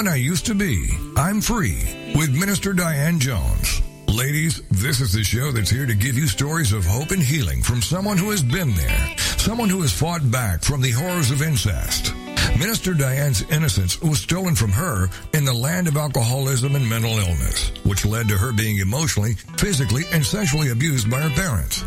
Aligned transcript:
woman 0.00 0.14
I 0.14 0.16
used 0.16 0.46
to 0.46 0.54
be. 0.54 0.88
I'm 1.14 1.42
free 1.42 2.14
with 2.16 2.34
Minister 2.34 2.72
Diane 2.72 3.20
Jones. 3.20 3.82
Ladies, 4.08 4.62
this 4.70 4.98
is 4.98 5.12
the 5.12 5.22
show 5.22 5.52
that's 5.52 5.68
here 5.68 5.84
to 5.84 5.94
give 5.94 6.16
you 6.16 6.26
stories 6.26 6.72
of 6.72 6.86
hope 6.86 7.10
and 7.10 7.22
healing 7.22 7.62
from 7.62 7.82
someone 7.82 8.16
who 8.16 8.30
has 8.30 8.42
been 8.42 8.72
there, 8.72 9.14
someone 9.18 9.68
who 9.68 9.82
has 9.82 9.92
fought 9.92 10.30
back 10.30 10.62
from 10.62 10.80
the 10.80 10.90
horrors 10.90 11.30
of 11.30 11.42
incest. 11.42 12.14
Minister 12.58 12.94
Diane's 12.94 13.42
innocence 13.50 14.00
was 14.00 14.20
stolen 14.20 14.54
from 14.54 14.72
her 14.72 15.10
in 15.34 15.44
the 15.44 15.52
land 15.52 15.86
of 15.86 15.98
alcoholism 15.98 16.76
and 16.76 16.88
mental 16.88 17.18
illness, 17.18 17.70
which 17.84 18.06
led 18.06 18.26
to 18.28 18.38
her 18.38 18.54
being 18.54 18.78
emotionally, 18.78 19.34
physically, 19.58 20.04
and 20.12 20.24
sexually 20.24 20.70
abused 20.70 21.10
by 21.10 21.20
her 21.20 21.36
parents. 21.36 21.84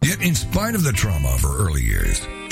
Yet, 0.00 0.22
in 0.22 0.34
spite 0.34 0.74
of 0.74 0.82
the 0.82 0.92
trauma 0.92 1.28
of 1.28 1.42
her 1.42 1.58
early 1.58 1.82
years, 1.82 2.26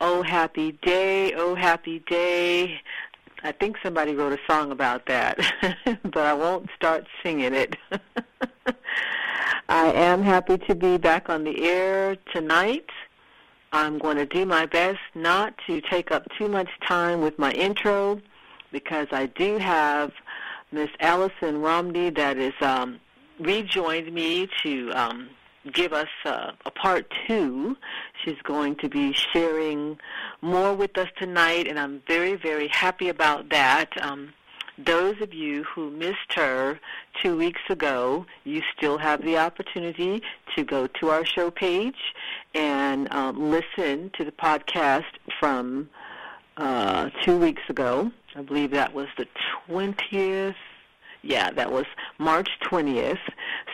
Oh, 0.00 0.22
happy 0.22 0.72
day. 0.82 1.32
Oh, 1.34 1.56
happy 1.56 1.98
day. 2.08 2.80
I 3.42 3.52
think 3.52 3.76
somebody 3.82 4.14
wrote 4.14 4.32
a 4.32 4.38
song 4.48 4.70
about 4.70 5.06
that, 5.06 5.38
but 6.04 6.18
I 6.18 6.34
won't 6.34 6.68
start 6.76 7.06
singing 7.22 7.54
it. 7.54 7.76
I 9.68 9.92
am 9.92 10.22
happy 10.22 10.58
to 10.58 10.74
be 10.74 10.98
back 10.98 11.28
on 11.28 11.44
the 11.44 11.64
air 11.64 12.16
tonight. 12.32 12.88
I'm 13.72 13.98
going 13.98 14.16
to 14.16 14.26
do 14.26 14.46
my 14.46 14.66
best 14.66 15.00
not 15.14 15.54
to 15.66 15.80
take 15.80 16.10
up 16.10 16.26
too 16.38 16.48
much 16.48 16.68
time 16.86 17.20
with 17.20 17.38
my 17.38 17.52
intro 17.52 18.20
because 18.72 19.08
I 19.12 19.26
do 19.26 19.58
have 19.58 20.12
Miss 20.70 20.90
Allison 21.00 21.60
Romney 21.60 22.10
that 22.10 22.38
is 22.38 22.54
um, 22.60 23.00
rejoined 23.40 24.12
me 24.12 24.48
to 24.62 24.90
um, 24.92 25.28
give 25.72 25.92
us 25.92 26.08
uh, 26.24 26.52
a 26.64 26.70
part 26.70 27.12
two. 27.26 27.76
She's 28.28 28.42
going 28.42 28.76
to 28.76 28.90
be 28.90 29.14
sharing 29.14 29.98
more 30.42 30.74
with 30.74 30.98
us 30.98 31.08
tonight, 31.18 31.66
and 31.66 31.78
I'm 31.78 32.02
very, 32.06 32.34
very 32.34 32.68
happy 32.68 33.08
about 33.08 33.48
that. 33.48 33.88
Um, 34.02 34.34
those 34.76 35.18
of 35.22 35.32
you 35.32 35.64
who 35.64 35.90
missed 35.90 36.34
her 36.34 36.78
two 37.22 37.38
weeks 37.38 37.62
ago, 37.70 38.26
you 38.44 38.60
still 38.76 38.98
have 38.98 39.22
the 39.24 39.38
opportunity 39.38 40.22
to 40.56 40.62
go 40.62 40.86
to 41.00 41.08
our 41.08 41.24
show 41.24 41.50
page 41.50 41.96
and 42.54 43.10
um, 43.14 43.50
listen 43.50 44.10
to 44.18 44.26
the 44.26 44.32
podcast 44.32 45.04
from 45.40 45.88
uh, 46.58 47.08
two 47.24 47.38
weeks 47.38 47.62
ago. 47.70 48.12
I 48.36 48.42
believe 48.42 48.72
that 48.72 48.92
was 48.92 49.08
the 49.16 49.26
20th. 49.70 50.54
Yeah, 51.22 51.50
that 51.50 51.72
was 51.72 51.84
March 52.18 52.48
20th. 52.62 53.18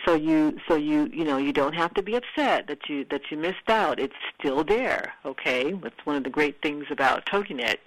So 0.05 0.15
you, 0.15 0.57
so 0.67 0.75
you, 0.75 1.09
you 1.13 1.23
know, 1.23 1.37
you 1.37 1.53
don't 1.53 1.75
have 1.75 1.93
to 1.93 2.01
be 2.01 2.15
upset 2.15 2.67
that 2.67 2.89
you 2.89 3.05
that 3.11 3.29
you 3.29 3.37
missed 3.37 3.69
out. 3.69 3.99
It's 3.99 4.15
still 4.39 4.63
there. 4.63 5.13
Okay, 5.25 5.71
that's 5.73 6.05
one 6.05 6.15
of 6.15 6.23
the 6.23 6.29
great 6.29 6.61
things 6.61 6.85
about 6.89 7.25
TogiNet 7.25 7.77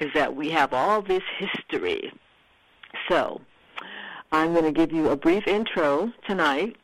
is 0.00 0.10
that 0.14 0.34
we 0.34 0.50
have 0.50 0.72
all 0.72 1.00
this 1.02 1.22
history 1.38 2.12
so, 3.08 3.40
I'm 4.32 4.52
going 4.52 4.64
to 4.64 4.72
give 4.72 4.92
you 4.92 5.10
a 5.10 5.16
brief 5.16 5.46
intro 5.46 6.12
tonight. 6.26 6.76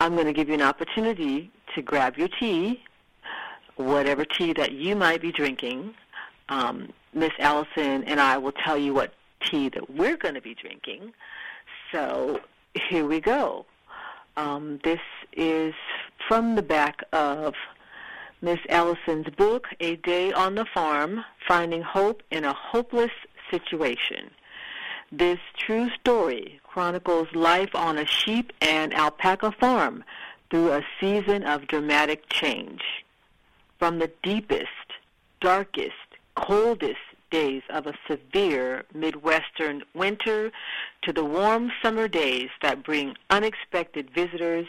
I'm 0.00 0.14
going 0.14 0.26
to 0.26 0.32
give 0.32 0.48
you 0.48 0.54
an 0.54 0.62
opportunity 0.62 1.50
to 1.74 1.82
grab 1.82 2.16
your 2.16 2.28
tea, 2.28 2.82
whatever 3.76 4.24
tea 4.24 4.52
that 4.54 4.72
you 4.72 4.94
might 4.94 5.20
be 5.20 5.32
drinking. 5.32 5.94
Um, 6.48 6.90
Miss 7.14 7.32
Allison 7.38 8.04
and 8.04 8.20
I 8.20 8.38
will 8.38 8.52
tell 8.52 8.76
you 8.76 8.94
what 8.94 9.12
tea 9.50 9.68
that 9.70 9.90
we're 9.90 10.16
going 10.16 10.34
to 10.34 10.40
be 10.40 10.54
drinking. 10.54 11.12
So, 11.90 12.40
here 12.88 13.06
we 13.06 13.20
go. 13.20 13.66
Um, 14.36 14.80
this 14.82 15.00
is 15.34 15.74
from 16.28 16.54
the 16.54 16.62
back 16.62 17.02
of 17.12 17.54
Miss 18.40 18.58
Allison's 18.68 19.28
book, 19.36 19.68
A 19.80 19.96
Day 19.96 20.32
on 20.32 20.54
the 20.54 20.64
Farm 20.64 21.24
Finding 21.46 21.82
Hope 21.82 22.22
in 22.30 22.44
a 22.44 22.52
Hopeless 22.52 23.12
Situation. 23.50 24.30
This 25.10 25.38
true 25.58 25.90
story 26.00 26.58
chronicles 26.64 27.28
life 27.34 27.74
on 27.74 27.98
a 27.98 28.06
sheep 28.06 28.52
and 28.62 28.94
alpaca 28.94 29.52
farm 29.52 30.02
through 30.50 30.72
a 30.72 30.82
season 30.98 31.44
of 31.44 31.68
dramatic 31.68 32.28
change. 32.30 32.80
From 33.78 33.98
the 33.98 34.10
deepest, 34.22 34.68
darkest, 35.40 35.92
coldest 36.34 36.96
days 37.32 37.62
of 37.70 37.86
a 37.86 37.94
severe 38.06 38.84
Midwestern 38.94 39.82
winter 39.94 40.52
to 41.02 41.12
the 41.12 41.24
warm 41.24 41.72
summer 41.82 42.06
days 42.06 42.50
that 42.60 42.84
bring 42.84 43.16
unexpected 43.30 44.10
visitors, 44.14 44.68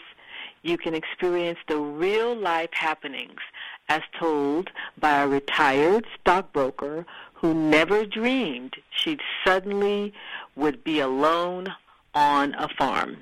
you 0.62 0.76
can 0.78 0.94
experience 0.94 1.58
the 1.68 1.76
real 1.76 2.34
life 2.34 2.70
happenings 2.72 3.40
as 3.88 4.00
told 4.18 4.70
by 4.98 5.20
a 5.20 5.28
retired 5.28 6.06
stockbroker 6.18 7.04
who 7.34 7.52
never 7.52 8.06
dreamed 8.06 8.74
she'd 8.90 9.20
suddenly 9.44 10.12
would 10.56 10.82
be 10.82 11.00
alone 11.00 11.68
on 12.14 12.54
a 12.54 12.68
farm. 12.68 13.18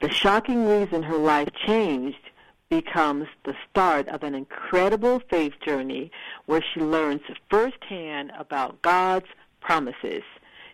The 0.00 0.10
shocking 0.10 0.66
reason 0.66 1.02
her 1.02 1.18
life 1.18 1.48
changed 1.66 2.27
becomes 2.68 3.26
the 3.44 3.54
start 3.70 4.08
of 4.08 4.22
an 4.22 4.34
incredible 4.34 5.20
faith 5.30 5.54
journey 5.64 6.10
where 6.46 6.62
she 6.62 6.80
learns 6.80 7.22
firsthand 7.50 8.32
about 8.38 8.80
God's 8.82 9.26
promises, 9.60 10.22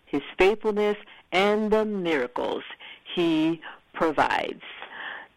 His 0.07 0.23
faithfulness, 0.39 0.97
and 1.33 1.71
the 1.71 1.85
miracles 1.85 2.63
He 3.15 3.61
provides. 3.93 4.63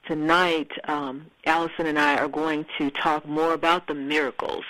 Tonight, 0.07 0.72
um, 0.85 1.25
Allison 1.45 1.85
and 1.85 2.00
I 2.00 2.18
are 2.18 2.29
going 2.29 2.66
to 2.78 2.89
talk 2.89 3.28
more 3.28 3.53
about 3.53 3.88
the 3.88 3.94
miracles 3.94 4.63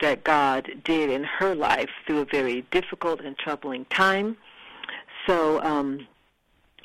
that 0.00 0.24
God 0.24 0.70
did 0.84 1.10
in 1.10 1.24
her 1.24 1.54
life 1.54 1.90
through 2.06 2.20
a 2.20 2.24
very 2.24 2.62
difficult 2.70 3.20
and 3.20 3.36
troubling 3.36 3.84
time. 3.86 4.36
So, 5.26 5.62
um, 5.62 6.06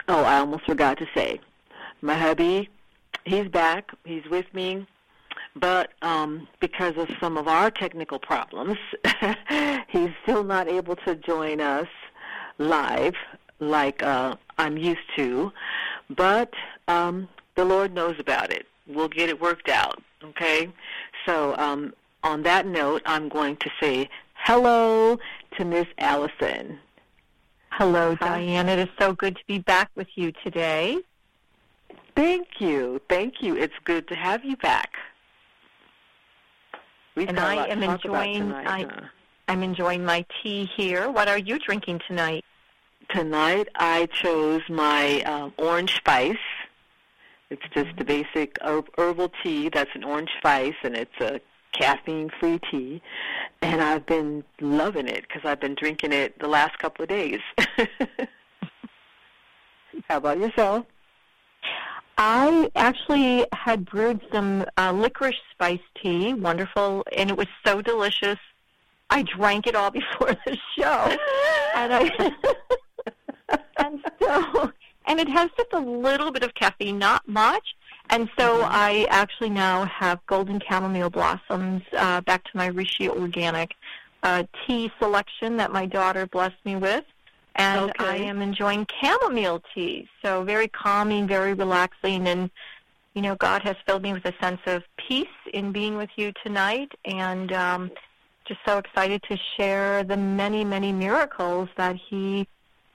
oh, 0.08 0.24
I 0.24 0.40
almost 0.40 0.66
forgot 0.66 0.98
to 0.98 1.08
say, 1.16 1.40
my 2.02 2.16
hubby, 2.16 2.70
he's 3.26 3.48
back. 3.48 3.92
He's 4.06 4.26
with 4.30 4.52
me. 4.54 4.88
But 5.56 5.92
um, 6.02 6.48
because 6.60 6.98
of 6.98 7.10
some 7.20 7.38
of 7.38 7.48
our 7.48 7.70
technical 7.70 8.20
problems, 8.20 8.78
he's 9.90 10.10
still 10.24 10.44
not 10.44 10.68
able 10.68 10.96
to 10.98 11.16
join 11.16 11.62
us 11.62 11.88
live 12.58 13.16
like 13.60 14.02
uh, 14.04 14.36
I'm 14.58 14.78
used 14.78 15.08
to. 15.16 15.52
But 16.10 16.54
um, 16.88 17.28
the 17.56 17.66
Lord 17.66 17.94
knows 17.94 18.16
about 18.20 18.52
it. 18.52 18.66
We'll 18.88 19.10
get 19.10 19.30
it 19.30 19.40
worked 19.40 19.70
out. 19.70 20.02
Okay? 20.24 20.72
So 21.26 21.56
um, 21.58 21.94
on 22.24 22.44
that 22.44 22.66
note, 22.66 23.02
I'm 23.06 23.30
going 23.30 23.58
to 23.58 23.70
say 23.80 24.10
hello 24.34 25.20
to 25.58 25.66
Miss 25.66 25.88
Allison. 26.00 26.80
Hello, 27.70 28.16
Diane. 28.16 28.70
It 28.70 28.80
is 28.80 28.90
so 29.00 29.14
good 29.14 29.36
to 29.36 29.42
be 29.48 29.58
back 29.58 29.90
with 29.96 30.08
you 30.16 30.32
today. 30.44 30.98
Thank 32.16 32.48
you. 32.60 33.02
Thank 33.10 33.42
you. 33.42 33.56
It's 33.58 33.74
good 33.84 34.08
to 34.10 34.16
have 34.16 34.46
you 34.46 34.56
back. 34.58 34.92
We've 37.16 37.30
and 37.30 37.40
I 37.40 37.68
am 37.68 37.84
enjoying 37.84 38.42
tonight, 38.42 38.68
I, 38.68 38.84
huh? 38.84 39.02
I'm 39.48 39.64
enjoying 39.64 40.04
my 40.04 40.26
tea 40.42 40.70
here. 40.76 41.10
What 41.12 41.28
are 41.28 41.38
you 41.38 41.60
drinking 41.60 42.02
tonight? 42.08 42.44
Tonight 43.14 43.68
I 43.76 44.08
chose 44.08 44.62
my 44.70 45.22
um, 45.22 45.54
orange 45.58 45.96
spice. 45.96 46.38
It's 47.50 47.62
just 47.74 48.00
a 48.00 48.04
basic 48.04 48.58
herbal 48.64 49.32
tea 49.44 49.70
that's 49.70 49.92
an 49.94 50.04
orange 50.04 50.32
spice, 50.40 50.74
and 50.84 50.96
it's 50.96 51.22
a 51.22 51.40
caffeine-free 51.74 52.62
tea, 52.72 53.02
and 53.62 53.82
I've 53.82 54.06
been 54.06 54.44
loving 54.60 55.08
it 55.08 55.26
because 55.28 55.42
I've 55.44 55.60
been 55.60 55.76
drinking 55.76 56.14
it 56.14 56.40
the 56.40 56.48
last 56.48 56.80
couple 56.80 57.04
of 57.04 57.10
days. 57.10 57.42
How 60.08 60.18
about 60.18 60.40
yourself? 60.40 60.86
I 62.18 62.70
actually 62.76 63.46
had 63.54 63.86
brewed 63.86 64.22
some 64.32 64.66
uh, 64.78 64.92
licorice 64.92 65.36
spice 65.52 65.80
tea, 66.02 66.34
wonderful, 66.34 67.04
and 67.16 67.30
it 67.30 67.38
was 67.38 67.48
so 67.66 67.82
delicious. 67.82 68.38
I 69.10 69.24
drank 69.24 69.68
it 69.68 69.76
all 69.76 69.92
before 70.02 70.36
the 70.46 70.58
show, 70.78 71.16
and 71.76 71.94
I 71.94 72.34
and 73.78 74.00
so 74.22 74.72
and 75.06 75.20
it 75.20 75.28
has 75.30 75.50
just 75.58 75.74
a 75.74 75.80
little 75.80 76.32
bit 76.32 76.44
of 76.44 76.54
caffeine, 76.56 76.98
not 76.98 77.28
much, 77.28 77.76
and 78.10 78.30
so 78.38 78.58
mm-hmm. 78.58 78.70
I 78.72 79.08
actually 79.10 79.50
now 79.50 79.86
have 79.86 80.26
golden 80.28 80.62
chamomile 80.68 81.10
blossoms 81.10 81.84
uh, 81.98 82.22
back 82.22 82.44
to 82.46 82.52
my 82.58 82.68
Rishi 82.68 83.10
Organic 83.10 83.74
uh, 84.24 84.44
tea 84.66 84.92
selection 85.00 85.58
that 85.58 85.72
my 85.72 85.86
daughter 85.86 86.26
blessed 86.28 86.64
me 86.64 86.76
with. 86.76 87.04
And 87.56 87.92
Okay. 87.92 88.06
I 88.06 88.16
am 88.18 88.42
enjoying 88.42 88.88
chamomile 89.00 89.62
tea. 89.74 90.08
So 90.24 90.44
very 90.44 90.68
calming, 90.68 91.28
very 91.28 91.54
relaxing, 91.54 92.28
and 92.28 92.50
you 93.14 93.22
know, 93.22 93.36
God 93.36 93.62
has 93.62 93.76
filled 93.86 94.02
me 94.02 94.14
with 94.14 94.26
a 94.26 94.34
sense 94.42 94.62
of 94.66 94.84
peace 94.98 95.28
in 95.54 95.72
being 95.72 95.98
with 95.98 96.10
you 96.16 96.34
tonight, 96.44 96.92
and 97.06 97.52
um, 97.54 97.92
just 98.46 98.60
so 98.66 98.80
excited 98.80 99.22
to 99.30 99.38
share 99.56 100.04
the 100.04 100.18
many, 100.18 100.64
many 100.64 100.92
miracles 100.92 101.70
that 101.78 101.96
He 101.96 102.48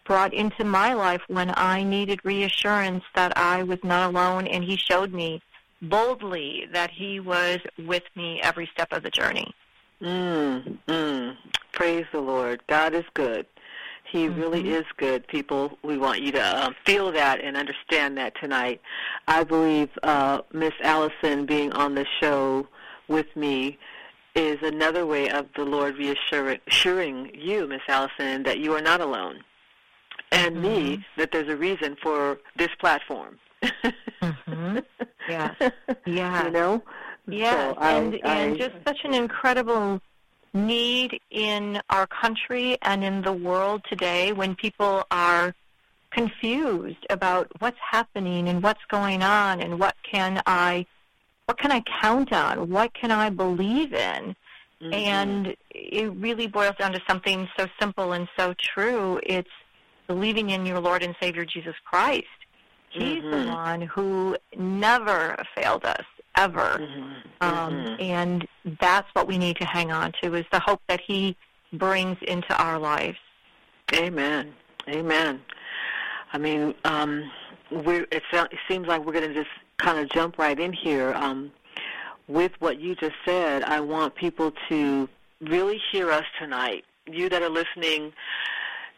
brought 0.05 0.35
into 0.35 0.65
my 0.65 0.95
life 0.95 1.23
when 1.29 1.53
I 1.57 1.85
needed 1.85 2.21
reassurance 2.25 3.05
that 3.15 3.37
I 3.37 3.63
was 3.63 3.79
not 3.85 4.11
alone, 4.11 4.47
and 4.49 4.65
He 4.65 4.77
showed 4.77 5.13
me 5.13 5.41
boldly 5.83 6.67
that 6.73 6.91
He 6.91 7.21
was 7.21 7.61
with 7.79 8.05
me 8.17 8.41
every 8.43 8.69
step 8.73 8.93
of 8.93 9.05
the 9.05 9.11
journey. 9.11 9.55
Mm, 10.03 10.79
mm. 10.89 11.37
Praise 11.73 12.07
the 12.13 12.21
Lord. 12.21 12.63
God 12.69 12.95
is 12.95 13.05
good. 13.15 13.47
He 14.11 14.27
really 14.29 14.63
Mhm. 14.65 14.81
is 14.81 14.85
good. 14.97 15.27
People, 15.29 15.79
we 15.83 15.99
want 15.99 16.23
you 16.23 16.33
to 16.33 16.41
uh, 16.43 16.71
feel 16.87 17.13
that 17.13 17.41
and 17.41 17.57
understand 17.57 18.17
that 18.17 18.35
tonight. 18.41 18.81
I 19.27 19.45
believe 19.45 19.91
uh, 20.03 20.41
Miss 20.53 20.73
Allison 20.83 21.45
being 21.45 21.73
on 21.73 21.95
the 21.95 22.07
show 22.21 22.67
with 23.09 23.35
me 23.37 23.77
is 24.35 24.59
another 24.63 25.05
way 25.05 25.29
of 25.29 25.47
the 25.57 25.65
Lord 25.65 25.97
reassuring 25.99 27.31
you, 27.35 27.67
Miss 27.67 27.83
Allison, 27.89 28.45
that 28.45 28.59
you 28.61 28.75
are 28.75 28.81
not 28.81 29.01
alone, 29.01 29.43
and 30.33 30.63
me 30.63 30.97
Mhm. 30.99 31.05
that 31.17 31.31
there's 31.33 31.49
a 31.49 31.57
reason 31.57 31.97
for 32.03 32.39
this 32.57 32.71
platform. 32.79 33.39
Mhm. 34.23 34.85
Yeah, 35.29 35.55
Yes. 36.07 36.45
You 36.45 36.51
know. 36.51 36.83
Yeah, 37.27 37.51
So 37.75 37.79
I- 37.79 37.93
and 37.93 38.15
and 38.25 38.55
I- 38.55 38.57
just 38.57 38.75
such 38.87 39.05
an 39.05 39.13
incredible 39.13 40.01
need 40.67 41.21
in 41.31 41.81
our 41.91 42.07
country 42.07 42.77
and 42.83 43.03
in 43.05 43.23
the 43.23 43.33
world 43.33 43.83
today 43.89 44.33
when 44.33 44.55
people 44.55 45.05
are 45.11 45.55
confused 46.11 47.07
about 47.11 47.49
what's 47.61 47.79
happening 47.91 48.49
and 48.49 48.63
what's 48.63 48.85
going 48.91 49.23
on 49.23 49.61
and 49.61 49.79
what 49.79 49.95
can 50.11 50.43
I 50.47 50.87
what 51.47 51.59
can 51.59 51.73
I 51.73 51.83
count 52.03 52.33
on? 52.33 52.69
What 52.69 52.93
can 52.93 53.11
I 53.11 53.31
believe 53.31 53.95
in? 53.95 54.37
Mhm. 54.83 54.93
And 54.93 55.57
it 55.71 56.13
really 56.17 56.47
boils 56.47 56.75
down 56.79 56.93
to 56.93 57.01
something 57.09 57.49
so 57.59 57.67
simple 57.81 58.13
and 58.13 58.29
so 58.37 58.55
true. 58.75 59.19
It's 59.23 59.49
believing 60.07 60.51
in 60.51 60.67
your 60.67 60.81
Lord 60.81 61.03
and 61.03 61.17
Savior 61.21 61.47
Jesus 61.47 61.75
Christ. 61.85 62.27
He's 62.91 63.23
the 63.31 63.37
Mhm. 63.37 63.49
one 63.49 63.81
who 63.83 64.37
never 64.57 65.37
failed 65.55 65.85
us, 65.85 66.05
ever. 66.39 66.79
Mhm. 66.79 67.23
Um, 67.41 67.75
Mhm. 67.75 68.03
And 68.03 68.49
that's 68.81 69.09
what 69.15 69.27
we 69.27 69.39
need 69.39 69.57
to 69.57 69.67
hang 69.67 69.91
on 69.93 70.13
to 70.23 70.35
is 70.35 70.47
the 70.51 70.61
hope 70.61 70.81
that 70.89 71.01
he 71.01 71.37
brings 71.73 72.17
into 72.23 72.57
our 72.57 72.79
lives. 72.79 73.19
Amen. 73.95 74.55
Amen. 74.89 75.43
I 76.33 76.39
mean, 76.39 76.75
um, 76.85 77.31
we're, 77.71 78.07
it, 78.11 78.23
it 78.33 78.59
seems 78.69 78.87
like 78.87 79.05
we're 79.05 79.13
going 79.13 79.29
to 79.29 79.35
just 79.35 79.51
kind 79.79 79.99
of 79.99 80.09
jump 80.11 80.39
right 80.39 80.59
in 80.59 80.73
here. 80.73 81.13
Um, 81.15 81.51
with 82.27 82.53
what 82.59 82.79
you 82.79 82.95
just 82.95 83.17
said, 83.25 83.63
I 83.65 83.81
want 83.81 84.15
people 84.15 84.53
to 84.69 85.09
really 85.41 85.81
hear 85.91 86.11
us 86.11 86.25
tonight. 86.39 86.85
You 87.07 87.29
that 87.31 87.43
are 87.43 87.49
listening, 87.49 88.13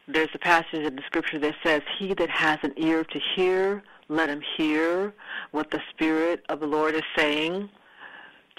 there's 0.08 0.30
a 0.34 0.38
passage 0.38 0.84
in 0.84 0.96
the 0.96 1.02
scripture 1.06 1.38
that 1.38 1.54
says, 1.62 1.82
He 1.98 2.14
that 2.14 2.30
has 2.30 2.58
an 2.62 2.72
ear 2.76 3.04
to 3.04 3.20
hear, 3.36 3.82
let 4.10 4.28
him 4.28 4.42
hear 4.56 5.14
what 5.52 5.70
the 5.70 5.80
Spirit 5.90 6.44
of 6.48 6.60
the 6.60 6.66
Lord 6.66 6.94
is 6.94 7.02
saying 7.16 7.70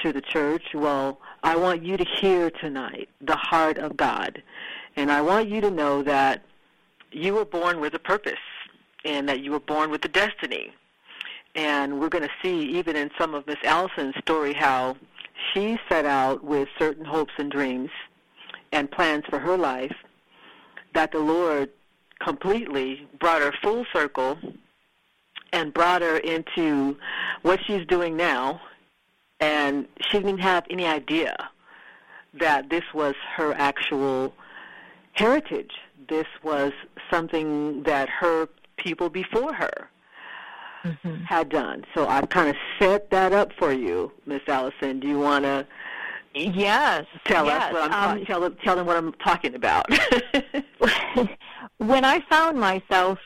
to 0.02 0.14
the 0.14 0.22
church. 0.22 0.64
Well, 0.74 1.20
I 1.44 1.58
want 1.58 1.84
you 1.84 1.98
to 1.98 2.06
hear 2.06 2.50
tonight 2.50 3.10
the 3.20 3.36
heart 3.36 3.78
of 3.78 3.98
God. 3.98 4.42
And 4.96 5.12
I 5.12 5.22
want 5.22 5.50
you 5.50 5.60
to 5.62 5.70
know 5.70 6.04
that 6.04 6.44
you 7.12 7.34
were 7.34 7.46
born 7.46 7.82
with 7.82 7.94
a 7.94 8.00
purpose 8.00 8.34
and 9.04 9.28
that 9.28 9.42
you 9.42 9.52
were 9.52 9.60
born 9.60 9.92
with 9.92 10.06
a 10.06 10.08
destiny. 10.08 10.72
And 11.54 12.00
we're 12.00 12.10
going 12.10 12.24
to 12.24 12.34
see, 12.42 12.62
even 12.78 12.96
in 12.96 13.12
some 13.20 13.36
of 13.36 13.46
Miss 13.46 13.58
Allison's 13.66 14.16
story, 14.22 14.54
how 14.54 14.96
she 15.54 15.78
set 15.90 16.06
out 16.06 16.46
with 16.46 16.70
certain 16.80 17.04
hopes 17.04 17.34
and 17.38 17.52
dreams 17.52 17.90
and 18.72 18.90
plans 18.90 19.26
for 19.30 19.40
her 19.40 19.58
life, 19.58 19.96
that 20.94 21.12
the 21.12 21.20
Lord 21.20 21.70
completely 22.22 23.06
brought 23.20 23.42
her 23.42 23.54
full 23.62 23.86
circle 23.92 24.38
and 25.54 25.74
brought 25.74 26.02
her 26.02 26.18
into 26.18 26.98
what 27.42 27.60
she's 27.66 27.86
doing 27.88 28.16
now. 28.16 28.62
And 29.40 29.88
she 30.10 30.20
didn't 30.20 30.40
have 30.40 30.66
any 30.70 30.86
idea 30.86 31.36
that 32.40 32.70
this 32.70 32.84
was 32.94 33.16
her 33.36 33.54
actual 33.54 34.34
heritage. 35.14 35.72
This 36.08 36.28
was 36.44 36.72
something 37.10 37.84
that 37.84 38.08
her 38.10 38.48
people 38.78 39.10
before 39.10 39.54
her 39.54 39.90
Mm-hmm. 40.84 41.24
had 41.26 41.50
done. 41.50 41.86
So 41.94 42.08
I've 42.08 42.30
kind 42.30 42.50
of 42.50 42.56
set 42.80 43.12
that 43.12 43.34
up 43.34 43.52
for 43.60 43.72
you, 43.72 44.12
Miss 44.26 44.42
Allison. 44.48 45.00
Do 45.00 45.08
you 45.08 45.20
want 45.20 45.46
to 45.46 45.68
Yes. 46.34 47.06
tell 47.26 47.46
yes. 47.46 47.66
us 47.66 47.74
what 47.74 47.92
I'm 47.92 48.18
um, 48.18 48.26
tell 48.26 48.50
tell 48.50 48.76
them 48.78 48.88
what 48.88 48.98
I'm 48.98 49.14
talking 49.24 49.54
about? 49.54 49.86
when 51.78 52.04
I 52.04 52.22
found 52.32 52.60
myself 52.60 53.20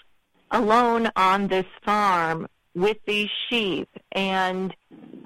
alone 0.52 1.12
on 1.16 1.48
this 1.48 1.66
farm 1.84 2.48
with 2.74 2.98
these 3.06 3.30
sheep. 3.50 3.90
And 4.12 4.76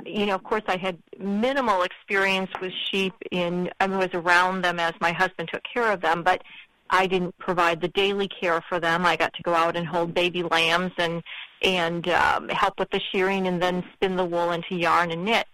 you 0.06 0.26
know 0.26 0.36
of 0.36 0.44
course 0.44 0.64
I 0.68 0.78
had 0.78 0.98
minimal 1.20 1.84
experience 1.84 2.50
with 2.62 2.72
sheep 2.90 3.14
in 3.32 3.70
I 3.80 3.88
was 3.88 4.10
around 4.14 4.64
them 4.64 4.80
as 4.80 4.94
my 5.02 5.12
husband 5.12 5.50
took 5.52 5.64
care 5.72 5.92
of 5.92 6.02
them 6.02 6.24
but 6.24 6.42
I 6.90 7.06
didn't 7.06 7.38
provide 7.38 7.82
the 7.82 7.88
daily 7.90 8.28
care 8.28 8.62
for 8.68 8.80
them. 8.80 9.06
I 9.06 9.16
got 9.16 9.34
to 9.36 9.44
go 9.44 9.54
out 9.54 9.76
and 9.76 9.86
hold 9.86 10.14
baby 10.14 10.44
lambs 10.44 10.94
and 10.98 11.22
and 11.62 12.08
um, 12.08 12.50
help 12.50 12.80
with 12.80 12.90
the 12.90 13.02
shearing 13.12 13.48
and 13.48 13.62
then 13.62 13.84
spin 13.94 14.16
the 14.16 14.26
wool 14.26 14.52
into 14.52 14.76
yarn 14.76 15.12
and 15.12 15.26
knit 15.26 15.46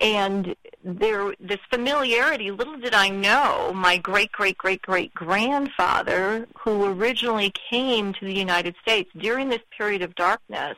and 0.00 0.54
there 0.82 1.34
this 1.40 1.58
familiarity 1.70 2.50
little 2.50 2.78
did 2.78 2.94
i 2.94 3.08
know 3.08 3.72
my 3.74 3.96
great 3.98 4.32
great 4.32 4.56
great 4.56 4.80
great 4.82 5.12
grandfather 5.14 6.46
who 6.58 6.86
originally 6.86 7.52
came 7.70 8.12
to 8.12 8.24
the 8.24 8.34
united 8.34 8.74
states 8.82 9.10
during 9.18 9.48
this 9.48 9.60
period 9.76 10.02
of 10.02 10.14
darkness 10.14 10.76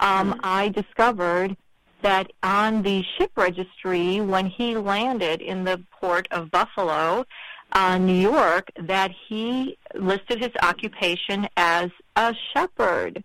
um, 0.00 0.34
Mhm. 0.34 0.40
i 0.44 0.68
discovered 0.68 1.56
that 2.02 2.32
on 2.42 2.82
the 2.82 3.02
ship 3.16 3.30
registry 3.36 4.20
when 4.20 4.46
he 4.46 4.76
landed 4.76 5.40
in 5.40 5.64
the 5.64 5.80
port 6.00 6.28
of 6.30 6.50
buffalo 6.50 7.24
uh, 7.72 7.96
new 7.96 8.12
york 8.12 8.70
that 8.78 9.10
he 9.28 9.78
listed 9.94 10.38
his 10.40 10.50
occupation 10.62 11.48
as 11.56 11.90
a 12.16 12.34
shepherd. 12.52 13.24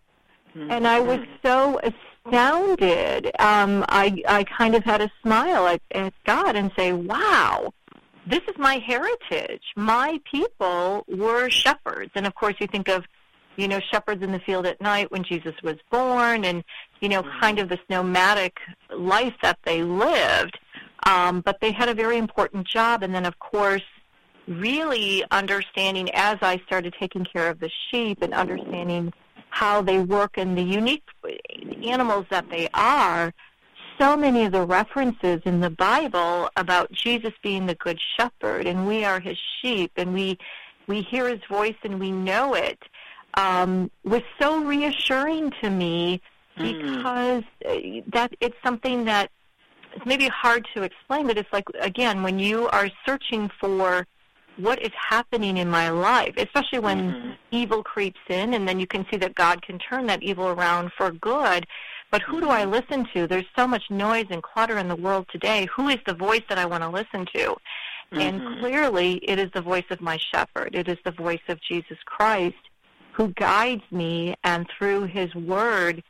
And 0.71 0.87
I 0.87 0.99
was 0.99 1.19
so 1.43 1.79
astounded. 2.27 3.27
Um, 3.39 3.85
I 3.89 4.21
I 4.27 4.43
kind 4.43 4.75
of 4.75 4.83
had 4.83 5.01
a 5.01 5.11
smile 5.21 5.67
at, 5.67 5.81
at 5.91 6.13
God 6.25 6.55
and 6.55 6.71
say, 6.77 6.93
"Wow, 6.93 7.73
this 8.25 8.41
is 8.47 8.57
my 8.57 8.77
heritage. 8.77 9.63
My 9.75 10.19
people 10.29 11.05
were 11.07 11.49
shepherds." 11.49 12.11
And 12.15 12.27
of 12.27 12.35
course, 12.35 12.55
you 12.59 12.67
think 12.67 12.87
of, 12.87 13.05
you 13.55 13.67
know, 13.67 13.79
shepherds 13.91 14.23
in 14.23 14.31
the 14.31 14.39
field 14.39 14.65
at 14.65 14.79
night 14.81 15.11
when 15.11 15.23
Jesus 15.23 15.55
was 15.63 15.75
born, 15.91 16.45
and 16.45 16.63
you 16.99 17.09
know, 17.09 17.23
kind 17.39 17.59
of 17.59 17.69
this 17.69 17.79
nomadic 17.89 18.57
life 18.95 19.35
that 19.41 19.59
they 19.63 19.83
lived. 19.83 20.57
Um, 21.05 21.41
but 21.41 21.59
they 21.61 21.71
had 21.71 21.89
a 21.89 21.93
very 21.93 22.17
important 22.17 22.67
job, 22.67 23.03
and 23.03 23.13
then 23.13 23.25
of 23.25 23.37
course. 23.39 23.83
Really 24.49 25.25
understanding 25.29 26.09
as 26.13 26.37
I 26.41 26.61
started 26.65 26.95
taking 26.97 27.25
care 27.25 27.49
of 27.49 27.59
the 27.59 27.69
sheep 27.91 28.21
and 28.21 28.33
understanding 28.33 29.11
how 29.49 29.81
they 29.81 29.99
work 29.99 30.37
and 30.37 30.57
the 30.57 30.63
unique 30.63 31.03
animals 31.83 32.25
that 32.29 32.49
they 32.49 32.67
are, 32.73 33.33
so 33.99 34.15
many 34.15 34.45
of 34.45 34.51
the 34.51 34.65
references 34.65 35.41
in 35.45 35.59
the 35.59 35.71
Bible 35.71 36.49
about 36.55 36.91
Jesus 36.91 37.33
being 37.41 37.65
the 37.65 37.75
good 37.75 37.99
shepherd 38.17 38.67
and 38.67 38.87
we 38.87 39.03
are 39.03 39.19
his 39.19 39.37
sheep 39.61 39.91
and 39.95 40.13
we 40.13 40.37
we 40.85 41.01
hear 41.01 41.27
his 41.27 41.41
voice 41.49 41.75
and 41.83 41.99
we 41.99 42.11
know 42.11 42.53
it 42.53 42.79
um, 43.33 43.91
was 44.05 44.21
so 44.39 44.63
reassuring 44.63 45.51
to 45.61 45.69
me 45.69 46.21
Mm. 46.57 46.79
because 46.79 47.43
uh, 47.65 48.01
that 48.13 48.33
it's 48.39 48.55
something 48.63 49.05
that 49.05 49.29
it's 49.93 50.05
maybe 50.05 50.27
hard 50.27 50.67
to 50.75 50.83
explain, 50.83 51.27
but 51.27 51.37
it's 51.37 51.51
like 51.53 51.65
again 51.79 52.23
when 52.23 52.39
you 52.39 52.67
are 52.69 52.89
searching 53.05 53.49
for 53.59 54.05
what 54.57 54.81
is 54.81 54.91
happening 55.09 55.57
in 55.57 55.69
my 55.69 55.89
life, 55.89 56.33
especially 56.37 56.79
when 56.79 57.13
Mhm. 57.13 57.37
evil 57.51 57.83
creeps 57.83 58.19
in 58.29 58.53
and 58.53 58.67
then 58.67 58.79
you 58.79 58.87
can 58.87 59.05
see 59.09 59.17
that 59.17 59.35
God 59.35 59.61
can 59.61 59.79
turn 59.79 60.07
that 60.07 60.23
evil 60.23 60.47
around 60.47 60.91
for 60.93 61.11
good. 61.11 61.65
But 62.09 62.21
who 62.23 62.39
do 62.41 62.49
I 62.49 62.63
listen 62.65 63.05
to? 63.13 63.27
There's 63.27 63.45
so 63.55 63.67
much 63.67 63.83
noise 63.89 64.27
and 64.29 64.41
clutter 64.41 64.77
in 64.77 64.87
the 64.87 64.95
world 64.95 65.27
today. 65.29 65.67
Who 65.75 65.89
is 65.89 65.99
the 66.05 66.13
voice 66.13 66.43
that 66.49 66.57
I 66.57 66.65
want 66.65 66.83
to 66.83 66.89
listen 66.89 67.25
to? 67.35 67.57
And 68.13 68.41
Mhm. 68.41 68.59
clearly 68.59 69.15
it 69.23 69.37
is 69.37 69.51
the 69.51 69.61
voice 69.61 69.89
of 69.89 70.01
my 70.01 70.17
shepherd. 70.17 70.75
It 70.75 70.87
is 70.87 70.97
the 71.03 71.11
voice 71.11 71.45
of 71.49 71.59
Jesus 71.61 71.97
Christ 72.05 72.55
who 73.11 73.29
guides 73.29 73.83
me 73.91 74.35
and 74.43 74.69
through 74.69 75.03
his 75.05 75.33
word 75.35 76.03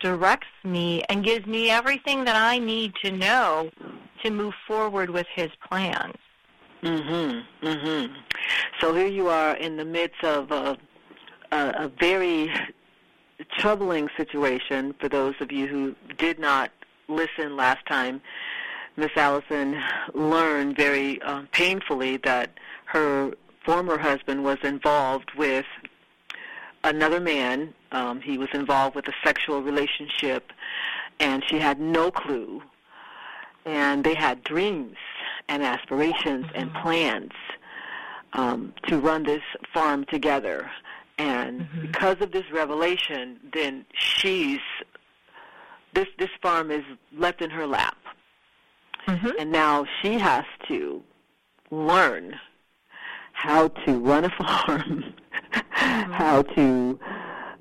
directs 0.00 0.46
me 0.62 1.02
and 1.08 1.24
gives 1.24 1.46
me 1.46 1.70
everything 1.70 2.24
that 2.24 2.36
I 2.36 2.58
need 2.58 2.94
to 3.02 3.10
know 3.10 3.70
to 4.22 4.30
move 4.30 4.54
forward 4.66 5.10
with 5.10 5.26
his 5.34 5.50
plans. 5.66 6.16
Mhm. 6.84 7.44
Mhm. 7.62 8.14
So 8.78 8.94
here 8.94 9.06
you 9.06 9.28
are 9.28 9.56
in 9.56 9.78
the 9.78 9.86
midst 9.86 10.22
of 10.22 10.50
a 10.50 10.76
a, 11.50 11.72
a 11.84 11.88
very 11.88 12.52
troubling 13.58 14.10
situation 14.16 14.94
for 15.00 15.08
those 15.08 15.34
of 15.40 15.50
you 15.50 15.66
who 15.66 15.94
did 16.18 16.38
not 16.38 16.70
listen 17.08 17.56
last 17.56 17.86
time. 17.86 18.20
Miss 18.96 19.10
Allison 19.16 19.82
learned 20.12 20.76
very 20.76 21.20
um, 21.22 21.48
painfully 21.52 22.18
that 22.18 22.50
her 22.86 23.32
former 23.64 23.96
husband 23.98 24.44
was 24.44 24.58
involved 24.62 25.30
with 25.36 25.66
another 26.84 27.18
man. 27.18 27.72
Um, 27.92 28.20
he 28.20 28.36
was 28.36 28.48
involved 28.52 28.94
with 28.94 29.08
a 29.08 29.14
sexual 29.24 29.62
relationship, 29.62 30.52
and 31.18 31.42
she 31.48 31.58
had 31.58 31.80
no 31.80 32.10
clue. 32.10 32.62
And 33.64 34.04
they 34.04 34.14
had 34.14 34.44
dreams 34.44 34.96
and 35.48 35.62
aspirations 35.62 36.46
mm-hmm. 36.46 36.56
and 36.56 36.74
plans 36.74 37.32
um, 38.34 38.72
to 38.88 38.98
run 38.98 39.22
this 39.22 39.42
farm 39.72 40.04
together. 40.06 40.70
And 41.18 41.62
mm-hmm. 41.62 41.80
because 41.82 42.20
of 42.20 42.32
this 42.32 42.44
revelation, 42.52 43.38
then 43.52 43.84
she's 43.94 44.60
this 45.94 46.08
this 46.18 46.30
farm 46.42 46.72
is 46.72 46.82
left 47.16 47.40
in 47.40 47.50
her 47.50 47.68
lap, 47.68 47.96
mm-hmm. 49.06 49.30
and 49.38 49.52
now 49.52 49.86
she 50.02 50.18
has 50.18 50.44
to 50.66 51.00
learn 51.70 52.34
how 53.32 53.68
to 53.68 53.98
run 54.00 54.24
a 54.24 54.30
farm, 54.30 55.14
mm-hmm. 55.52 56.12
how 56.12 56.42
to 56.42 56.98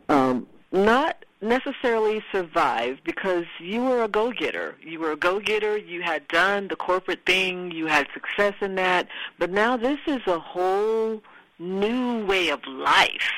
um, 0.09 0.47
not 0.71 1.22
necessarily 1.43 2.23
survive 2.31 2.99
because 3.03 3.45
you 3.59 3.83
were 3.83 4.03
a 4.03 4.07
go-getter. 4.07 4.77
You 4.81 4.99
were 4.99 5.11
a 5.11 5.17
go-getter. 5.17 5.77
You 5.77 6.01
had 6.01 6.27
done 6.29 6.67
the 6.67 6.75
corporate 6.75 7.25
thing. 7.25 7.71
You 7.71 7.87
had 7.87 8.07
success 8.13 8.53
in 8.61 8.75
that. 8.75 9.07
But 9.37 9.51
now 9.51 9.77
this 9.77 9.99
is 10.07 10.21
a 10.25 10.39
whole 10.39 11.21
new 11.59 12.25
way 12.25 12.49
of 12.49 12.65
life. 12.65 13.31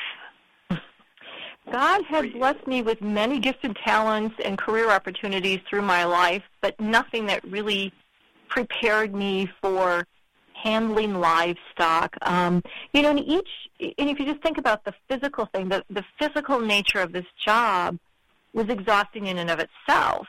God 1.70 2.04
has 2.04 2.26
blessed 2.32 2.66
me 2.66 2.82
with 2.82 3.00
many 3.00 3.38
gifts 3.38 3.60
and 3.62 3.76
talents 3.76 4.36
and 4.44 4.56
career 4.56 4.90
opportunities 4.90 5.60
through 5.68 5.82
my 5.82 6.04
life, 6.04 6.42
but 6.60 6.78
nothing 6.80 7.26
that 7.26 7.44
really 7.44 7.92
prepared 8.48 9.14
me 9.14 9.50
for 9.60 10.06
handling 10.62 11.14
livestock. 11.20 12.16
Um, 12.22 12.62
you 12.92 13.02
know, 13.02 13.10
and 13.10 13.20
each, 13.20 13.48
and 13.80 14.10
if 14.10 14.18
you 14.18 14.26
just 14.26 14.42
think 14.42 14.58
about 14.58 14.84
the 14.84 14.94
physical 15.08 15.46
thing, 15.46 15.68
the, 15.68 15.84
the 15.90 16.04
physical 16.18 16.60
nature 16.60 17.00
of 17.00 17.12
this 17.12 17.26
job 17.44 17.98
was 18.52 18.68
exhausting 18.68 19.26
in 19.26 19.38
and 19.38 19.50
of 19.50 19.60
itself. 19.60 20.26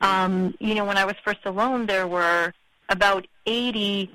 Um, 0.00 0.54
you 0.60 0.74
know, 0.74 0.84
when 0.84 0.96
I 0.96 1.04
was 1.04 1.14
first 1.24 1.40
alone, 1.44 1.86
there 1.86 2.06
were 2.06 2.52
about 2.88 3.26
80 3.46 4.10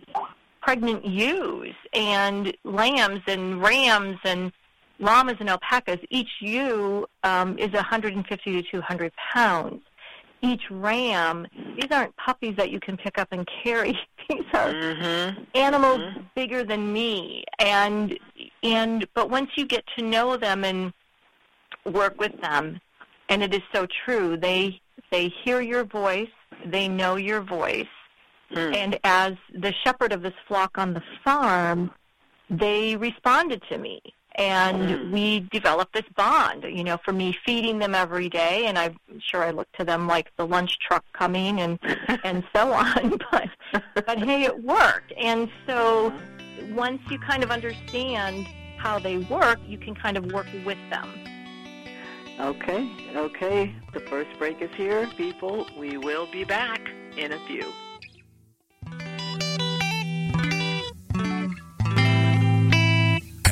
pregnant 0.61 1.05
ewes 1.05 1.75
and 1.93 2.55
lambs 2.63 3.21
and 3.27 3.61
rams 3.61 4.17
and 4.25 4.51
llamas 4.99 5.35
and 5.39 5.49
alpacas. 5.49 5.99
Each 6.09 6.29
ewe 6.41 7.05
um, 7.23 7.57
is 7.59 7.71
150 7.71 8.61
to 8.61 8.69
200 8.69 9.13
pounds 9.33 9.81
each 10.41 10.63
ram, 10.69 11.47
these 11.79 11.91
aren't 11.91 12.15
puppies 12.17 12.55
that 12.57 12.71
you 12.71 12.79
can 12.79 12.97
pick 12.97 13.17
up 13.17 13.29
and 13.31 13.47
carry. 13.63 13.97
these 14.29 14.43
are 14.53 14.73
mm-hmm. 14.73 15.43
animals 15.55 15.99
mm-hmm. 15.99 16.21
bigger 16.35 16.63
than 16.63 16.91
me. 16.91 17.43
And 17.59 18.17
and 18.63 19.07
but 19.13 19.29
once 19.29 19.49
you 19.55 19.65
get 19.65 19.83
to 19.97 20.03
know 20.03 20.37
them 20.37 20.63
and 20.63 20.93
work 21.85 22.19
with 22.19 22.39
them, 22.41 22.79
and 23.29 23.43
it 23.43 23.53
is 23.53 23.61
so 23.73 23.87
true, 24.05 24.37
they 24.37 24.79
they 25.11 25.33
hear 25.43 25.61
your 25.61 25.83
voice, 25.83 26.29
they 26.65 26.87
know 26.87 27.15
your 27.15 27.41
voice. 27.41 27.85
Mm. 28.51 28.75
And 28.75 28.99
as 29.03 29.33
the 29.53 29.73
shepherd 29.83 30.13
of 30.13 30.21
this 30.21 30.33
flock 30.47 30.77
on 30.77 30.93
the 30.93 31.01
farm, 31.23 31.91
they 32.49 32.95
responded 32.95 33.61
to 33.69 33.77
me 33.77 34.01
and 34.35 34.89
mm. 34.89 35.11
we 35.11 35.41
developed 35.51 35.93
this 35.93 36.05
bond. 36.15 36.63
You 36.63 36.83
know, 36.83 36.97
for 37.03 37.13
me, 37.13 37.37
feeding 37.45 37.79
them 37.79 37.95
every 37.95 38.29
day, 38.29 38.65
and 38.67 38.77
I'm 38.77 38.97
sure 39.19 39.43
I 39.43 39.51
look 39.51 39.71
to 39.73 39.85
them 39.85 40.07
like 40.07 40.31
the 40.37 40.45
lunch 40.45 40.77
truck 40.79 41.05
coming, 41.13 41.61
and 41.61 41.79
and 42.23 42.43
so 42.55 42.73
on. 42.73 43.19
But 43.31 43.49
but 44.05 44.19
hey, 44.19 44.43
it 44.43 44.63
worked, 44.63 45.11
and 45.17 45.49
so 45.67 46.13
once 46.71 47.01
you 47.09 47.19
kind 47.19 47.43
of 47.43 47.51
understand 47.51 48.47
how 48.77 48.99
they 48.99 49.17
work, 49.17 49.59
you 49.67 49.77
can 49.77 49.95
kind 49.95 50.15
of 50.15 50.25
work 50.31 50.47
with 50.65 50.77
them. 50.89 51.09
Okay, 52.39 52.91
okay. 53.15 53.75
The 53.93 54.01
first 54.01 54.29
break 54.37 54.61
is 54.61 54.69
here, 54.75 55.07
people. 55.17 55.67
We 55.77 55.97
will 55.97 56.29
be 56.31 56.43
back 56.43 56.81
in 57.17 57.31
a 57.31 57.39
few. 57.47 57.73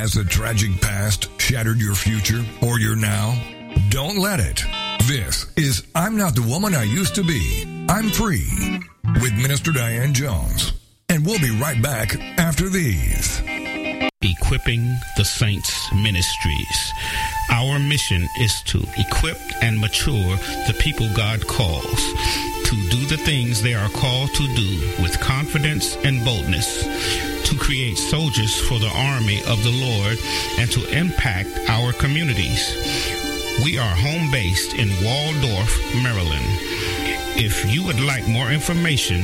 Has 0.04 0.12
the 0.12 0.22
tragic 0.22 0.82
past 0.82 1.30
shattered 1.40 1.80
your 1.80 1.94
future 1.94 2.44
or 2.60 2.78
your 2.78 2.94
now? 2.94 3.42
Don't 3.88 4.18
let 4.18 4.38
it. 4.38 4.62
This 5.06 5.46
is 5.56 5.82
I'm 5.94 6.18
Not 6.18 6.34
the 6.34 6.42
Woman 6.42 6.74
I 6.74 6.82
Used 6.82 7.14
to 7.14 7.24
Be. 7.24 7.86
I'm 7.88 8.10
Free 8.10 8.82
with 9.22 9.32
Minister 9.32 9.72
Diane 9.72 10.12
Jones. 10.12 10.74
And 11.08 11.24
we'll 11.24 11.38
be 11.38 11.58
right 11.58 11.82
back 11.82 12.14
after 12.38 12.68
these. 12.68 13.40
Equipping 14.20 14.94
the 15.16 15.24
Saints 15.24 15.90
Ministries. 15.94 16.92
Our 17.50 17.78
mission 17.78 18.28
is 18.40 18.60
to 18.66 18.84
equip 18.98 19.38
and 19.62 19.80
mature 19.80 20.36
the 20.66 20.76
people 20.78 21.08
God 21.16 21.46
calls 21.46 22.53
to 22.74 22.88
do 22.88 23.04
the 23.06 23.16
things 23.16 23.62
they 23.62 23.74
are 23.74 23.88
called 23.90 24.34
to 24.34 24.46
do 24.54 24.78
with 25.02 25.20
confidence 25.20 25.96
and 26.04 26.24
boldness 26.24 26.82
to 27.48 27.56
create 27.56 27.96
soldiers 27.96 28.60
for 28.68 28.80
the 28.80 28.88
army 28.88 29.40
of 29.46 29.62
the 29.62 29.70
Lord 29.70 30.18
and 30.58 30.68
to 30.72 30.84
impact 30.96 31.56
our 31.68 31.92
communities. 31.92 32.74
We 33.62 33.78
are 33.78 33.94
home 33.94 34.32
based 34.32 34.74
in 34.74 34.88
Waldorf, 35.04 35.70
Maryland. 36.02 36.44
If 37.36 37.64
you 37.72 37.84
would 37.84 38.00
like 38.00 38.26
more 38.26 38.50
information, 38.50 39.22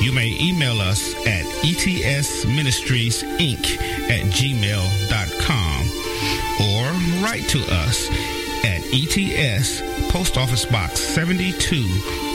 you 0.00 0.10
may 0.12 0.36
email 0.40 0.80
us 0.80 1.14
at 1.26 1.44
etsministriesinc 1.62 3.80
at 4.10 4.26
gmail.com 4.32 5.88
or 6.66 6.90
write 7.22 7.46
to 7.50 7.64
us 7.70 8.08
at 8.64 8.82
ETS 8.92 9.82
Post 10.08 10.38
Office 10.38 10.64
Box 10.64 11.00
72, 11.00 11.84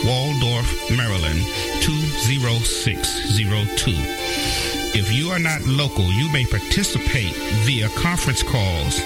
Waldorf, 0.05 0.91
Maryland 0.91 1.41
20602. 1.81 3.91
If 4.95 5.11
you 5.11 5.31
are 5.31 5.39
not 5.39 5.63
local, 5.63 6.05
you 6.05 6.31
may 6.31 6.45
participate 6.45 7.33
via 7.65 7.89
conference 7.89 8.43
calls 8.43 9.01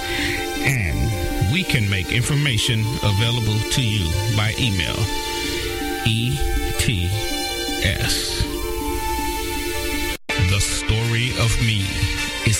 and 0.59 1.51
we 1.51 1.63
can 1.63 1.89
make 1.89 2.12
information 2.12 2.81
available 3.03 3.57
to 3.71 3.81
you 3.81 4.05
by 4.36 4.53
email. 4.59 4.97
ETS. 6.05 6.38
The 10.50 10.59
Story 10.59 11.29
of 11.39 11.57
Me 11.62 11.86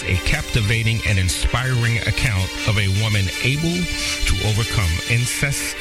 a 0.08 0.16
captivating 0.26 1.00
and 1.06 1.20
inspiring 1.20 1.98
account 2.00 2.50
of 2.68 2.78
a 2.78 2.88
woman 3.04 3.26
able 3.44 3.78
to 4.26 4.36
overcome 4.48 4.90
incest, 5.10 5.76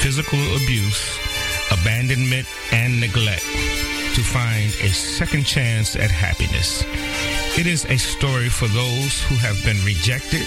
physical 0.00 0.40
abuse, 0.56 1.18
abandonment, 1.70 2.46
and 2.72 3.00
neglect 3.00 3.44
to 4.14 4.22
find 4.22 4.72
a 4.80 4.88
second 4.88 5.44
chance 5.44 5.94
at 5.94 6.10
happiness. 6.10 6.84
It 7.58 7.66
is 7.66 7.84
a 7.84 7.98
story 7.98 8.48
for 8.48 8.66
those 8.68 9.22
who 9.24 9.36
have 9.36 9.62
been 9.62 9.82
rejected, 9.84 10.46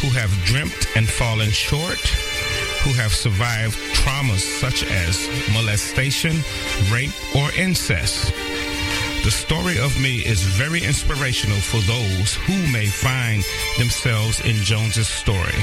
who 0.00 0.10
have 0.10 0.30
dreamt 0.44 0.86
and 0.96 1.08
fallen 1.08 1.50
short, 1.50 2.00
who 2.84 2.92
have 2.92 3.12
survived 3.12 3.76
traumas 3.94 4.40
such 4.60 4.82
as 4.84 5.28
molestation, 5.52 6.36
rape, 6.90 7.12
or 7.34 7.50
incest. 7.52 8.32
The 9.22 9.30
story 9.30 9.78
of 9.78 10.00
me 10.00 10.18
is 10.18 10.42
very 10.42 10.82
inspirational 10.82 11.60
for 11.60 11.80
those 11.80 12.34
who 12.34 12.56
may 12.72 12.86
find 12.86 13.44
themselves 13.78 14.40
in 14.40 14.56
Jones's 14.56 15.08
story 15.08 15.54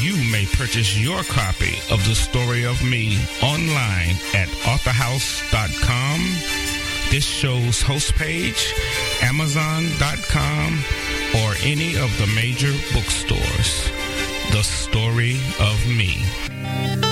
you 0.00 0.14
may 0.30 0.46
purchase 0.46 0.96
your 0.98 1.22
copy 1.24 1.74
of 1.90 2.04
The 2.06 2.14
Story 2.14 2.64
of 2.64 2.82
Me 2.82 3.18
online 3.42 4.16
at 4.34 4.48
authorhouse.com, 4.64 6.20
this 7.10 7.24
show's 7.24 7.82
host 7.82 8.14
page, 8.14 8.74
amazon.com, 9.22 10.78
or 11.42 11.54
any 11.62 11.96
of 11.96 12.16
the 12.18 12.30
major 12.34 12.72
bookstores. 12.92 13.90
The 14.52 14.62
Story 14.62 15.40
of 15.58 15.86
Me. 15.86 17.11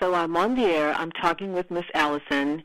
So 0.00 0.14
I'm 0.14 0.36
on 0.36 0.56
the 0.56 0.64
air. 0.64 0.92
I'm 0.94 1.12
talking 1.12 1.52
with 1.52 1.70
Miss 1.70 1.84
Allison. 1.94 2.62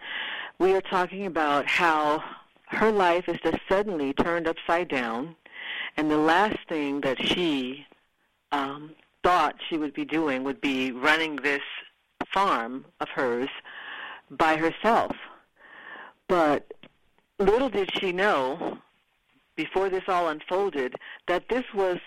We 0.57 0.73
are 0.73 0.81
talking 0.81 1.25
about 1.25 1.67
how 1.67 2.23
her 2.67 2.91
life 2.91 3.29
is 3.29 3.37
just 3.41 3.59
suddenly 3.69 4.13
turned 4.13 4.47
upside 4.47 4.87
down, 4.87 5.35
and 5.95 6.09
the 6.09 6.17
last 6.17 6.57
thing 6.67 7.01
that 7.01 7.23
she 7.23 7.85
um, 8.51 8.91
thought 9.23 9.55
she 9.69 9.77
would 9.77 9.93
be 9.93 10.05
doing 10.05 10.43
would 10.43 10.59
be 10.59 10.91
running 10.91 11.35
this 11.37 11.61
farm 12.33 12.85
of 12.99 13.09
hers 13.09 13.49
by 14.31 14.55
herself. 14.57 15.15
But 16.27 16.73
little 17.37 17.69
did 17.69 17.89
she 17.99 18.11
know, 18.11 18.77
before 19.55 19.89
this 19.89 20.03
all 20.07 20.29
unfolded, 20.29 20.95
that 21.27 21.49
this 21.49 21.65
was 21.73 21.99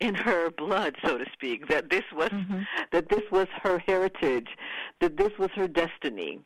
in 0.00 0.14
her 0.14 0.50
blood, 0.50 0.96
so 1.04 1.18
to 1.18 1.26
speak, 1.32 1.68
that 1.68 1.90
this 1.90 2.04
was 2.12 2.30
mm-hmm. 2.30 2.62
that 2.92 3.08
this 3.08 3.22
was 3.30 3.46
her 3.62 3.78
heritage, 3.78 4.48
that 5.00 5.16
this 5.16 5.32
was 5.38 5.50
her 5.54 5.68
destiny. 5.68 6.40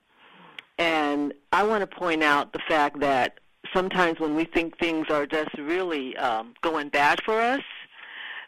And 0.78 1.32
I 1.52 1.62
want 1.62 1.88
to 1.88 1.96
point 1.96 2.23
out 2.23 2.52
the 2.52 2.61
fact 2.68 2.99
that 3.00 3.38
sometimes 3.73 4.18
when 4.18 4.34
we 4.34 4.44
think 4.44 4.78
things 4.78 5.06
are 5.08 5.26
just 5.26 5.54
really 5.56 6.16
um, 6.16 6.54
going 6.62 6.88
bad 6.88 7.20
for 7.25 7.40
us, 7.40 7.62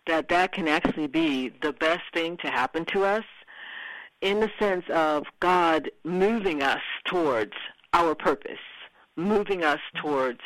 that 0.07 0.29
that 0.29 0.53
can 0.53 0.69
actually 0.69 1.07
be 1.07 1.51
the 1.63 1.73
best 1.73 2.03
thing 2.13 2.37
to 2.39 2.49
happen 2.49 2.85
to 2.87 3.05
us 3.05 3.25
in 4.21 4.41
the 4.41 4.51
sense 4.59 4.85
of 4.91 5.25
God 5.41 5.91
moving 6.05 6.63
us 6.63 6.83
towards 7.05 7.53
our 7.93 8.15
purpose, 8.15 8.59
moving 9.17 9.63
us 9.63 9.81
towards 10.03 10.41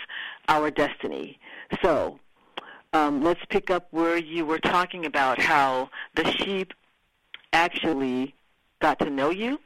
our 0.49 0.71
destiny. 0.71 1.39
So 1.83 2.19
um, 2.93 3.23
let's 3.23 3.41
pick 3.49 3.71
up 3.71 3.87
where 3.91 4.17
you 4.17 4.45
were 4.45 4.59
talking 4.59 5.07
about 5.07 5.41
how 5.41 5.91
the 6.15 6.31
sheep 6.33 6.73
actually 7.53 8.35
got 8.81 8.99
to 9.01 9.11
know 9.11 9.31
you. 9.31 9.59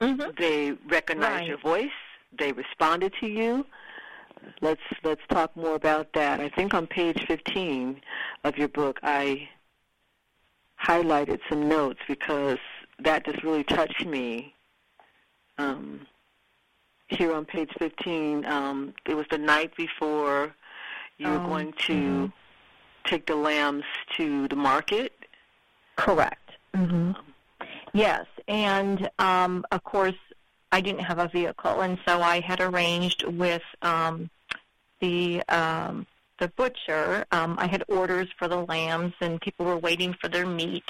Mm-hmm. 0.00 0.30
They 0.38 0.72
recognized 0.88 1.40
right. 1.40 1.48
your 1.48 1.58
voice. 1.58 1.90
They 2.38 2.52
responded 2.52 3.14
to 3.20 3.26
you. 3.26 3.66
Let's 4.60 4.82
let's 5.02 5.22
talk 5.28 5.56
more 5.56 5.74
about 5.74 6.12
that. 6.12 6.40
I 6.40 6.48
think 6.50 6.74
on 6.74 6.86
page 6.86 7.26
15 7.26 8.00
of 8.44 8.56
your 8.56 8.68
book, 8.68 9.00
I 9.02 9.48
highlighted 10.80 11.40
some 11.48 11.68
notes 11.68 12.00
because 12.06 12.58
that 13.00 13.24
just 13.24 13.42
really 13.42 13.64
touched 13.64 14.06
me. 14.06 14.54
Um, 15.58 16.06
here 17.08 17.32
on 17.32 17.44
page 17.44 17.70
15, 17.78 18.44
um, 18.44 18.92
it 19.06 19.14
was 19.14 19.26
the 19.30 19.38
night 19.38 19.74
before 19.76 20.54
you 21.18 21.28
were 21.28 21.36
um, 21.36 21.48
going 21.48 21.72
to 21.86 21.92
mm-hmm. 21.92 22.26
take 23.04 23.26
the 23.26 23.36
lambs 23.36 23.84
to 24.16 24.48
the 24.48 24.56
market. 24.56 25.12
Correct. 25.96 26.50
Mm-hmm. 26.74 26.94
Um, 26.94 27.16
yes, 27.92 28.26
and 28.48 29.08
um, 29.18 29.64
of 29.70 29.82
course, 29.84 30.14
I 30.72 30.80
didn't 30.80 31.04
have 31.04 31.18
a 31.18 31.28
vehicle, 31.28 31.80
and 31.80 31.98
so 32.06 32.20
I 32.20 32.40
had 32.40 32.60
arranged 32.60 33.24
with 33.24 33.62
um, 33.82 34.30
the 35.00 35.42
um, 35.48 36.06
the 36.38 36.48
butcher. 36.48 37.24
Um, 37.32 37.56
I 37.58 37.66
had 37.66 37.82
orders 37.88 38.28
for 38.38 38.48
the 38.48 38.62
lambs, 38.64 39.14
and 39.20 39.40
people 39.40 39.64
were 39.64 39.78
waiting 39.78 40.14
for 40.20 40.28
their 40.28 40.46
meat, 40.46 40.84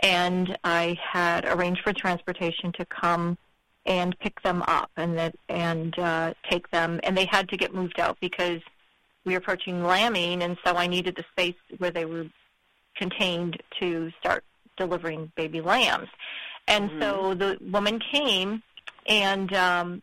and 0.00 0.58
I 0.64 0.98
had 1.00 1.46
arranged 1.46 1.82
for 1.82 1.92
transportation 1.92 2.72
to 2.72 2.84
come 2.84 3.38
and 3.84 4.16
pick 4.20 4.40
them 4.42 4.62
up 4.68 4.90
and 4.96 5.18
that 5.18 5.34
and 5.48 5.98
uh, 5.98 6.34
take 6.48 6.70
them, 6.70 7.00
and 7.02 7.16
they 7.16 7.24
had 7.24 7.48
to 7.48 7.56
get 7.56 7.74
moved 7.74 7.98
out 7.98 8.18
because 8.20 8.60
we 9.24 9.32
were 9.32 9.38
approaching 9.38 9.84
lambing, 9.84 10.42
and 10.42 10.56
so 10.64 10.74
I 10.74 10.86
needed 10.86 11.16
the 11.16 11.24
space 11.32 11.54
where 11.78 11.90
they 11.90 12.04
were 12.04 12.26
contained 12.96 13.62
to 13.80 14.10
start 14.20 14.44
delivering 14.76 15.32
baby 15.36 15.60
lambs. 15.60 16.08
And 16.68 16.90
mm-hmm. 16.90 17.00
so 17.00 17.34
the 17.34 17.58
woman 17.70 18.00
came, 18.00 18.62
and 19.06 19.52
um, 19.54 20.02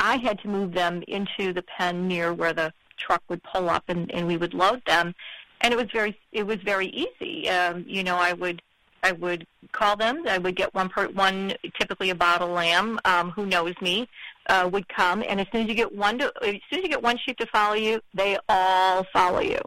I 0.00 0.16
had 0.16 0.38
to 0.40 0.48
move 0.48 0.72
them 0.72 1.02
into 1.08 1.52
the 1.52 1.62
pen 1.62 2.08
near 2.08 2.32
where 2.32 2.52
the 2.52 2.72
truck 2.96 3.22
would 3.28 3.42
pull 3.42 3.70
up, 3.70 3.84
and, 3.88 4.10
and 4.12 4.26
we 4.26 4.36
would 4.36 4.54
load 4.54 4.82
them. 4.86 5.14
And 5.60 5.72
it 5.72 5.76
was 5.76 5.90
very 5.92 6.18
it 6.32 6.46
was 6.46 6.58
very 6.58 6.88
easy. 6.88 7.48
Um, 7.48 7.84
you 7.88 8.04
know, 8.04 8.16
I 8.16 8.34
would 8.34 8.60
I 9.02 9.12
would 9.12 9.46
call 9.72 9.96
them. 9.96 10.26
I 10.28 10.38
would 10.38 10.56
get 10.56 10.74
one 10.74 10.88
per 10.88 11.08
one, 11.08 11.54
typically 11.78 12.10
a 12.10 12.14
bottle 12.14 12.48
lamb, 12.48 12.98
um, 13.04 13.30
who 13.30 13.46
knows 13.46 13.74
me, 13.80 14.08
uh, 14.48 14.68
would 14.72 14.88
come, 14.88 15.22
and 15.26 15.40
as 15.40 15.46
soon 15.52 15.62
as 15.62 15.68
you 15.68 15.74
get 15.74 15.94
one 15.94 16.18
to, 16.18 16.32
as 16.42 16.56
soon 16.70 16.78
as 16.78 16.82
you 16.82 16.88
get 16.88 17.02
one 17.02 17.18
sheep 17.18 17.36
to 17.38 17.46
follow 17.46 17.74
you, 17.74 18.00
they 18.12 18.38
all 18.48 19.04
follow 19.12 19.40
you. 19.40 19.60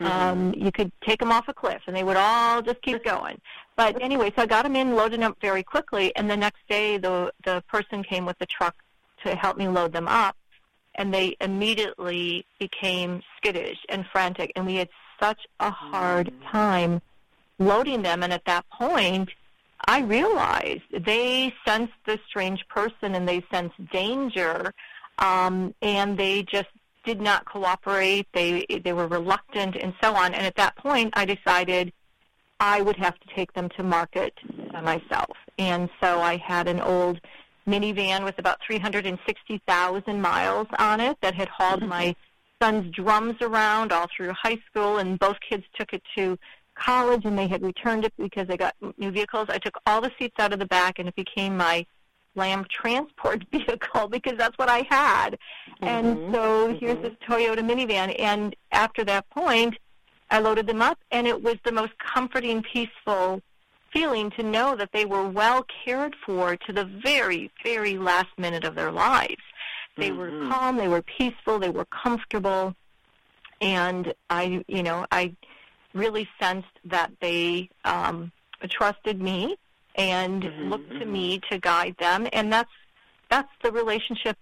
Mm-hmm. 0.00 0.06
Um, 0.06 0.54
you 0.54 0.70
could 0.70 0.92
take 1.04 1.18
them 1.18 1.32
off 1.32 1.48
a 1.48 1.54
cliff, 1.54 1.82
and 1.86 1.96
they 1.96 2.04
would 2.04 2.16
all 2.16 2.62
just 2.62 2.80
keep 2.82 3.04
going. 3.04 3.40
But 3.76 4.00
anyway, 4.00 4.32
so 4.34 4.42
I 4.42 4.46
got 4.46 4.62
them 4.62 4.76
in, 4.76 4.94
loaded 4.94 5.20
them 5.20 5.32
up 5.32 5.38
very 5.40 5.62
quickly, 5.62 6.14
and 6.16 6.30
the 6.30 6.36
next 6.36 6.60
day 6.68 6.98
the 6.98 7.32
the 7.44 7.62
person 7.68 8.02
came 8.02 8.24
with 8.26 8.38
the 8.38 8.46
truck 8.46 8.76
to 9.24 9.34
help 9.34 9.56
me 9.56 9.66
load 9.66 9.92
them 9.92 10.06
up, 10.06 10.36
and 10.94 11.12
they 11.12 11.36
immediately 11.40 12.44
became 12.58 13.22
skittish 13.36 13.78
and 13.88 14.06
frantic, 14.12 14.52
and 14.54 14.66
we 14.66 14.76
had 14.76 14.88
such 15.20 15.46
a 15.58 15.70
hard 15.70 16.28
mm-hmm. 16.28 16.48
time 16.50 17.02
loading 17.58 18.02
them. 18.02 18.22
And 18.22 18.32
at 18.32 18.44
that 18.44 18.68
point, 18.70 19.30
I 19.88 20.00
realized 20.00 20.82
they 20.92 21.50
sensed 21.66 21.94
this 22.04 22.18
strange 22.28 22.62
person 22.68 23.14
and 23.14 23.26
they 23.26 23.42
sensed 23.50 23.74
danger, 23.90 24.74
um, 25.18 25.74
and 25.80 26.18
they 26.18 26.42
just 26.42 26.68
did 27.06 27.22
not 27.22 27.46
cooperate. 27.46 28.26
They 28.34 28.66
they 28.84 28.92
were 28.92 29.06
reluctant 29.06 29.76
and 29.76 29.94
so 30.02 30.14
on. 30.14 30.34
And 30.34 30.44
at 30.44 30.56
that 30.56 30.76
point, 30.76 31.14
I 31.16 31.24
decided 31.24 31.90
I 32.60 32.82
would 32.82 32.96
have 32.96 33.18
to 33.18 33.34
take 33.34 33.54
them 33.54 33.70
to 33.78 33.82
market 33.82 34.34
by 34.72 34.82
myself. 34.82 35.34
And 35.58 35.88
so 36.02 36.20
I 36.20 36.36
had 36.36 36.68
an 36.68 36.80
old 36.80 37.18
minivan 37.66 38.24
with 38.24 38.38
about 38.38 38.58
360,000 38.66 40.20
miles 40.20 40.66
on 40.78 41.00
it 41.00 41.16
that 41.22 41.34
had 41.34 41.48
hauled 41.48 41.86
my 41.88 42.14
son's 42.60 42.94
drums 42.94 43.36
around 43.40 43.92
all 43.92 44.06
through 44.14 44.32
high 44.32 44.58
school, 44.68 44.98
and 44.98 45.18
both 45.18 45.36
kids 45.48 45.64
took 45.78 45.94
it 45.94 46.02
to 46.16 46.38
college 46.78 47.24
and 47.24 47.38
they 47.38 47.48
had 47.48 47.62
returned 47.62 48.04
it 48.04 48.12
because 48.18 48.46
they 48.46 48.56
got 48.56 48.74
new 48.96 49.10
vehicles. 49.10 49.48
I 49.48 49.58
took 49.58 49.78
all 49.86 50.00
the 50.00 50.12
seats 50.18 50.36
out 50.38 50.52
of 50.52 50.58
the 50.58 50.66
back 50.66 50.98
and 50.98 51.08
it 51.08 51.16
became 51.16 51.56
my 51.56 51.84
lamb 52.34 52.64
transport 52.70 53.44
vehicle 53.52 54.08
because 54.08 54.36
that's 54.38 54.56
what 54.58 54.68
I 54.68 54.86
had. 54.88 55.30
Mm-hmm. 55.82 55.84
And 55.84 56.34
so 56.34 56.68
mm-hmm. 56.68 56.78
here's 56.78 57.02
this 57.02 57.16
Toyota 57.28 57.58
minivan. 57.58 58.14
And 58.18 58.54
after 58.72 59.04
that 59.04 59.28
point, 59.30 59.76
I 60.30 60.40
loaded 60.40 60.66
them 60.66 60.82
up 60.82 60.98
and 61.10 61.26
it 61.26 61.42
was 61.42 61.56
the 61.64 61.72
most 61.72 61.92
comforting, 61.98 62.62
peaceful 62.62 63.42
feeling 63.92 64.30
to 64.32 64.42
know 64.42 64.76
that 64.76 64.90
they 64.92 65.04
were 65.04 65.26
well 65.28 65.64
cared 65.84 66.14
for 66.24 66.56
to 66.56 66.72
the 66.72 66.84
very, 66.84 67.50
very 67.64 67.96
last 67.96 68.28
minute 68.36 68.64
of 68.64 68.74
their 68.74 68.92
lives. 68.92 69.42
They 69.96 70.10
mm-hmm. 70.10 70.18
were 70.18 70.50
calm, 70.50 70.76
they 70.76 70.88
were 70.88 71.02
peaceful, 71.02 71.58
they 71.58 71.70
were 71.70 71.86
comfortable. 71.86 72.74
And 73.60 74.14
I, 74.30 74.62
you 74.68 74.82
know, 74.82 75.06
I 75.10 75.34
really 75.98 76.28
sensed 76.40 76.68
that 76.84 77.10
they 77.20 77.68
um, 77.84 78.32
trusted 78.70 79.20
me 79.20 79.56
and 79.94 80.42
mm-hmm, 80.44 80.70
looked 80.70 80.90
to 80.90 81.00
mm-hmm. 81.00 81.12
me 81.12 81.40
to 81.50 81.58
guide 81.58 81.96
them, 81.98 82.28
and 82.32 82.52
that's 82.52 82.70
that's 83.30 83.52
the 83.62 83.72
relationship 83.72 84.36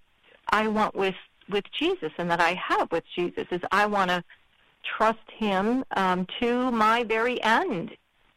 I 0.51 0.69
want 0.69 0.95
with 0.95 1.17
with 1.49 1.65
Jesus, 1.73 2.13
and 2.19 2.31
that 2.31 2.41
I 2.41 2.55
have 2.55 2.93
with 2.93 3.05
Jesus 3.15 3.47
is 3.51 3.61
I 3.73 3.87
want 3.87 4.11
to 4.11 4.23
trust 4.97 5.31
Him 5.37 5.85
um, 5.97 6.27
to 6.41 6.71
my 6.71 7.05
very 7.05 7.43
end, 7.43 7.91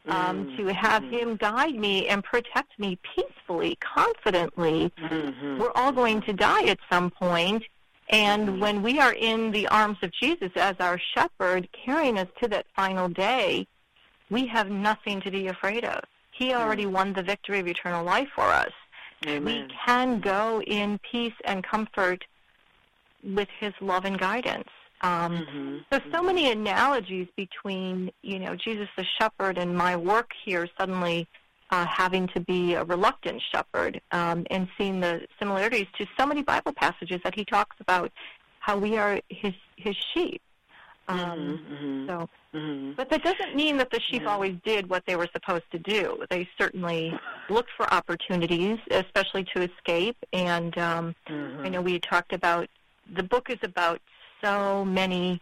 um, 0.06 0.46
mm-hmm. 0.46 0.56
to 0.56 0.72
have 0.72 1.02
mm-hmm. 1.02 1.14
Him 1.14 1.36
guide 1.36 1.74
me 1.74 2.08
and 2.08 2.24
protect 2.24 2.78
me 2.78 2.98
peacefully, 3.14 3.76
confidently. 3.80 4.92
Mm-hmm. 4.98 5.58
We're 5.58 5.72
all 5.74 5.92
going 5.92 6.22
to 6.22 6.32
die 6.32 6.64
at 6.64 6.78
some 6.90 7.10
point, 7.10 7.64
and 8.10 8.60
when 8.60 8.82
we 8.82 8.98
are 8.98 9.12
in 9.12 9.52
the 9.52 9.68
arms 9.68 9.98
of 10.02 10.10
Jesus 10.20 10.50
as 10.56 10.74
our 10.80 11.00
shepherd, 11.14 11.68
carrying 11.84 12.18
us 12.18 12.28
to 12.42 12.48
that 12.48 12.66
final 12.74 13.08
day, 13.08 13.66
we 14.30 14.46
have 14.48 14.68
nothing 14.68 15.20
to 15.22 15.30
be 15.30 15.46
afraid 15.46 15.84
of. 15.84 16.02
He 16.32 16.52
already 16.52 16.86
won 16.86 17.12
the 17.12 17.22
victory 17.22 17.60
of 17.60 17.68
eternal 17.68 18.04
life 18.04 18.28
for 18.34 18.44
us. 18.44 18.72
Amen. 19.26 19.44
We 19.44 19.74
can 19.86 20.20
go 20.20 20.62
in 20.62 20.98
peace 21.10 21.34
and 21.44 21.62
comfort 21.62 22.24
with 23.22 23.48
his 23.60 23.72
love 23.80 24.04
and 24.04 24.18
guidance. 24.18 24.68
Um, 25.02 25.36
mm-hmm. 25.36 25.76
There's 25.90 26.12
so 26.12 26.22
many 26.22 26.50
analogies 26.50 27.28
between, 27.36 28.10
you 28.22 28.38
know, 28.38 28.56
Jesus 28.56 28.88
the 28.96 29.04
shepherd 29.20 29.56
and 29.56 29.76
my 29.76 29.96
work 29.96 30.30
here 30.44 30.68
suddenly 30.78 31.28
uh, 31.70 31.86
having 31.86 32.26
to 32.28 32.40
be 32.40 32.74
a 32.74 32.84
reluctant 32.84 33.40
shepherd 33.52 34.00
um, 34.12 34.46
and 34.50 34.68
seeing 34.76 35.00
the 35.00 35.20
similarities 35.38 35.86
to 35.98 36.06
so 36.18 36.26
many 36.26 36.42
Bible 36.42 36.72
passages 36.72 37.20
that 37.24 37.34
he 37.34 37.44
talks 37.44 37.76
about 37.80 38.10
how 38.60 38.76
we 38.76 38.96
are 38.98 39.20
his 39.28 39.54
his 39.76 39.96
sheep. 40.12 40.42
Um, 41.08 41.58
Mhm, 41.68 42.06
So, 42.06 42.28
mhm. 42.54 42.96
but 42.96 43.08
that 43.10 43.22
doesn't 43.22 43.54
mean 43.54 43.76
that 43.78 43.90
the 43.90 44.00
sheep 44.00 44.22
Yeah. 44.22 44.32
always 44.32 44.56
did 44.64 44.88
what 44.88 45.04
they 45.06 45.16
were 45.16 45.28
supposed 45.32 45.68
to 45.72 45.78
do. 45.78 46.24
They 46.28 46.48
certainly 46.58 47.18
looked 47.48 47.70
for 47.76 47.92
opportunities, 47.92 48.78
especially 48.90 49.44
to 49.54 49.62
escape. 49.62 50.16
And 50.32 50.76
um, 50.78 51.14
Mhm. 51.28 51.66
I 51.66 51.68
know 51.68 51.80
we 51.80 51.94
had 51.94 52.02
talked 52.02 52.32
about 52.32 52.68
the 53.14 53.22
book 53.22 53.50
is 53.50 53.58
about 53.62 54.00
so 54.42 54.84
many 54.84 55.40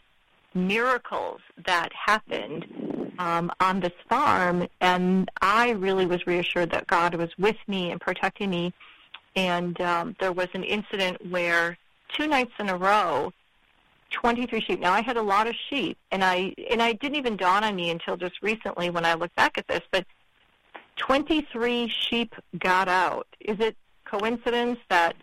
miracles 0.54 1.40
that 1.66 1.92
happened 1.92 2.66
um, 3.18 3.50
on 3.60 3.80
this 3.80 3.92
farm, 4.08 4.66
and 4.80 5.30
I 5.42 5.70
really 5.70 6.06
was 6.06 6.26
reassured 6.26 6.70
that 6.70 6.86
God 6.86 7.14
was 7.14 7.30
with 7.38 7.56
me 7.66 7.90
and 7.90 8.00
protecting 8.00 8.50
me. 8.50 8.72
And 9.36 9.80
um, 9.80 10.16
there 10.20 10.32
was 10.32 10.48
an 10.54 10.64
incident 10.64 11.30
where 11.30 11.76
two 12.16 12.26
nights 12.26 12.52
in 12.58 12.68
a 12.68 12.76
row, 12.76 13.32
23 14.10 14.60
sheep. 14.60 14.80
Now 14.80 14.92
I 14.92 15.02
had 15.02 15.16
a 15.16 15.22
lot 15.22 15.46
of 15.46 15.54
sheep, 15.68 15.98
and 16.10 16.24
I 16.24 16.54
and 16.70 16.80
I 16.80 16.92
didn't 16.94 17.16
even 17.16 17.36
dawn 17.36 17.64
on 17.64 17.76
me 17.76 17.90
until 17.90 18.16
just 18.16 18.40
recently 18.42 18.90
when 18.90 19.04
I 19.04 19.14
look 19.14 19.34
back 19.34 19.58
at 19.58 19.68
this. 19.68 19.82
But 19.90 20.06
23 20.96 21.88
sheep 21.88 22.34
got 22.58 22.88
out. 22.88 23.26
Is 23.40 23.58
it 23.60 23.76
coincidence 24.04 24.78
that 24.88 25.14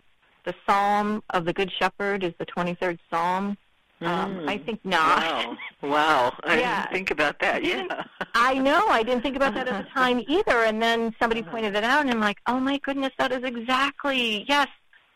the 0.44 0.54
Psalm 0.66 1.22
of 1.30 1.44
the 1.44 1.52
Good 1.52 1.72
Shepherd 1.72 2.22
is 2.22 2.32
the 2.38 2.46
23rd 2.46 2.98
Psalm? 3.10 3.58
Um, 4.02 4.36
Mm. 4.40 4.48
I 4.48 4.58
think 4.58 4.84
not. 4.84 5.22
Wow. 5.22 5.56
Wow. 5.82 6.34
I 6.44 6.58
Yeah. 6.60 6.82
didn't 6.82 6.92
think 6.94 7.10
about 7.12 7.38
that. 7.40 7.64
Yeah. 7.64 8.04
I 8.34 8.54
know. 8.54 8.88
I 8.88 9.02
didn't 9.02 9.22
think 9.22 9.36
about 9.36 9.54
that 9.54 9.68
at 9.68 9.84
the 9.84 9.90
time 9.94 10.22
either. 10.28 10.64
And 10.64 10.82
then 10.82 11.14
somebody 11.18 11.42
pointed 11.42 11.74
it 11.74 11.84
out, 11.84 12.02
and 12.02 12.10
I'm 12.10 12.20
like, 12.20 12.38
oh 12.46 12.60
my 12.60 12.78
goodness, 12.78 13.12
that 13.18 13.32
is 13.32 13.42
exactly 13.42 14.44
yes. 14.48 14.68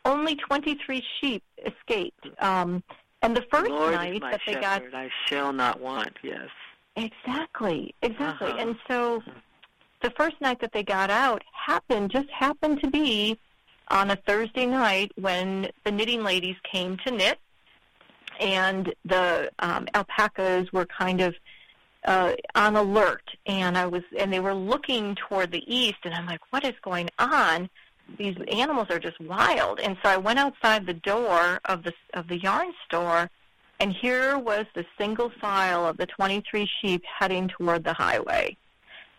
Only 0.06 0.34
23 0.36 1.02
sheep 1.20 1.42
escaped. 1.66 2.26
Um, 2.38 2.82
and 3.20 3.36
the 3.36 3.44
first 3.52 3.70
Lord 3.70 3.92
night 3.92 4.22
that 4.22 4.40
they 4.46 4.54
got 4.54 4.78
shepherd, 4.80 4.94
I 4.94 5.10
shall 5.26 5.52
not 5.52 5.78
want. 5.78 6.16
Yes. 6.22 6.48
Exactly, 6.96 7.94
exactly. 8.02 8.48
Uh-huh. 8.48 8.58
And 8.60 8.76
so 8.88 9.22
the 10.02 10.10
first 10.16 10.40
night 10.40 10.60
that 10.60 10.72
they 10.72 10.82
got 10.82 11.10
out 11.10 11.42
happened 11.52 12.10
just 12.10 12.30
happened 12.30 12.80
to 12.82 12.90
be 12.90 13.38
on 13.88 14.10
a 14.10 14.16
Thursday 14.26 14.64
night 14.66 15.12
when 15.16 15.68
the 15.84 15.90
knitting 15.90 16.22
ladies 16.22 16.56
came 16.70 16.96
to 17.04 17.10
knit, 17.10 17.38
and 18.40 18.92
the 19.04 19.50
um, 19.58 19.86
alpacas 19.94 20.72
were 20.72 20.86
kind 20.86 21.20
of 21.20 21.34
uh, 22.04 22.32
on 22.54 22.76
alert, 22.76 23.30
and 23.46 23.76
I 23.76 23.86
was, 23.86 24.02
and 24.18 24.32
they 24.32 24.40
were 24.40 24.54
looking 24.54 25.14
toward 25.14 25.52
the 25.52 25.62
east, 25.72 25.98
and 26.04 26.14
I'm 26.14 26.26
like, 26.26 26.40
what 26.50 26.64
is 26.64 26.74
going 26.82 27.10
on? 27.18 27.68
These 28.18 28.36
animals 28.50 28.88
are 28.90 28.98
just 28.98 29.20
wild, 29.20 29.78
and 29.80 29.96
so 30.02 30.08
I 30.08 30.16
went 30.16 30.38
outside 30.38 30.86
the 30.86 30.94
door 30.94 31.60
of 31.66 31.84
the 31.84 31.92
of 32.14 32.26
the 32.26 32.38
yarn 32.38 32.72
store, 32.86 33.30
and 33.78 33.92
here 33.92 34.38
was 34.38 34.66
the 34.74 34.84
single 34.98 35.30
file 35.40 35.86
of 35.86 35.96
the 35.96 36.06
23 36.06 36.68
sheep 36.80 37.04
heading 37.04 37.48
toward 37.48 37.84
the 37.84 37.92
highway. 37.92 38.56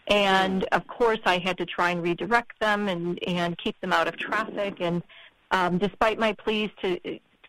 And 0.08 0.66
of 0.72 0.86
course, 0.88 1.20
I 1.26 1.38
had 1.38 1.58
to 1.60 1.66
try 1.66 1.92
and 1.92 2.04
redirect 2.04 2.60
them 2.60 2.90
and, 2.90 3.18
and 3.28 3.58
keep 3.58 3.80
them 3.80 3.94
out 3.94 4.08
of 4.08 4.18
traffic. 4.18 4.82
And 4.82 5.04
um, 5.52 5.78
despite 5.78 6.20
my 6.20 6.34
pleas 6.34 6.70
to 6.82 7.00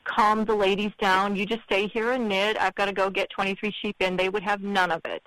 calm 0.05 0.45
the 0.45 0.55
ladies 0.55 0.93
down, 1.01 1.37
you 1.37 1.47
just 1.47 1.62
stay 1.65 1.87
here 1.88 2.12
and 2.12 2.29
knit. 2.29 2.57
I've 2.61 2.75
got 2.75 2.87
to 2.87 2.93
go 2.93 3.11
get 3.11 3.31
23 3.31 3.73
sheep 3.83 3.97
in. 4.01 4.17
They 4.17 4.29
would 4.29 4.43
have 4.43 4.62
none 4.62 4.91
of 4.91 5.01
it. 5.05 5.23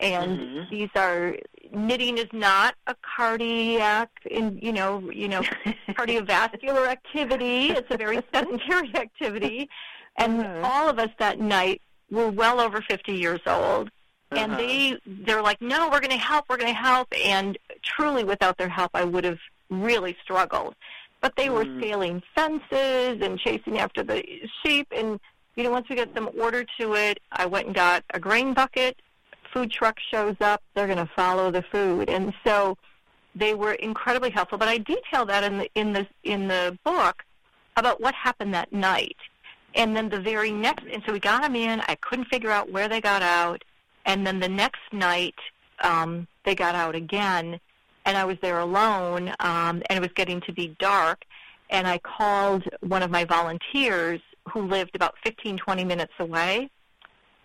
And 0.00 0.38
Mhm. 0.38 0.70
these 0.70 0.88
are 0.96 1.36
knitting 1.72 2.18
is 2.18 2.26
not 2.32 2.74
a 2.86 2.96
cardiac, 3.16 4.10
in 4.30 4.58
you 4.60 4.72
know, 4.72 5.08
you 5.12 5.28
know, 5.28 5.42
cardiovascular 5.90 6.88
activity. 6.88 7.70
It's 7.70 7.90
a 7.90 7.96
very 7.96 8.20
sedentary 8.32 8.92
activity. 8.96 9.68
And 10.16 10.40
Uh-huh. 10.40 10.60
all 10.64 10.88
of 10.88 10.98
us 10.98 11.10
that 11.18 11.38
night 11.40 11.80
were 12.10 12.28
well 12.30 12.60
over 12.60 12.80
50 12.82 13.12
years 13.12 13.40
old. 13.46 13.90
And 14.32 14.52
Uh-huh. 14.52 14.58
they 14.58 14.98
they're 15.06 15.42
like, 15.42 15.60
no, 15.60 15.88
we're 15.90 16.00
going 16.00 16.10
to 16.10 16.16
help, 16.16 16.46
we're 16.48 16.56
going 16.56 16.74
to 16.74 16.80
help. 16.80 17.08
And 17.24 17.56
truly, 17.82 18.24
without 18.24 18.58
their 18.58 18.68
help, 18.68 18.90
I 18.94 19.04
would 19.04 19.24
have 19.24 19.38
really 19.70 20.16
struggled. 20.22 20.74
But 21.24 21.36
they 21.36 21.48
were 21.48 21.64
Mm. 21.64 21.80
scaling 21.80 22.22
fences 22.34 23.22
and 23.22 23.40
chasing 23.40 23.78
after 23.78 24.02
the 24.02 24.22
sheep. 24.60 24.86
And 24.94 25.18
you 25.56 25.64
know, 25.64 25.70
once 25.70 25.88
we 25.88 25.96
got 25.96 26.12
them 26.14 26.28
ordered 26.38 26.68
to 26.78 26.96
it, 26.96 27.18
I 27.32 27.46
went 27.46 27.64
and 27.68 27.74
got 27.74 28.04
a 28.12 28.20
grain 28.20 28.52
bucket. 28.52 29.00
Food 29.50 29.70
truck 29.72 29.98
shows 30.10 30.36
up, 30.42 30.60
they're 30.74 30.86
going 30.86 30.98
to 30.98 31.10
follow 31.16 31.50
the 31.50 31.62
food, 31.62 32.10
and 32.10 32.34
so 32.44 32.76
they 33.34 33.54
were 33.54 33.72
incredibly 33.74 34.28
helpful. 34.28 34.58
But 34.58 34.68
I 34.68 34.76
detail 34.76 35.24
that 35.24 35.42
in 35.44 35.56
the 35.56 35.70
in 35.74 35.94
the 35.94 36.06
in 36.24 36.46
the 36.46 36.78
book 36.84 37.24
about 37.78 38.02
what 38.02 38.14
happened 38.14 38.52
that 38.52 38.70
night. 38.70 39.16
And 39.74 39.96
then 39.96 40.10
the 40.10 40.20
very 40.20 40.50
next, 40.50 40.84
and 40.92 41.02
so 41.06 41.12
we 41.14 41.20
got 41.20 41.40
them 41.40 41.56
in. 41.56 41.80
I 41.88 41.94
couldn't 42.02 42.26
figure 42.26 42.50
out 42.50 42.70
where 42.70 42.88
they 42.88 43.00
got 43.00 43.22
out. 43.22 43.64
And 44.04 44.26
then 44.26 44.40
the 44.40 44.48
next 44.64 44.82
night, 44.92 45.38
um, 45.80 46.28
they 46.44 46.54
got 46.54 46.74
out 46.74 46.94
again, 46.94 47.58
and 48.04 48.16
I 48.16 48.24
was 48.24 48.36
there 48.42 48.58
alone, 48.58 49.28
um, 49.40 49.82
and 49.88 49.96
it 49.96 50.00
was 50.00 50.12
getting 50.14 50.40
to 50.42 50.52
be 50.52 50.76
dark. 50.78 51.24
And 51.70 51.86
I 51.86 51.98
called 51.98 52.64
one 52.80 53.02
of 53.02 53.10
my 53.10 53.24
volunteers 53.24 54.20
who 54.50 54.62
lived 54.62 54.94
about 54.94 55.14
15, 55.24 55.56
20 55.56 55.84
minutes 55.84 56.12
away. 56.18 56.68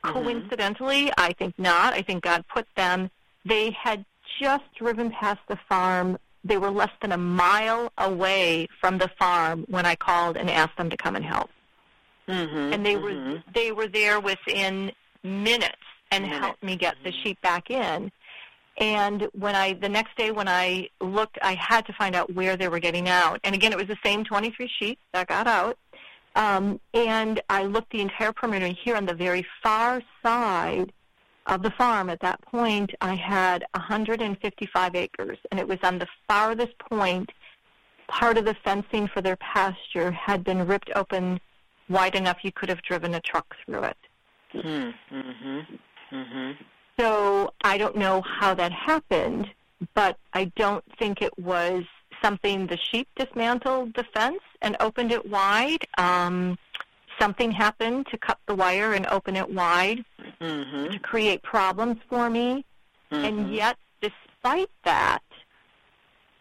Mhm. 0.04 0.14
Coincidentally, 0.14 1.12
I 1.18 1.34
think 1.34 1.58
not. 1.58 1.94
I 1.94 2.02
think 2.02 2.24
God 2.24 2.46
put 2.48 2.68
them. 2.76 3.10
They 3.46 3.72
had 3.72 4.06
just 4.40 4.64
driven 4.76 5.12
past 5.12 5.40
the 5.48 5.58
farm. 5.68 6.18
They 6.44 6.58
were 6.58 6.72
less 6.72 6.92
than 7.02 7.12
a 7.12 7.18
mile 7.18 7.92
away 7.98 8.68
from 8.80 8.98
the 8.98 9.10
farm 9.20 9.66
when 9.68 9.86
I 9.86 9.96
called 9.96 10.38
and 10.38 10.50
asked 10.50 10.78
them 10.78 10.90
to 10.90 10.98
come 10.98 11.16
and 11.16 11.26
help 11.26 11.50
Mhm. 12.30 12.74
and 12.74 12.86
they 12.86 12.96
were 12.96 13.12
Mhm. 13.12 13.44
they 13.54 13.72
were 13.72 13.88
there 13.88 14.20
within 14.20 14.92
minutes 15.24 15.76
and 16.12 16.26
Minutes. 16.26 16.40
helped 16.40 16.64
me 16.64 16.76
get 16.76 16.96
the 17.04 17.12
sheep 17.12 17.42
back 17.42 17.70
in. 17.70 18.12
And 18.80 19.28
when 19.34 19.56
I 19.56 19.74
the 19.74 19.90
next 19.90 20.16
day 20.16 20.32
when 20.32 20.48
I 20.48 20.90
looked, 21.02 21.38
I 21.42 21.56
had 21.56 21.86
to 21.88 21.94
find 21.94 22.16
out 22.16 22.34
where 22.34 22.56
they 22.56 22.70
were 22.70 22.80
getting 22.80 23.10
out. 23.10 23.40
And 23.44 23.54
again, 23.54 23.74
it 23.74 23.78
was 23.78 23.88
the 23.88 23.98
same 24.04 24.24
23 24.24 24.70
sheep 24.80 25.00
that 25.14 25.28
got 25.28 25.48
out. 25.48 25.78
Um, 26.36 26.80
and 26.94 27.42
I 27.50 27.64
looked 27.64 27.92
the 27.92 28.00
entire 28.02 28.32
perimeter. 28.32 28.66
And 28.66 28.78
here 28.84 28.96
on 28.96 29.06
the 29.06 29.14
very 29.14 29.46
far 29.62 30.02
side 30.24 30.94
of 31.48 31.62
the 31.62 31.72
farm, 31.72 32.10
at 32.10 32.22
that 32.22 32.42
point, 32.42 32.92
I 33.02 33.16
had 33.16 33.66
155 33.74 34.96
acres, 34.96 35.38
and 35.52 35.60
it 35.60 35.68
was 35.68 35.80
on 35.84 36.00
the 36.00 36.08
farthest 36.28 36.78
point. 36.80 37.30
Part 38.08 38.38
of 38.38 38.46
the 38.46 38.56
fencing 38.64 39.08
for 39.08 39.22
their 39.22 39.36
pasture 39.38 40.12
had 40.12 40.44
been 40.44 40.66
ripped 40.66 40.92
open 40.96 41.40
wide 41.90 42.16
enough 42.16 42.38
you 42.44 42.52
could 42.52 42.70
have 42.70 42.82
driven 42.84 43.14
a 43.16 43.20
truck 43.22 43.56
through 43.66 43.84
it. 43.84 43.98
Mm, 44.54 44.94
mm 45.12 45.36
Mhm. 45.42 45.80
Mhm. 46.12 46.58
So 47.00 47.54
I 47.64 47.78
don't 47.78 47.96
know 47.96 48.22
how 48.22 48.54
that 48.56 48.74
happened, 48.74 49.48
but 49.94 50.18
I 50.34 50.52
don't 50.58 50.84
think 50.98 51.22
it 51.22 51.32
was 51.40 51.86
something 52.22 52.68
the 52.68 52.78
sheep 52.92 53.08
dismantled 53.16 53.94
the 53.96 54.04
fence 54.14 54.42
and 54.62 54.76
opened 54.82 55.14
it 55.14 55.26
wide. 55.30 55.88
Um, 55.98 56.58
something 57.18 57.52
happened 57.52 58.08
to 58.12 58.18
cut 58.18 58.38
the 58.48 58.56
wire 58.56 58.92
and 58.92 59.08
open 59.08 59.38
it 59.38 59.50
wide 59.50 60.04
Mhm. 60.42 60.92
to 60.92 61.00
create 61.00 61.42
problems 61.42 62.02
for 62.10 62.30
me. 62.30 62.66
And 63.12 63.48
Mhm. 63.48 63.56
yet, 63.56 63.78
despite 64.02 64.70
that, 64.84 65.24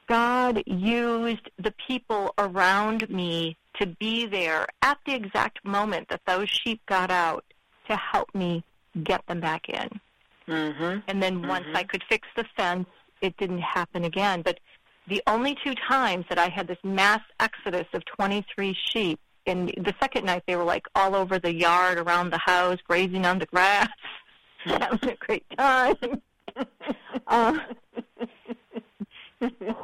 God 0.08 0.64
used 0.66 1.50
the 1.58 1.74
people 1.86 2.34
around 2.36 3.08
me 3.08 3.56
to 3.74 3.86
be 3.86 4.26
there 4.26 4.66
at 4.82 4.98
the 5.06 5.14
exact 5.14 5.64
moment 5.64 6.08
that 6.08 6.22
those 6.26 6.48
sheep 6.50 6.84
got 6.86 7.12
out 7.12 7.44
to 7.88 7.96
help 7.96 8.34
me 8.34 8.64
get 9.04 9.24
them 9.26 9.38
back 9.38 9.68
in. 9.68 10.00
Mhm. 10.48 11.02
And 11.06 11.22
then 11.22 11.46
once 11.46 11.66
Mhm. 11.66 11.76
I 11.76 11.84
could 11.84 12.02
fix 12.08 12.26
the 12.34 12.44
fence, 12.56 12.88
it 13.20 13.36
didn't 13.36 13.60
happen 13.60 14.04
again. 14.04 14.42
But 14.42 14.58
the 15.06 15.22
only 15.26 15.54
two 15.62 15.74
times 15.74 16.26
that 16.28 16.38
I 16.38 16.48
had 16.48 16.66
this 16.66 16.78
mass 16.82 17.20
exodus 17.38 17.86
of 17.92 18.04
23 18.04 18.74
sheep, 18.74 19.20
and 19.46 19.68
the 19.68 19.94
second 20.00 20.24
night 20.26 20.42
they 20.46 20.56
were 20.56 20.64
like 20.64 20.86
all 20.94 21.14
over 21.14 21.38
the 21.38 21.54
yard 21.54 21.98
around 21.98 22.30
the 22.30 22.38
house, 22.38 22.78
grazing 22.86 23.24
on 23.26 23.38
the 23.38 23.46
grass, 23.46 23.88
having 24.64 25.10
a 25.10 25.16
great 25.16 25.46
time. 25.56 26.22
uh, 27.26 27.58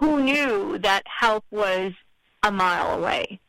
who 0.01 0.23
knew 0.23 0.79
that 0.79 1.03
help 1.07 1.45
was 1.51 1.93
a 2.43 2.51
mile 2.51 2.99
away? 2.99 3.41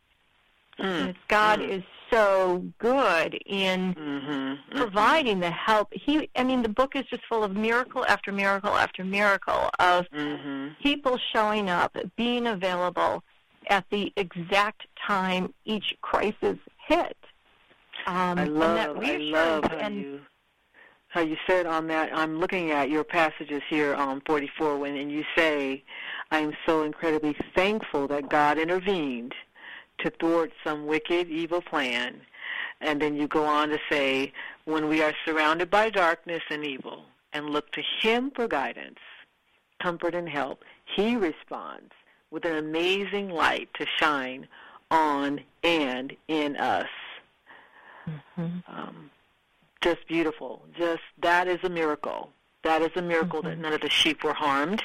Mm. 0.78 1.14
God 1.28 1.60
Mm. 1.60 1.70
is 1.70 1.82
so 2.10 2.64
good 2.78 3.38
in 3.46 3.94
Mhm. 3.94 4.58
providing 4.76 5.40
the 5.40 5.50
help. 5.50 5.88
He, 5.92 6.28
I 6.36 6.44
mean, 6.44 6.62
the 6.62 6.68
book 6.68 6.96
is 6.96 7.04
just 7.06 7.24
full 7.26 7.44
of 7.44 7.56
miracle 7.56 8.04
after 8.06 8.32
miracle 8.32 8.74
after 8.74 9.04
miracle 9.04 9.70
of 9.78 10.08
Mhm. 10.10 10.76
people 10.82 11.18
showing 11.32 11.68
up, 11.70 11.96
being 12.16 12.46
available 12.46 13.22
at 13.68 13.84
the 13.90 14.12
exact 14.16 14.86
time 15.06 15.52
each 15.64 15.94
crisis 16.02 16.58
hit. 16.86 17.16
Um, 18.06 18.38
I 18.38 18.44
love, 18.44 19.00
that 19.00 19.04
I 19.04 19.16
love 19.16 19.64
how 19.64 19.76
and 19.78 19.96
you 19.96 20.20
how 21.08 21.22
you 21.22 21.36
said 21.46 21.64
on 21.66 21.86
that. 21.86 22.10
I'm 22.14 22.38
looking 22.38 22.72
at 22.72 22.90
your 22.90 23.02
passages 23.02 23.62
here 23.70 23.94
on 23.94 24.20
44 24.26 24.76
when 24.76 24.96
and 24.96 25.10
you 25.10 25.24
say, 25.34 25.82
"I 26.30 26.40
am 26.40 26.54
so 26.66 26.82
incredibly 26.82 27.34
thankful 27.54 28.06
that 28.08 28.28
God 28.28 28.58
intervened 28.58 29.34
to 29.98 30.10
thwart 30.10 30.52
some 30.64 30.86
wicked, 30.86 31.28
evil 31.28 31.62
plan 31.62 32.20
And 32.80 33.00
then 33.00 33.16
you 33.16 33.26
go 33.26 33.44
on 33.44 33.70
to 33.70 33.78
say, 33.90 34.32
when 34.64 34.88
we 34.88 35.02
are 35.02 35.14
surrounded 35.24 35.70
by 35.70 35.90
darkness 35.90 36.42
and 36.50 36.64
evil 36.64 37.04
and 37.32 37.50
look 37.50 37.70
to 37.72 37.82
Him 38.00 38.30
for 38.30 38.46
guidance, 38.48 38.98
comfort, 39.80 40.14
and 40.14 40.28
help, 40.28 40.64
He 40.84 41.16
responds 41.16 41.92
with 42.30 42.44
an 42.44 42.56
amazing 42.56 43.30
light 43.30 43.68
to 43.74 43.86
shine 43.98 44.46
on 44.90 45.40
and 45.62 46.14
in 46.28 46.56
us. 46.56 46.88
Mm-hmm. 48.08 48.58
Um, 48.68 49.10
just 49.80 50.06
beautiful. 50.06 50.62
Just 50.76 51.02
that 51.22 51.48
is 51.48 51.58
a 51.62 51.68
miracle. 51.68 52.30
That 52.62 52.82
is 52.82 52.90
a 52.96 53.02
miracle 53.02 53.40
mm-hmm. 53.40 53.48
that 53.48 53.58
none 53.58 53.72
of 53.72 53.80
the 53.80 53.90
sheep 53.90 54.22
were 54.22 54.34
harmed. 54.34 54.82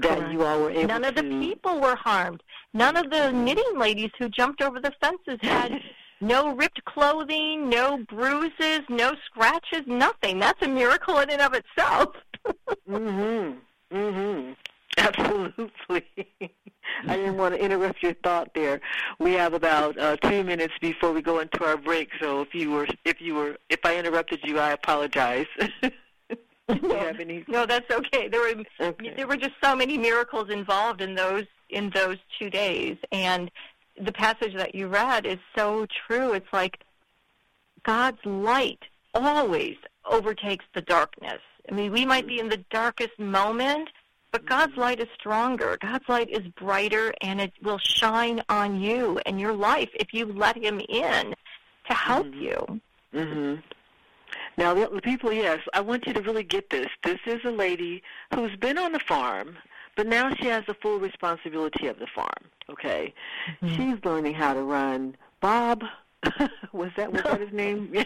That 0.00 0.18
Correct. 0.18 0.32
you 0.32 0.44
all 0.44 0.60
were 0.60 0.70
able 0.70 0.88
None 0.88 1.04
of 1.04 1.14
the 1.14 1.22
people 1.22 1.80
were 1.80 1.96
harmed. 1.96 2.42
None 2.72 2.96
of 2.96 3.10
the 3.10 3.32
knitting 3.32 3.76
ladies 3.76 4.10
who 4.18 4.28
jumped 4.28 4.62
over 4.62 4.80
the 4.80 4.92
fences 5.00 5.38
had 5.42 5.80
no 6.20 6.54
ripped 6.54 6.84
clothing, 6.84 7.68
no 7.68 7.98
bruises, 8.08 8.80
no 8.88 9.14
scratches, 9.26 9.82
nothing. 9.86 10.38
That's 10.38 10.62
a 10.62 10.68
miracle 10.68 11.18
in 11.18 11.30
and 11.30 11.42
of 11.42 11.54
itself. 11.54 12.14
mhm. 12.88 13.56
Mhm. 13.92 14.56
Absolutely. 14.96 16.04
I 17.06 17.16
didn't 17.16 17.36
want 17.36 17.54
to 17.54 17.64
interrupt 17.64 18.02
your 18.02 18.14
thought 18.14 18.50
there. 18.54 18.80
We 19.18 19.32
have 19.32 19.54
about 19.54 19.98
uh, 19.98 20.16
two 20.16 20.44
minutes 20.44 20.74
before 20.80 21.12
we 21.12 21.22
go 21.22 21.40
into 21.40 21.64
our 21.64 21.76
break, 21.76 22.10
so 22.20 22.42
if 22.42 22.54
you 22.54 22.70
were, 22.70 22.86
if 23.04 23.20
you 23.20 23.34
were, 23.34 23.56
if 23.68 23.80
I 23.84 23.96
interrupted 23.96 24.40
you, 24.44 24.58
I 24.58 24.72
apologize. 24.72 25.46
no, 26.82 27.12
any... 27.18 27.44
no, 27.48 27.66
that's 27.66 27.90
okay. 27.90 28.28
There 28.28 28.40
were 28.40 28.64
okay. 28.80 29.14
there 29.16 29.26
were 29.26 29.36
just 29.36 29.54
so 29.62 29.74
many 29.74 29.98
miracles 29.98 30.50
involved 30.50 31.00
in 31.00 31.14
those 31.14 31.44
in 31.68 31.90
those 31.90 32.16
two 32.38 32.50
days, 32.50 32.96
and 33.12 33.50
the 34.00 34.12
passage 34.12 34.54
that 34.56 34.74
you 34.74 34.88
read 34.88 35.26
is 35.26 35.38
so 35.56 35.86
true. 36.06 36.32
It's 36.32 36.52
like 36.52 36.80
God's 37.82 38.24
light 38.24 38.80
always 39.14 39.76
overtakes 40.04 40.64
the 40.74 40.82
darkness. 40.82 41.40
I 41.70 41.74
mean, 41.74 41.92
we 41.92 42.04
might 42.06 42.26
be 42.26 42.38
in 42.38 42.48
the 42.48 42.64
darkest 42.70 43.18
moment, 43.18 43.88
but 44.32 44.46
God's 44.46 44.76
light 44.76 45.00
is 45.00 45.08
stronger. 45.14 45.76
God's 45.80 46.08
light 46.08 46.30
is 46.30 46.46
brighter, 46.58 47.12
and 47.20 47.40
it 47.40 47.52
will 47.62 47.78
shine 47.78 48.42
on 48.48 48.80
you 48.80 49.20
and 49.26 49.40
your 49.40 49.52
life 49.52 49.90
if 49.94 50.12
you 50.12 50.26
let 50.26 50.56
Him 50.56 50.80
in 50.88 51.34
to 51.88 51.94
help 51.94 52.26
mm-hmm. 52.26 52.40
you. 52.40 52.80
Mm-hmm. 53.14 53.60
Now, 54.60 54.74
the 54.74 55.00
people, 55.00 55.32
yes, 55.32 55.60
I 55.72 55.80
want 55.80 56.06
you 56.06 56.12
to 56.12 56.20
really 56.20 56.42
get 56.42 56.68
this. 56.68 56.88
This 57.02 57.18
is 57.24 57.40
a 57.46 57.50
lady 57.50 58.02
who's 58.34 58.54
been 58.56 58.76
on 58.76 58.92
the 58.92 58.98
farm, 58.98 59.56
but 59.96 60.06
now 60.06 60.34
she 60.34 60.48
has 60.48 60.66
the 60.66 60.74
full 60.74 61.00
responsibility 61.00 61.86
of 61.86 61.98
the 61.98 62.06
farm. 62.06 62.28
Okay, 62.68 63.14
mm-hmm. 63.62 63.74
she's 63.74 64.04
learning 64.04 64.34
how 64.34 64.52
to 64.52 64.62
run. 64.62 65.16
Bob, 65.40 65.82
was 66.74 66.90
that 66.98 67.10
was 67.10 67.22
that 67.22 67.40
his 67.40 67.52
name? 67.52 67.90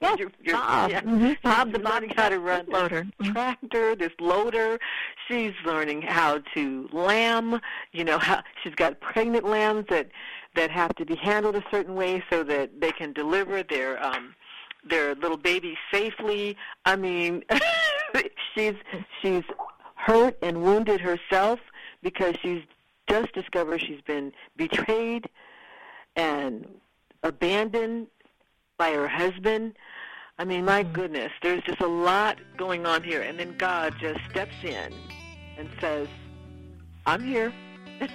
Yeah, 0.00 0.16
you're, 0.18 0.32
you're, 0.42 0.56
Bob. 0.56 0.90
Yeah. 0.90 1.02
Mm-hmm. 1.02 1.32
Bob 1.44 1.70
the 1.70 1.78
learning 1.78 2.10
how 2.16 2.28
to 2.28 2.40
run 2.40 2.66
loader 2.66 3.04
mm-hmm. 3.04 3.32
tractor, 3.32 3.94
this 3.94 4.10
loader. 4.18 4.80
She's 5.28 5.52
learning 5.64 6.02
how 6.02 6.40
to 6.54 6.88
lamb. 6.92 7.60
You 7.92 8.02
know, 8.02 8.18
how 8.18 8.42
she's 8.62 8.74
got 8.74 9.00
pregnant 9.00 9.44
lambs 9.44 9.86
that 9.88 10.08
that 10.56 10.72
have 10.72 10.96
to 10.96 11.04
be 11.04 11.14
handled 11.14 11.54
a 11.54 11.62
certain 11.70 11.94
way 11.94 12.24
so 12.28 12.42
that 12.42 12.80
they 12.80 12.90
can 12.90 13.12
deliver 13.12 13.62
their 13.62 14.04
um 14.04 14.34
their 14.88 15.14
little 15.14 15.36
baby 15.36 15.76
safely. 15.92 16.56
I 16.84 16.96
mean, 16.96 17.44
she's 18.54 18.74
she's 19.20 19.44
hurt 19.94 20.36
and 20.42 20.62
wounded 20.62 21.00
herself 21.00 21.60
because 22.02 22.34
she's 22.42 22.62
just 23.08 23.32
discovered 23.32 23.80
she's 23.80 24.00
been 24.02 24.32
betrayed 24.56 25.28
and 26.16 26.66
abandoned 27.22 28.08
by 28.76 28.92
her 28.92 29.08
husband. 29.08 29.76
I 30.38 30.44
mean, 30.44 30.64
my 30.64 30.82
mm-hmm. 30.82 30.92
goodness, 30.92 31.32
there's 31.42 31.62
just 31.62 31.80
a 31.80 31.86
lot 31.86 32.38
going 32.56 32.86
on 32.86 33.02
here. 33.02 33.22
And 33.22 33.38
then 33.38 33.56
God 33.58 33.94
just 34.00 34.20
steps 34.30 34.54
in 34.62 34.92
and 35.58 35.68
says, 35.80 36.08
I'm 37.06 37.22
here. 37.22 37.52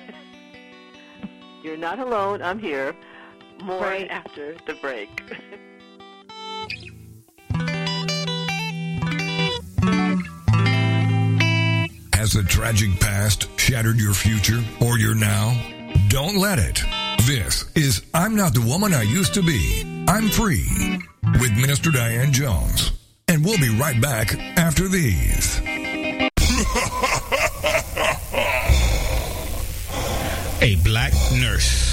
You're 1.64 1.78
not 1.78 2.00
alone. 2.00 2.42
I'm 2.42 2.60
here. 2.60 2.96
More 3.64 3.82
right. 3.82 4.10
after 4.10 4.56
the 4.66 4.76
break. 4.76 5.22
Has 12.18 12.34
the 12.34 12.42
tragic 12.42 13.00
past 13.00 13.48
shattered 13.60 13.98
your 13.98 14.16
future 14.16 14.64
or 14.82 14.98
your 14.98 15.14
now? 15.14 15.56
Don't 16.08 16.36
let 16.36 16.58
it. 16.58 16.82
This 17.28 17.64
is 17.76 18.02
I'm 18.12 18.36
Not 18.36 18.56
the 18.56 18.62
Woman 18.62 18.92
I 18.92 19.04
Used 19.04 19.36
to 19.36 19.44
Be. 19.44 19.84
I'm 20.08 20.28
Free 20.28 20.68
with 21.40 21.52
Minister 21.52 21.92
Diane 21.92 22.34
Jones. 22.34 22.92
And 23.28 23.46
we'll 23.46 23.60
be 23.60 23.70
right 23.70 24.02
back 24.02 24.36
after 24.58 24.88
these. 24.88 25.62
A 30.64 30.76
black 30.84 31.14
nurse. 31.40 31.87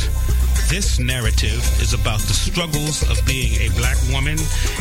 This 0.69 0.99
narrative 0.99 1.61
is 1.81 1.93
about 1.93 2.21
the 2.21 2.33
struggles 2.33 3.03
of 3.11 3.25
being 3.27 3.61
a 3.61 3.75
black 3.77 3.97
woman 4.11 4.39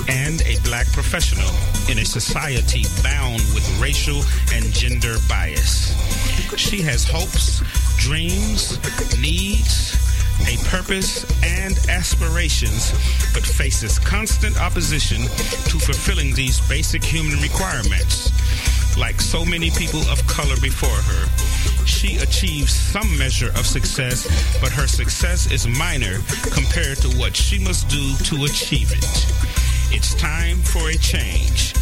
and 0.07 0.41
a 0.43 0.57
black 0.63 0.87
professional 0.91 1.49
in 1.91 1.99
a 1.99 2.05
society 2.05 2.83
bound 3.03 3.41
with 3.53 3.67
racial 3.81 4.23
and 4.53 4.73
gender 4.73 5.15
bias. 5.27 5.93
She 6.57 6.81
has 6.81 7.03
hopes, 7.03 7.61
dreams, 7.97 8.79
needs, 9.19 9.99
a 10.47 10.57
purpose, 10.69 11.25
and 11.43 11.77
aspirations, 11.89 12.91
but 13.33 13.43
faces 13.43 13.99
constant 13.99 14.59
opposition 14.59 15.21
to 15.67 15.79
fulfilling 15.79 16.33
these 16.33 16.59
basic 16.69 17.03
human 17.03 17.39
requirements. 17.41 18.31
Like 18.97 19.19
so 19.21 19.43
many 19.43 19.71
people 19.71 20.01
of 20.09 20.25
color 20.27 20.55
before 20.61 20.89
her, 20.89 21.85
she 21.85 22.17
achieves 22.17 22.73
some 22.73 23.17
measure 23.17 23.49
of 23.49 23.65
success, 23.65 24.27
but 24.61 24.71
her 24.71 24.87
success 24.87 25.51
is 25.51 25.67
minor 25.67 26.19
compared 26.51 26.97
to 26.99 27.09
what 27.17 27.35
she 27.35 27.59
must 27.59 27.87
do 27.89 28.15
to 28.25 28.45
achieve 28.45 28.91
it. 28.91 29.05
It's 29.91 30.13
time 30.15 30.57
for 30.57 30.89
a 30.89 30.95
change. 30.95 31.73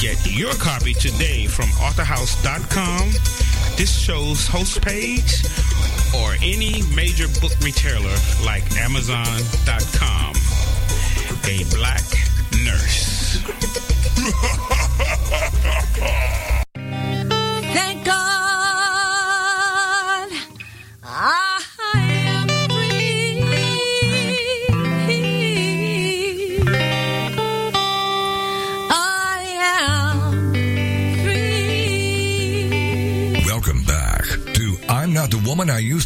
Get 0.00 0.18
your 0.26 0.54
copy 0.54 0.94
today 0.94 1.46
from 1.46 1.66
authorhouse.com, 1.70 3.10
this 3.76 3.96
show's 3.96 4.46
host 4.46 4.82
page, 4.82 5.44
or 6.14 6.34
any 6.42 6.82
major 6.94 7.28
book 7.40 7.52
retailer 7.60 8.16
like 8.44 8.64
Amazon.com. 8.76 10.34
A 11.44 11.64
black 11.74 12.04
nurse. 12.64 13.38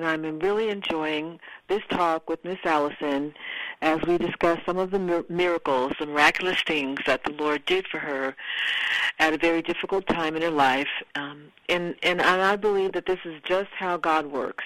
and 0.00 0.26
I'm 0.26 0.38
really 0.38 0.70
enjoying 0.70 1.38
this 1.68 1.82
talk 1.90 2.28
with 2.28 2.42
Miss 2.44 2.58
Allison 2.64 3.34
as 3.82 4.00
we 4.06 4.16
discuss 4.16 4.58
some 4.64 4.78
of 4.78 4.90
the 4.90 5.24
miracles, 5.28 5.92
the 6.00 6.06
miraculous 6.06 6.62
things 6.66 7.00
that 7.06 7.24
the 7.24 7.32
Lord 7.32 7.64
did 7.66 7.86
for 7.86 7.98
her 7.98 8.34
at 9.18 9.34
a 9.34 9.38
very 9.38 9.60
difficult 9.60 10.06
time 10.06 10.36
in 10.36 10.42
her 10.42 10.50
life. 10.50 10.88
Um, 11.16 11.52
and, 11.68 11.94
and, 12.02 12.22
I 12.22 12.56
believe 12.56 12.92
that 12.92 13.06
this 13.06 13.18
is 13.24 13.40
just 13.44 13.68
how 13.78 13.98
God 13.98 14.26
works. 14.26 14.64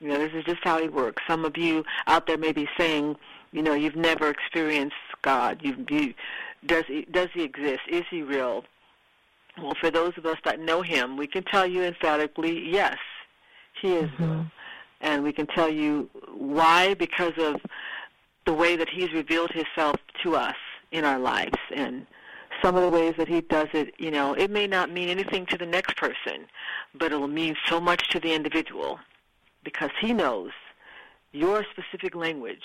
You 0.00 0.08
know, 0.08 0.18
this 0.18 0.32
is 0.32 0.44
just 0.44 0.62
how 0.62 0.80
He 0.80 0.88
works. 0.88 1.22
Some 1.26 1.44
of 1.44 1.56
you 1.56 1.84
out 2.06 2.26
there 2.28 2.38
may 2.38 2.52
be 2.52 2.68
saying, 2.78 3.16
you 3.50 3.62
know, 3.62 3.74
you've 3.74 3.96
never 3.96 4.28
experienced 4.28 4.94
God. 5.22 5.58
You've, 5.62 5.90
you, 5.90 6.14
does, 6.66 6.84
he, 6.86 7.04
does 7.10 7.28
He 7.34 7.42
exist? 7.42 7.80
Is 7.88 8.04
He 8.10 8.22
real? 8.22 8.64
Well, 9.60 9.74
for 9.80 9.90
those 9.90 10.12
of 10.16 10.24
us 10.24 10.38
that 10.44 10.60
know 10.60 10.82
him, 10.82 11.16
we 11.16 11.26
can 11.26 11.42
tell 11.42 11.66
you 11.66 11.82
emphatically, 11.82 12.70
yes, 12.70 12.96
he 13.82 13.94
is 13.94 14.10
mm-hmm. 14.10 14.42
And 15.00 15.22
we 15.22 15.32
can 15.32 15.46
tell 15.46 15.70
you 15.70 16.10
why, 16.34 16.94
because 16.94 17.34
of 17.38 17.60
the 18.46 18.52
way 18.52 18.76
that 18.76 18.88
he's 18.88 19.12
revealed 19.12 19.50
himself 19.52 19.96
to 20.22 20.36
us 20.36 20.56
in 20.90 21.04
our 21.04 21.18
lives. 21.18 21.58
And 21.74 22.06
some 22.62 22.76
of 22.76 22.82
the 22.82 22.88
ways 22.88 23.14
that 23.18 23.28
he 23.28 23.40
does 23.42 23.68
it, 23.72 23.94
you 23.98 24.10
know, 24.10 24.34
it 24.34 24.50
may 24.50 24.66
not 24.66 24.90
mean 24.90 25.08
anything 25.08 25.46
to 25.46 25.58
the 25.58 25.66
next 25.66 25.96
person, 25.96 26.46
but 26.94 27.12
it 27.12 27.16
will 27.16 27.28
mean 27.28 27.56
so 27.66 27.80
much 27.80 28.08
to 28.10 28.20
the 28.20 28.32
individual 28.32 28.98
because 29.64 29.90
he 30.00 30.12
knows 30.12 30.50
your 31.32 31.64
specific 31.70 32.14
language, 32.14 32.64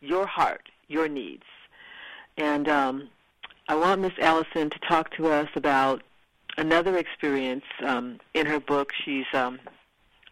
your 0.00 0.26
heart, 0.26 0.68
your 0.88 1.08
needs. 1.08 1.44
And 2.36 2.68
um, 2.68 3.08
I 3.68 3.74
want 3.76 4.02
Miss 4.02 4.12
Allison 4.20 4.70
to 4.70 4.78
talk 4.80 5.10
to 5.16 5.28
us 5.28 5.48
about 5.56 6.02
another 6.58 6.98
experience 6.98 7.64
um, 7.82 8.20
in 8.34 8.46
her 8.46 8.60
book. 8.60 8.92
She's 9.04 9.26
um, 9.32 9.58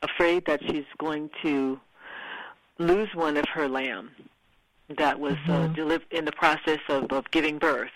afraid 0.02 0.44
that 0.46 0.60
she's 0.66 0.84
going 0.98 1.30
to 1.42 1.80
lose 2.78 3.08
one 3.14 3.36
of 3.36 3.44
her 3.48 3.68
lamb 3.68 4.10
that 4.98 5.18
was 5.18 5.36
uh, 5.48 5.68
Mhm. 5.68 5.74
deliv- 5.76 6.10
in 6.10 6.24
the 6.24 6.32
process 6.32 6.80
of, 6.88 7.10
of 7.12 7.30
giving 7.30 7.58
birth. 7.58 7.90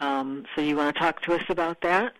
Um, 0.00 0.44
so 0.54 0.60
you 0.60 0.76
want 0.76 0.94
to 0.94 1.00
talk 1.00 1.22
to 1.22 1.34
us 1.34 1.42
about 1.48 1.80
that? 1.82 2.12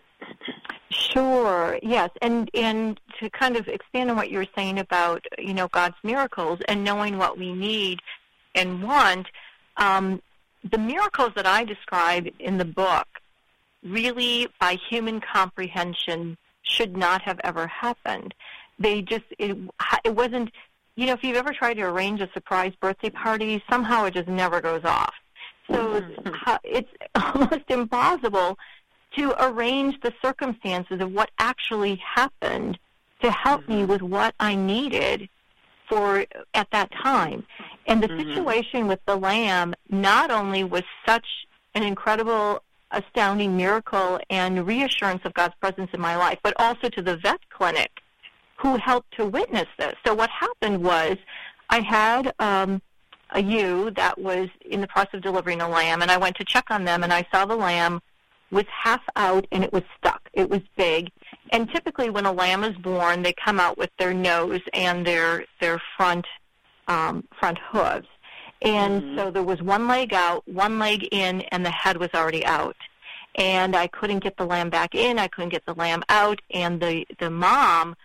Sure. 0.91 1.79
Yes, 1.83 2.11
and 2.23 2.51
and 2.55 2.99
to 3.21 3.29
kind 3.31 3.57
of 3.57 3.69
expand 3.69 4.11
on 4.11 4.17
what 4.17 4.31
you 4.31 4.39
were 4.39 4.47
saying 4.55 4.79
about 4.79 5.25
you 5.39 5.53
know 5.53 5.69
God's 5.69 5.97
miracles 6.03 6.61
and 6.69 6.85
knowing 6.85 7.19
what 7.19 7.37
we 7.39 7.53
need 7.53 8.01
and 8.55 8.83
want, 8.83 9.27
um, 9.77 10.23
the 10.65 10.79
miracles 10.79 11.33
that 11.37 11.47
I 11.47 11.65
describe 11.65 12.29
in 12.39 12.57
the 12.59 12.65
book 12.65 13.07
really, 13.83 14.49
by 14.59 14.79
human 14.89 15.21
comprehension, 15.21 16.37
should 16.63 16.97
not 16.97 17.23
have 17.23 17.39
ever 17.45 17.67
happened. 17.67 18.35
They 18.79 19.03
just 19.03 19.25
it 19.39 19.57
it 20.05 20.15
wasn't. 20.15 20.51
You 20.97 21.07
know, 21.07 21.13
if 21.13 21.23
you've 21.23 21.37
ever 21.37 21.53
tried 21.53 21.75
to 21.75 21.83
arrange 21.83 22.21
a 22.23 22.31
surprise 22.33 22.73
birthday 22.81 23.11
party, 23.11 23.63
somehow 23.71 24.05
it 24.05 24.15
just 24.15 24.29
never 24.29 24.63
goes 24.63 24.83
off. 24.85 25.13
So 25.71 25.97
it's- 25.97 26.33
it's 26.65 26.91
almost 27.15 27.69
impossible 27.69 28.59
to 29.17 29.35
arrange 29.45 30.01
the 30.01 30.13
circumstances 30.23 31.01
of 31.01 31.13
what 31.13 31.31
actually 31.39 31.97
happened 31.97 32.79
to 33.21 33.31
help 33.31 33.69
me 33.69 33.85
with 33.85 34.01
what 34.03 34.35
I 34.41 34.55
needed 34.55 35.29
for 35.89 36.25
at 36.55 36.69
that 36.73 36.91
time. 36.93 37.47
And 37.87 38.03
the 38.03 38.09
Mhm. 38.09 38.35
situation 38.35 38.87
with 38.89 39.01
the 39.07 39.17
lamb 39.17 39.75
not 39.89 40.31
only 40.31 40.65
was 40.65 40.83
such 41.07 41.27
an 41.75 41.83
incredible 41.83 42.63
astounding 42.91 43.57
miracle 43.57 44.19
and 44.31 44.67
reassurance 44.67 45.25
of 45.25 45.35
God's 45.35 45.55
presence 45.61 45.91
in 45.93 46.01
my 46.01 46.17
life, 46.17 46.39
but 46.43 46.55
also 46.59 46.89
to 46.89 47.03
the 47.03 47.17
vet 47.17 47.41
clinic 47.51 48.01
who 48.57 48.77
helped 48.77 49.17
to 49.17 49.27
witness 49.27 49.67
this. 49.79 49.95
So 50.07 50.15
what 50.15 50.31
happened 50.31 50.83
was 50.83 51.17
I 51.71 51.81
had 51.81 52.35
um 52.39 52.81
a 53.31 53.43
ewe 53.43 53.91
that 53.97 54.17
was 54.19 54.49
in 54.65 54.81
the 54.81 54.87
process 54.87 55.15
of 55.15 55.23
delivering 55.23 55.61
a 55.61 55.69
lamb 55.69 56.01
and 56.01 56.11
I 56.11 56.17
went 56.17 56.37
to 56.37 56.45
check 56.45 56.71
on 56.71 56.85
them 56.85 57.03
and 57.03 57.13
I 57.13 57.27
saw 57.33 57.45
the 57.45 57.57
lamb 57.57 58.01
was 58.53 58.65
half 58.85 59.03
out 59.17 59.45
and 59.51 59.65
it 59.65 59.73
was 59.73 59.83
stuck. 59.99 60.23
It 60.33 60.49
was 60.49 60.61
big. 60.77 61.11
And 61.51 61.69
typically 61.71 62.09
when 62.11 62.27
a 62.27 62.33
lamb 62.33 62.63
is 62.63 62.77
born, 62.77 63.23
they 63.23 63.33
come 63.33 63.59
out 63.59 63.77
with 63.77 63.91
their 63.99 64.15
nose 64.15 64.61
and 64.73 65.05
their 65.05 65.45
their 65.61 65.83
front 65.97 66.27
um, 66.89 67.25
front 67.39 67.59
hooves. 67.71 68.07
And 68.63 69.03
Mhm. 69.03 69.17
so 69.17 69.31
there 69.31 69.43
was 69.43 69.61
one 69.61 69.89
leg 69.89 70.15
out, 70.15 70.47
one 70.47 70.79
leg 70.79 71.09
in, 71.11 71.43
and 71.53 71.67
the 71.67 71.71
head 71.71 71.97
was 71.97 72.11
already 72.15 72.47
out. 72.47 72.77
And 73.35 73.75
I 73.77 73.89
couldn't 73.89 74.21
get 74.21 74.37
the 74.37 74.47
lamb 74.47 74.71
back 74.71 74.95
in. 74.95 75.19
I 75.19 75.29
couldn't 75.29 75.51
get 75.51 75.67
the 75.67 75.75
lamb 75.75 76.05
out. 76.09 76.41
And 76.51 76.81
the 76.81 77.07
the 77.19 77.31
mom 77.31 77.97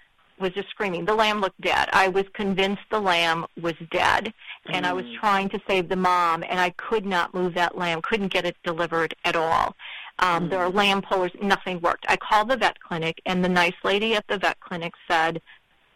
was 0.42 0.52
just 0.52 0.70
screaming. 0.70 1.06
The 1.06 1.16
lamb 1.16 1.40
looked 1.40 1.62
dead. 1.62 1.90
I 1.94 2.08
was 2.08 2.26
convinced 2.34 2.82
the 2.90 3.00
lamb 3.00 3.46
was 3.62 3.76
dead, 3.92 4.34
and 4.68 4.86
I 4.86 4.94
was 4.94 5.06
Mm. 5.06 5.20
trying 5.20 5.50
to 5.50 5.62
save 5.68 5.88
the 5.88 5.96
mom, 5.96 6.44
and 6.44 6.60
I 6.60 6.72
could 6.72 7.06
not 7.06 7.34
move 7.34 7.54
that 7.54 7.78
lamb. 7.78 8.02
Couldn't 8.02 8.30
get 8.30 8.46
it 8.46 8.58
delivered 8.64 9.14
at 9.24 9.36
all. 9.36 9.76
Um, 10.20 10.50
There 10.50 10.60
are 10.60 10.70
lamb 10.70 11.02
pullers. 11.02 11.32
Nothing 11.42 11.80
worked. 11.82 12.06
I 12.10 12.18
called 12.18 12.50
the 12.50 12.58
vet 12.58 12.80
clinic, 12.80 13.22
and 13.26 13.44
the 13.44 13.50
nice 13.50 13.80
lady 13.84 14.16
at 14.16 14.28
the 14.28 14.38
vet 14.38 14.60
clinic 14.60 14.94
said, 15.10 15.42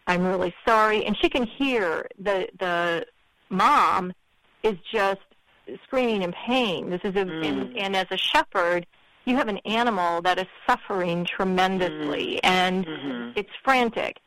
"I'm 0.06 0.24
really 0.24 0.54
sorry," 0.66 1.04
and 1.04 1.16
she 1.20 1.28
can 1.28 1.44
hear 1.44 2.08
the 2.18 2.48
the 2.58 3.06
mom 3.50 4.12
is 4.62 4.76
just 4.92 5.20
screaming 5.84 6.22
in 6.22 6.32
pain. 6.32 6.90
This 6.90 7.02
is 7.04 7.14
a 7.16 7.24
Mm. 7.24 7.44
and, 7.44 7.76
and 7.76 7.96
as 7.96 8.06
a 8.10 8.16
shepherd, 8.16 8.86
you 9.26 9.36
have 9.36 9.48
an 9.48 9.58
animal 9.58 10.22
that 10.22 10.38
is 10.38 10.46
suffering 10.68 11.24
tremendously, 11.24 12.42
and 12.44 12.86
Mhm. 12.86 13.32
it's 13.36 13.50
frantic. 13.64 14.18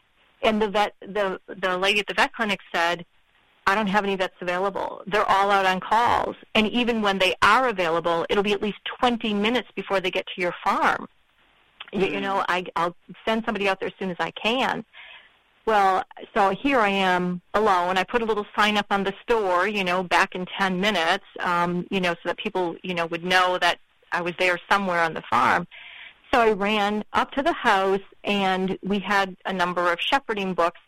And 0.41 0.61
the 0.61 0.69
vet, 0.69 0.93
the 1.01 1.39
the 1.47 1.77
lady 1.77 1.99
at 1.99 2.07
the 2.07 2.13
vet 2.13 2.33
clinic 2.33 2.59
said, 2.73 3.05
"I 3.67 3.75
don't 3.75 3.87
have 3.87 4.03
any 4.03 4.15
vets 4.15 4.35
available. 4.41 5.01
They're 5.07 5.29
all 5.29 5.51
out 5.51 5.65
on 5.65 5.79
calls, 5.79 6.35
and 6.55 6.67
even 6.67 7.01
when 7.01 7.17
they 7.19 7.35
are 7.41 7.67
available, 7.67 8.25
it'll 8.29 8.43
be 8.43 8.53
at 8.53 8.61
least 8.61 8.79
20 8.99 9.33
minutes 9.33 9.69
before 9.75 9.99
they 9.99 10.11
get 10.11 10.25
to 10.35 10.41
your 10.41 10.55
farm. 10.63 11.07
You, 11.91 12.05
you 12.05 12.19
Mm. 12.19 12.21
know, 12.21 12.45
I, 12.47 12.65
I'll 12.75 12.95
send 13.25 13.43
somebody 13.45 13.67
out 13.67 13.79
there 13.79 13.87
as 13.87 13.95
soon 13.99 14.11
as 14.11 14.17
I 14.19 14.31
can." 14.31 14.85
Well, 15.65 16.03
so 16.33 16.49
here 16.49 16.79
I 16.79 16.89
am 16.89 17.41
alone. 17.53 17.97
I 17.97 18.03
put 18.03 18.23
a 18.23 18.25
little 18.25 18.45
sign 18.57 18.75
up 18.75 18.87
on 18.89 19.03
the 19.03 19.13
store, 19.21 19.67
you 19.67 19.83
know, 19.83 20.01
back 20.01 20.33
in 20.33 20.47
10 20.57 20.79
minutes, 20.79 21.25
um, 21.41 21.85
you 21.91 21.99
know, 22.01 22.13
so 22.13 22.19
that 22.25 22.37
people, 22.37 22.75
you 22.81 22.95
know, 22.95 23.05
would 23.05 23.23
know 23.23 23.59
that 23.59 23.77
I 24.11 24.21
was 24.21 24.33
there 24.39 24.59
somewhere 24.67 25.01
on 25.01 25.13
the 25.13 25.21
farm. 25.29 25.67
So 26.33 26.39
I 26.39 26.51
ran 26.51 27.03
up 27.13 27.31
to 27.31 27.41
the 27.41 27.53
house, 27.53 28.01
and 28.23 28.77
we 28.83 28.99
had 28.99 29.35
a 29.45 29.53
number 29.53 29.91
of 29.91 29.99
shepherding 29.99 30.53
books. 30.53 30.79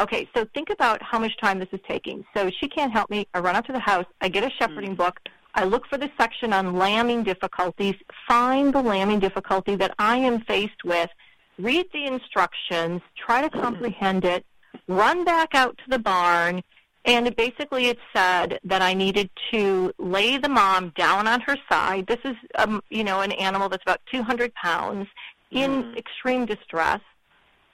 Okay, 0.00 0.28
so 0.34 0.46
think 0.52 0.68
about 0.70 1.02
how 1.02 1.18
much 1.18 1.36
time 1.38 1.58
this 1.58 1.68
is 1.72 1.80
taking. 1.88 2.24
So 2.36 2.50
she 2.50 2.68
can't 2.68 2.92
help 2.92 3.08
me. 3.08 3.26
I 3.32 3.38
run 3.38 3.56
up 3.56 3.64
to 3.66 3.72
the 3.72 3.78
house. 3.78 4.04
I 4.20 4.28
get 4.28 4.44
a 4.44 4.48
hmm. 4.48 4.54
shepherding 4.58 4.94
book. 4.94 5.18
I 5.54 5.64
look 5.64 5.86
for 5.86 5.98
the 5.98 6.10
section 6.18 6.52
on 6.52 6.76
lambing 6.76 7.24
difficulties, 7.24 7.94
find 8.26 8.72
the 8.72 8.82
lambing 8.82 9.20
difficulty 9.20 9.76
that 9.76 9.94
I 9.98 10.16
am 10.16 10.40
faced 10.40 10.82
with, 10.84 11.10
read 11.58 11.86
the 11.92 12.06
instructions, 12.06 13.02
try 13.16 13.46
to 13.46 13.48
hmm. 13.48 13.62
comprehend 13.62 14.24
it, 14.24 14.44
run 14.88 15.24
back 15.24 15.54
out 15.54 15.78
to 15.78 15.84
the 15.88 15.98
barn, 15.98 16.62
and 17.04 17.34
basically 17.36 17.86
it 17.86 17.98
said 18.14 18.60
that 18.64 18.82
I 18.82 18.94
needed 18.94 19.30
to 19.50 19.92
lay 19.98 20.38
the 20.38 20.48
mom 20.48 20.90
down 20.96 21.26
on 21.26 21.40
her 21.42 21.56
side. 21.70 22.06
This 22.06 22.20
is, 22.24 22.36
um, 22.56 22.82
you 22.90 23.04
know, 23.04 23.20
an 23.20 23.32
animal 23.32 23.68
that's 23.68 23.82
about 23.82 24.00
200 24.10 24.54
pounds 24.54 25.08
in 25.50 25.84
Mhm. 25.84 25.96
extreme 25.96 26.46
distress. 26.46 27.00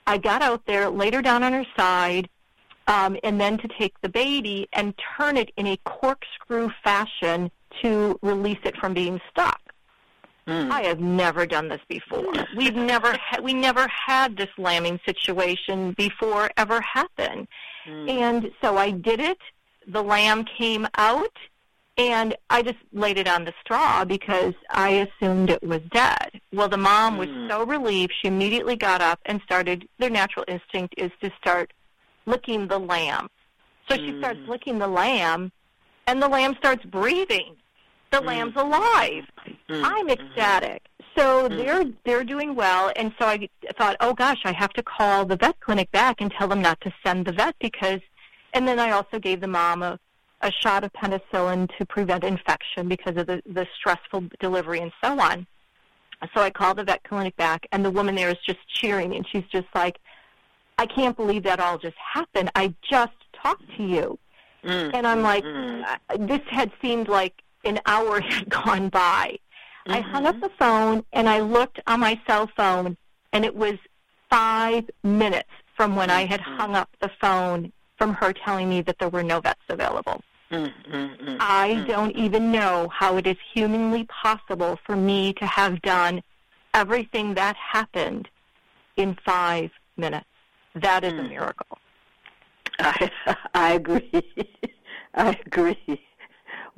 I 0.07 0.17
got 0.17 0.41
out 0.41 0.64
there, 0.67 0.88
laid 0.88 1.14
her 1.14 1.23
down 1.23 1.43
on 1.43 1.53
her 1.53 1.67
side, 1.77 2.29
um, 2.87 3.19
and 3.23 3.38
then 3.38 3.59
to 3.59 3.69
take 3.69 4.01
the 4.01 4.09
baby 4.09 4.67
and 4.73 4.95
turn 5.17 5.37
it 5.37 5.51
in 5.57 5.67
a 5.67 5.77
corkscrew 5.85 6.71
fashion 6.83 7.51
to 7.83 8.19
release 8.23 8.59
it 8.64 8.77
from 8.79 8.95
being 8.95 9.21
stuck. 9.31 9.61
Mm. 10.47 10.71
I 10.71 10.83
have 10.85 10.99
never 10.99 11.45
done 11.45 11.69
this 11.69 11.83
before. 11.88 12.33
We've 12.57 12.75
never 12.75 13.12
ha- 13.19 13.43
we 13.43 13.53
never 13.53 13.87
had 13.88 14.38
this 14.38 14.49
lambing 14.57 14.99
situation 15.05 15.93
before 15.93 16.51
ever 16.57 16.81
happen. 16.81 17.47
Mm. 17.88 18.11
And 18.11 18.51
so 18.61 18.77
I 18.77 18.90
did 18.90 19.20
it. 19.20 19.38
The 19.87 20.03
lamb 20.03 20.44
came 20.44 20.87
out 20.96 21.37
and 21.96 22.37
I 22.51 22.62
just 22.62 22.79
laid 22.92 23.18
it 23.18 23.27
on 23.27 23.44
the 23.44 23.55
straw 23.61 24.05
because 24.05 24.55
I 24.70 25.09
assumed 25.20 25.51
it 25.51 25.62
was 25.62 25.81
dead. 25.92 26.40
Well, 26.53 26.68
the 26.68 26.77
mom 26.77 27.18
was 27.18 27.29
Mm. 27.29 27.51
so 27.51 27.64
relieved. 27.64 28.12
She 28.20 28.29
immediately 28.29 28.77
got 28.77 29.01
up 29.01 29.18
and 29.27 29.40
started 29.42 29.88
their 29.98 30.11
natural 30.11 30.44
instinct 30.46 30.94
is 30.96 31.11
to 31.22 31.31
start 31.40 31.72
licking 32.27 32.68
the 32.68 32.79
lamb. 32.79 33.29
So 33.89 33.97
she 33.97 34.12
Mm. 34.12 34.18
starts 34.18 34.41
licking 34.47 34.78
the 34.78 34.86
lamb 34.89 35.51
and 36.07 36.22
the 36.22 36.28
lamb 36.28 36.55
starts 36.59 36.84
breathing. 36.84 37.57
The 38.11 38.20
Mm. 38.20 38.26
lamb's 38.26 38.57
alive. 38.57 39.24
Mm. 39.68 39.84
I'm 39.84 40.09
ecstatic. 40.11 40.82
So 41.19 41.49
Mm. 41.49 41.57
they're 41.57 41.85
they're 42.05 42.25
doing 42.25 42.55
well, 42.55 42.93
and 42.97 43.12
so 43.19 43.27
I 43.27 43.49
thought, 43.77 43.97
oh 44.01 44.14
gosh, 44.14 44.41
I 44.45 44.53
have 44.53 44.73
to 44.75 44.83
call 44.83 45.25
the 45.27 45.37
vet 45.37 45.59
clinic 45.61 45.91
back 45.91 46.21
and 46.21 46.31
tell 46.31 46.47
them 46.49 46.62
not 46.62 46.81
to 46.83 46.93
send 47.05 47.27
the 47.27 47.33
vet 47.33 47.57
because. 47.61 48.01
And 48.55 48.66
then 48.66 48.79
I 48.79 48.93
also 48.93 49.19
gave 49.19 49.41
the 49.43 49.47
mom 49.49 49.83
a, 49.83 49.99
a 50.41 50.51
shot 50.62 50.83
of 50.83 50.91
penicillin 50.95 51.69
to 51.77 51.85
prevent 51.85 52.25
infection 52.25 52.89
because 52.89 53.16
of 53.16 53.27
the 53.27 53.43
the 53.47 53.66
stressful 53.79 54.25
delivery 54.41 54.81
and 54.81 54.93
so 55.05 55.21
on. 55.21 55.47
So 56.35 56.41
I 56.41 56.51
called 56.51 56.79
the 56.79 56.85
vet 56.85 57.03
clinic 57.05 57.37
back, 57.37 57.66
and 57.73 57.85
the 57.85 57.91
woman 57.91 58.14
there 58.14 58.31
is 58.31 58.39
just 58.47 58.59
cheering, 58.69 59.14
and 59.14 59.27
she's 59.31 59.45
just 59.53 59.69
like, 59.75 59.99
I 60.79 60.87
can't 60.87 61.16
believe 61.16 61.43
that 61.45 61.61
all 61.61 61.79
just 61.79 61.97
happened. 62.14 62.51
I 62.55 62.75
just 62.91 63.12
talked 63.43 63.69
to 63.77 63.83
you. 63.83 64.19
Mm. 64.64 64.91
And 64.95 65.07
I'm 65.07 65.23
like, 65.23 65.45
Mm. 65.45 65.85
this 66.27 66.41
had 66.51 66.73
seemed 66.83 67.09
like 67.09 67.35
an 67.64 67.79
hour 67.87 68.21
had 68.21 68.49
gone 68.64 68.89
by. 68.89 69.39
I 69.87 70.01
hung 70.01 70.26
up 70.26 70.41
the 70.41 70.51
phone 70.59 71.05
and 71.12 71.29
I 71.29 71.41
looked 71.41 71.81
on 71.87 72.01
my 72.01 72.20
cell 72.26 72.51
phone, 72.57 72.97
and 73.33 73.45
it 73.45 73.55
was 73.55 73.74
five 74.31 74.89
minutes 75.03 75.49
from 75.76 75.97
when 75.97 76.11
I 76.11 76.24
had 76.24 76.41
Mhm. 76.41 76.59
hung 76.59 76.76
up 76.76 76.91
the 77.01 77.11
phone 77.20 77.72
from 77.97 78.14
her 78.14 78.33
telling 78.33 78.68
me 78.68 78.83
that 78.83 78.99
there 78.99 79.09
were 79.09 79.22
no 79.22 79.41
vets 79.41 79.61
available. 79.68 80.22
Mm, 80.51 80.72
mm, 80.91 81.16
mm, 81.18 81.37
I 81.41 81.68
mm. 81.68 81.87
don't 81.87 82.16
even 82.16 82.51
know 82.51 82.89
how 82.89 83.16
it 83.16 83.26
is 83.26 83.37
humanly 83.53 84.05
possible 84.05 84.79
for 84.85 84.97
me 84.97 85.33
to 85.35 85.47
have 85.47 85.81
done 85.83 86.22
everything 86.74 87.35
that 87.35 87.57
happened 87.57 88.29
in 88.97 89.16
five 89.24 89.70
minutes. 89.97 90.26
That 90.74 91.05
is 91.05 91.12
a 91.12 91.22
Mm. 91.22 91.31
miracle. 91.31 91.79
I, 92.79 93.11
I 93.55 93.72
agree. 93.74 94.11
I 95.14 95.31
agree. 95.47 96.01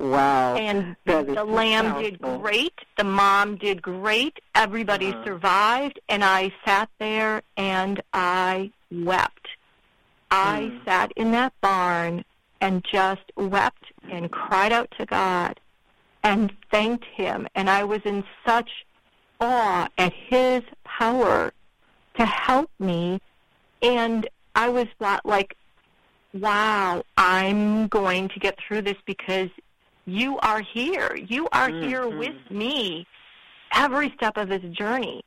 Wow. 0.01 0.55
And 0.55 0.95
That 1.05 1.27
the 1.27 1.43
lamb 1.43 2.01
did 2.01 2.19
great. 2.19 2.73
The 2.97 3.03
mom 3.03 3.55
did 3.57 3.81
great. 3.81 4.39
Everybody 4.55 5.09
Uh-huh. 5.09 5.23
survived. 5.23 5.99
And 6.09 6.23
I 6.23 6.51
sat 6.65 6.89
there 6.99 7.43
and 7.55 8.01
I 8.13 8.71
wept. 8.91 9.47
I 10.31 10.71
Mm. 10.73 10.85
sat 10.85 11.11
in 11.15 11.31
that 11.31 11.53
barn 11.61 12.25
and 12.61 12.83
just 12.83 13.31
wept 13.35 13.91
and 14.09 14.31
cried 14.31 14.71
out 14.71 14.89
to 14.97 15.05
God 15.05 15.59
and 16.23 16.51
thanked 16.71 17.05
Him. 17.05 17.47
And 17.53 17.69
I 17.69 17.83
was 17.83 18.01
in 18.05 18.23
such 18.45 18.85
awe 19.39 19.87
at 19.97 20.13
His 20.13 20.63
power 20.83 21.53
to 22.17 22.25
help 22.25 22.71
me. 22.79 23.19
And 23.81 24.27
I 24.55 24.69
was 24.69 24.87
wa- 24.99 25.19
like, 25.23 25.55
wow, 26.33 27.03
I'm 27.17 27.87
going 27.87 28.29
to 28.29 28.39
get 28.39 28.57
through 28.59 28.81
this 28.83 28.97
because 29.05 29.49
you 30.05 30.39
are 30.39 30.61
here. 30.61 31.15
You 31.15 31.47
are 31.51 31.69
here 31.69 32.01
Mhm. 32.03 32.17
with 32.17 32.51
me 32.51 33.05
every 33.73 34.11
step 34.17 34.37
of 34.37 34.49
this 34.49 34.63
journey. 34.71 35.23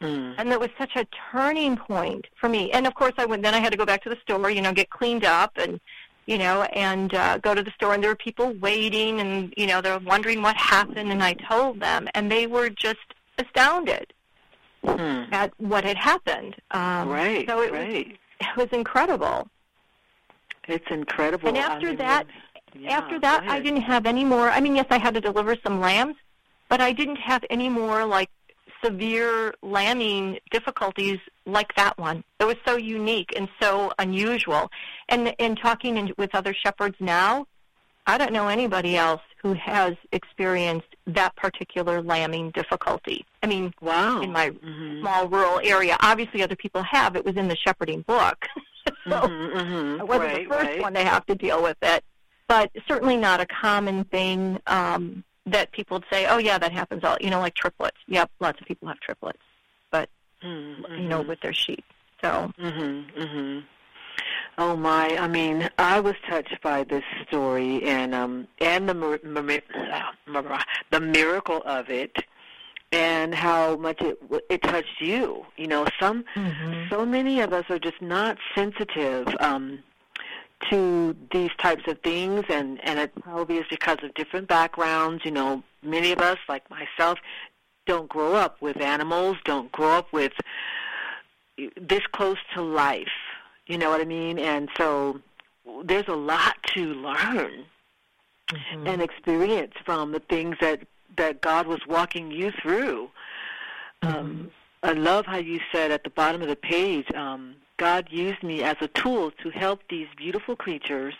Mm. 0.00 0.34
And 0.38 0.50
that 0.52 0.60
was 0.60 0.70
such 0.78 0.94
a 0.96 1.04
turning 1.32 1.76
point 1.76 2.26
for 2.36 2.48
me. 2.48 2.70
And 2.70 2.86
of 2.86 2.94
course, 2.94 3.14
I 3.18 3.24
went. 3.24 3.42
Then 3.42 3.54
I 3.54 3.58
had 3.58 3.72
to 3.72 3.78
go 3.78 3.84
back 3.86 4.02
to 4.04 4.08
the 4.08 4.18
store, 4.22 4.48
you 4.50 4.62
know, 4.62 4.72
get 4.72 4.90
cleaned 4.90 5.24
up, 5.24 5.52
and 5.56 5.80
you 6.26 6.38
know, 6.38 6.62
and 6.74 7.14
uh, 7.14 7.38
go 7.38 7.54
to 7.54 7.62
the 7.62 7.70
store. 7.72 7.94
And 7.94 8.02
there 8.02 8.10
were 8.10 8.16
people 8.16 8.52
waiting, 8.60 9.20
and 9.20 9.52
you 9.56 9.66
know, 9.66 9.80
they're 9.80 9.98
wondering 9.98 10.40
what 10.42 10.56
happened. 10.56 11.10
And 11.10 11.22
I 11.22 11.32
told 11.32 11.80
them, 11.80 12.08
and 12.14 12.30
they 12.30 12.46
were 12.46 12.70
just 12.70 12.98
astounded 13.38 14.12
Mm. 14.84 15.32
at 15.32 15.52
what 15.58 15.82
had 15.82 15.96
happened. 15.96 16.54
Um, 16.70 17.08
Right. 17.08 17.48
So 17.48 17.62
it 17.62 17.72
was 17.72 17.80
it 18.40 18.56
was 18.56 18.68
incredible. 18.70 19.48
It's 20.68 20.86
incredible. 20.90 21.48
And 21.48 21.58
I 21.58 21.62
after 21.62 21.86
mean, 21.88 21.96
that- 21.96 22.26
yeah, 22.78 22.98
After 22.98 23.18
that, 23.20 23.44
I 23.48 23.60
didn't 23.60 23.82
have 23.82 24.06
any 24.06 24.24
more. 24.24 24.50
I 24.50 24.60
mean, 24.60 24.76
yes, 24.76 24.86
I 24.90 24.98
had 24.98 25.14
to 25.14 25.20
deliver 25.20 25.56
some 25.62 25.80
lambs, 25.80 26.16
but 26.68 26.80
I 26.80 26.92
didn't 26.92 27.16
have 27.16 27.44
any 27.50 27.68
more 27.68 28.04
like 28.04 28.30
severe 28.84 29.54
lambing 29.62 30.38
difficulties 30.50 31.18
like 31.46 31.74
that 31.74 31.98
one. 31.98 32.22
It 32.38 32.44
was 32.44 32.56
so 32.66 32.76
unique 32.76 33.32
and 33.36 33.48
so 33.60 33.92
unusual. 33.98 34.70
And 35.08 35.34
in 35.38 35.56
talking 35.56 35.96
in, 35.96 36.12
with 36.16 36.34
other 36.34 36.54
shepherds 36.54 36.96
now, 37.00 37.46
I 38.06 38.16
don't 38.18 38.32
know 38.32 38.48
anybody 38.48 38.96
else 38.96 39.20
who 39.42 39.52
has 39.54 39.94
experienced 40.12 40.86
that 41.08 41.34
particular 41.36 42.00
lambing 42.02 42.50
difficulty. 42.52 43.24
I 43.42 43.46
mean, 43.46 43.72
Wow. 43.80 44.20
in 44.20 44.32
my 44.32 44.50
Mhm. 44.50 45.00
small 45.00 45.28
rural 45.28 45.60
area, 45.62 45.96
obviously 46.00 46.42
other 46.42 46.56
people 46.56 46.82
have. 46.82 47.16
It 47.16 47.24
was 47.24 47.36
in 47.36 47.48
the 47.48 47.56
shepherding 47.56 48.02
book. 48.02 48.46
so 49.08 49.20
Mhm, 49.22 49.52
mhm. 49.52 50.00
I 50.00 50.04
wasn't 50.04 50.32
right, 50.32 50.48
the 50.48 50.54
first 50.54 50.68
right. 50.70 50.80
one 50.82 50.94
to 50.94 51.04
have 51.04 51.26
to 51.26 51.34
deal 51.34 51.62
with 51.62 51.76
it, 51.82 52.04
but 52.48 52.70
certainly 52.88 53.16
not 53.16 53.40
a 53.40 53.46
common 53.46 54.04
thing 54.04 54.58
um, 54.66 55.22
that 55.46 55.70
people 55.72 55.96
would 55.98 56.06
say, 56.10 56.26
"Oh 56.26 56.38
yeah, 56.38 56.58
that 56.58 56.72
happens 56.72 57.04
all." 57.04 57.16
You 57.20 57.30
know, 57.30 57.40
like 57.40 57.54
triplets. 57.54 57.98
Yep, 58.08 58.30
lots 58.40 58.60
of 58.60 58.66
people 58.66 58.88
have 58.88 58.98
triplets, 59.00 59.38
Mhm, 60.42 60.98
you 61.00 61.08
know, 61.08 61.22
mhm. 61.22 61.28
with 61.28 61.40
their 61.40 61.52
sheep. 61.52 61.84
So 62.22 62.52
Mhm. 62.58 63.12
Mhm. 63.12 63.64
Oh 64.56 64.76
my! 64.76 65.16
I 65.16 65.28
mean, 65.28 65.68
I 65.78 66.00
was 66.00 66.14
touched 66.28 66.60
by 66.62 66.84
this 66.84 67.04
story 67.26 67.82
and 67.84 68.14
um 68.14 68.48
and 68.60 68.88
the 68.88 68.94
mir- 68.94 69.20
mir- 69.22 69.62
uh, 70.34 70.62
the 70.90 71.00
miracle 71.00 71.62
of 71.64 71.90
it, 71.90 72.16
and 72.92 73.34
how 73.34 73.76
much 73.76 74.00
it 74.00 74.18
it 74.48 74.62
touched 74.62 75.00
you. 75.00 75.44
You 75.56 75.66
know, 75.68 75.86
some 76.00 76.24
so 76.90 77.04
many 77.06 77.40
of 77.40 77.52
us 77.52 77.64
are 77.68 77.78
just 77.78 78.00
not 78.00 78.38
sensitive 78.54 79.26
um, 79.40 79.80
to 80.70 81.16
these 81.32 81.50
types 81.58 81.82
of 81.86 82.00
things, 82.00 82.44
and 82.48 82.80
and 82.84 82.98
it 82.98 83.14
probably 83.22 83.58
is 83.58 83.66
because 83.70 83.98
of 84.02 84.14
different 84.14 84.48
backgrounds. 84.48 85.24
You 85.24 85.30
know, 85.30 85.62
many 85.82 86.12
of 86.12 86.20
us, 86.20 86.38
like 86.48 86.64
myself, 86.70 87.18
don't 87.86 88.08
grow 88.08 88.34
up 88.34 88.60
with 88.60 88.80
animals, 88.80 89.36
don't 89.44 89.70
grow 89.72 89.92
up 89.98 90.12
with 90.12 90.32
this 91.80 92.02
close 92.12 92.38
to 92.54 92.62
life. 92.62 93.08
You 93.66 93.78
know 93.78 93.90
what 93.90 94.00
I 94.00 94.04
mean? 94.04 94.38
And 94.38 94.68
so 94.76 95.20
there's 95.84 96.08
a 96.08 96.14
lot 96.14 96.56
to 96.74 96.94
learn 96.94 97.64
and 98.86 99.02
experience 99.02 99.74
from 99.84 100.12
the 100.12 100.20
things 100.20 100.56
that 100.60 100.80
that 101.16 101.40
God 101.40 101.66
was 101.66 101.80
walking 101.86 102.30
you 102.30 102.52
through. 102.62 103.10
Um, 104.02 104.50
I 104.82 104.92
love 104.92 105.26
how 105.26 105.38
you 105.38 105.60
said 105.72 105.90
at 105.90 106.04
the 106.04 106.10
bottom 106.10 106.42
of 106.42 106.48
the 106.48 106.56
page, 106.56 107.12
um, 107.14 107.56
God 107.78 108.08
used 108.10 108.42
me 108.42 108.62
as 108.62 108.76
a 108.80 108.88
tool 108.88 109.30
to 109.42 109.50
help 109.50 109.80
these 109.88 110.08
beautiful 110.16 110.56
creatures, 110.56 111.14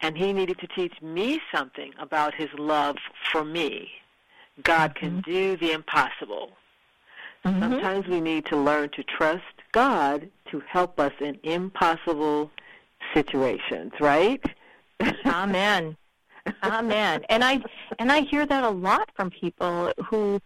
and 0.00 0.16
He 0.16 0.32
needed 0.32 0.58
to 0.58 0.66
teach 0.66 1.00
me 1.00 1.40
something 1.52 1.92
about 1.98 2.34
His 2.34 2.48
love 2.58 2.96
for 3.32 3.44
me. 3.44 3.90
God 4.62 4.94
can 4.94 5.20
do 5.22 5.56
the 5.56 5.72
impossible. 5.72 6.52
Mhm. 7.44 7.60
Sometimes 7.60 8.06
we 8.06 8.20
need 8.20 8.46
to 8.46 8.56
learn 8.56 8.88
to 8.90 9.02
trust 9.02 9.42
God 9.72 10.30
to 10.50 10.60
help 10.60 11.00
us 11.00 11.12
in 11.20 11.38
impossible 11.42 12.50
situations, 13.12 13.92
right? 14.00 14.42
Amen. 15.26 15.96
Amen. 16.62 17.24
And 17.28 17.42
I 17.42 17.62
and 17.98 18.12
I 18.12 18.20
hear 18.20 18.46
that 18.46 18.64
a 18.64 18.70
lot 18.70 19.10
from 19.16 19.30
people 19.30 19.92
who 20.06 20.40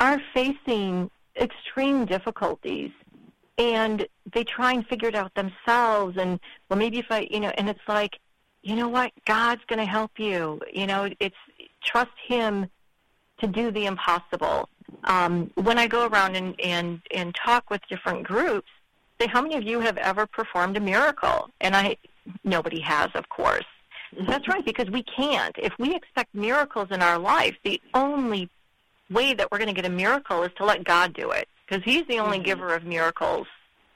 are 0.00 0.20
facing 0.32 1.10
extreme 1.40 2.04
difficulties 2.04 2.90
and 3.58 4.06
they 4.32 4.44
try 4.44 4.72
and 4.72 4.86
figure 4.86 5.08
it 5.08 5.14
out 5.14 5.34
themselves 5.34 6.16
and 6.18 6.40
well 6.68 6.78
maybe 6.78 6.98
if 6.98 7.06
I 7.10 7.26
you 7.30 7.40
know 7.40 7.52
and 7.56 7.68
it's 7.68 7.86
like 7.88 8.18
you 8.62 8.76
know 8.76 8.88
what? 8.88 9.10
God's 9.26 9.62
going 9.66 9.80
to 9.80 9.84
help 9.84 10.12
you. 10.18 10.60
You 10.72 10.86
know 10.86 11.10
it's 11.20 11.36
trust 11.84 12.12
him 12.26 12.68
to 13.40 13.46
do 13.46 13.70
the 13.70 13.86
impossible. 13.86 14.68
Um, 15.04 15.50
when 15.54 15.78
I 15.78 15.88
go 15.88 16.06
around 16.06 16.36
and, 16.36 16.58
and 16.60 17.00
and 17.10 17.34
talk 17.34 17.70
with 17.70 17.80
different 17.88 18.24
groups 18.24 18.68
say 19.20 19.26
how 19.26 19.42
many 19.42 19.56
of 19.56 19.64
you 19.64 19.80
have 19.80 19.96
ever 19.98 20.26
performed 20.26 20.76
a 20.76 20.80
miracle? 20.80 21.50
And 21.60 21.74
I 21.74 21.96
nobody 22.44 22.80
has 22.80 23.10
of 23.14 23.28
course. 23.28 23.64
That's 24.28 24.46
right, 24.46 24.64
because 24.64 24.90
we 24.90 25.02
can't. 25.04 25.56
If 25.58 25.72
we 25.78 25.94
expect 25.94 26.34
miracles 26.34 26.88
in 26.90 27.00
our 27.00 27.18
life, 27.18 27.56
the 27.64 27.80
only 27.94 28.50
way 29.12 29.34
that 29.34 29.50
we're 29.50 29.58
going 29.58 29.74
to 29.74 29.74
get 29.74 29.86
a 29.86 29.94
miracle 29.94 30.42
is 30.42 30.50
to 30.56 30.64
let 30.64 30.84
God 30.84 31.12
do 31.14 31.30
it, 31.30 31.48
because 31.66 31.84
He's 31.84 32.06
the 32.06 32.18
only 32.18 32.38
Mhm. 32.38 32.44
giver 32.44 32.74
of 32.74 32.84
miracles 32.84 33.46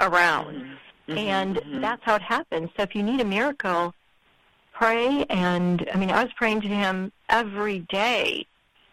around. 0.00 0.78
Mhm, 1.08 1.18
And 1.18 1.56
mhm. 1.56 1.80
that's 1.80 2.02
how 2.04 2.16
it 2.16 2.22
happens. 2.22 2.70
So 2.76 2.82
if 2.82 2.94
you 2.94 3.02
need 3.02 3.20
a 3.20 3.24
miracle, 3.24 3.94
pray. 4.72 5.24
And 5.30 5.88
I 5.92 5.96
mean, 5.96 6.10
I 6.10 6.24
was 6.24 6.32
praying 6.34 6.62
to 6.62 6.68
Him 6.68 7.12
every 7.28 7.80
day 7.80 8.46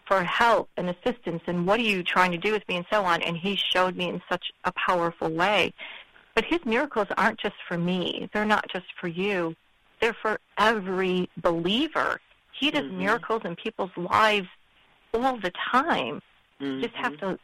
for 0.05 0.23
help 0.23 0.69
and 0.77 0.89
assistance 0.89 1.41
and 1.47 1.65
what 1.65 1.79
are 1.79 1.83
you 1.83 2.03
trying 2.03 2.31
to 2.31 2.37
do 2.37 2.51
with 2.51 2.67
me 2.67 2.77
and 2.77 2.85
so 2.91 3.03
on. 3.03 3.21
And 3.21 3.37
He 3.37 3.55
showed 3.55 3.95
me 3.95 4.09
in 4.09 4.21
such 4.29 4.51
a 4.65 4.71
powerful 4.73 5.29
way. 5.29 5.73
But 6.35 6.45
His 6.45 6.63
miracles 6.65 7.07
aren't 7.17 7.39
just 7.39 7.55
for 7.67 7.77
me, 7.77 8.29
they're 8.33 8.45
not 8.45 8.67
just 8.69 8.87
for 8.99 9.07
you 9.07 9.55
they're 10.03 10.13
for 10.21 10.37
every 10.57 11.29
believer. 11.37 12.19
He 12.51 12.69
does 12.71 12.83
Mhm. 12.83 12.97
miracles 12.97 13.43
in 13.45 13.55
people's 13.55 13.95
lives 13.95 14.49
all 15.13 15.37
the 15.37 15.51
time. 15.51 16.21
Mhm. 16.59 16.81
Just 16.81 16.95
have 16.95 17.17
to 17.19 17.39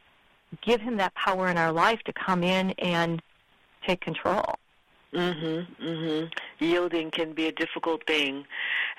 give 0.62 0.82
him 0.82 0.98
that 0.98 1.14
power 1.14 1.48
in 1.48 1.58
our 1.58 1.72
life 1.72 2.02
to 2.04 2.14
come 2.14 2.44
in 2.44 2.72
and 2.80 3.22
take 3.86 4.02
control. 4.02 4.56
Mhm. 5.14 5.66
Mhm. 5.80 6.34
Yielding 6.60 7.12
can 7.12 7.34
be 7.34 7.48
a 7.48 7.52
difficult 7.52 8.06
thing, 8.06 8.46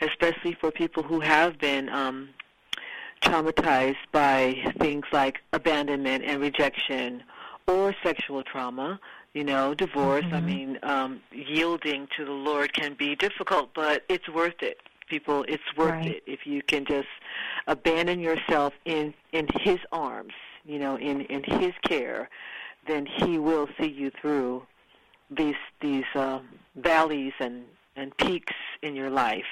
especially 0.01 0.55
for 0.55 0.71
people 0.71 1.03
who 1.03 1.21
have 1.21 1.59
been 1.59 1.89
um 1.89 2.31
traumatized 3.23 3.99
by 4.13 4.57
things 4.79 5.05
like 5.13 5.43
abandonment 5.53 6.25
and 6.25 6.41
rejection 6.41 7.23
or 7.67 7.95
sexual 8.03 8.43
trauma, 8.43 8.99
you 9.35 9.45
know, 9.45 9.75
divorce. 9.75 10.25
I 10.33 10.41
Mhm. 10.41 10.45
mean, 10.45 10.79
um 10.83 11.23
yielding 11.33 12.09
to 12.17 12.25
the 12.25 12.33
Lord 12.33 12.73
can 12.73 12.95
be 12.95 13.15
difficult, 13.15 13.75
but 13.75 14.05
it's 14.09 14.29
worth 14.29 14.63
it. 14.63 14.81
People, 15.11 15.45
it's 15.49 15.63
worth 15.77 15.91
Right. 15.91 16.07
it 16.17 16.23
if 16.27 16.47
you 16.47 16.63
can 16.63 16.85
just 16.85 17.09
abandon 17.67 18.21
yourself 18.21 18.73
in 18.85 19.13
in 19.33 19.49
his 19.61 19.79
arms, 19.91 20.33
you 20.65 20.79
know, 20.79 20.97
in 20.97 21.23
in 21.23 21.43
his 21.43 21.73
care, 21.83 22.31
then 22.87 23.07
he 23.07 23.37
will 23.37 23.69
see 23.79 23.89
you 23.89 24.11
through 24.11 24.63
these 25.29 25.57
these 25.81 26.05
uh, 26.15 26.39
valleys 26.77 27.33
and 27.41 27.65
and 27.97 28.17
peaks 28.19 28.55
in 28.83 28.95
your 28.95 29.11
life. 29.11 29.51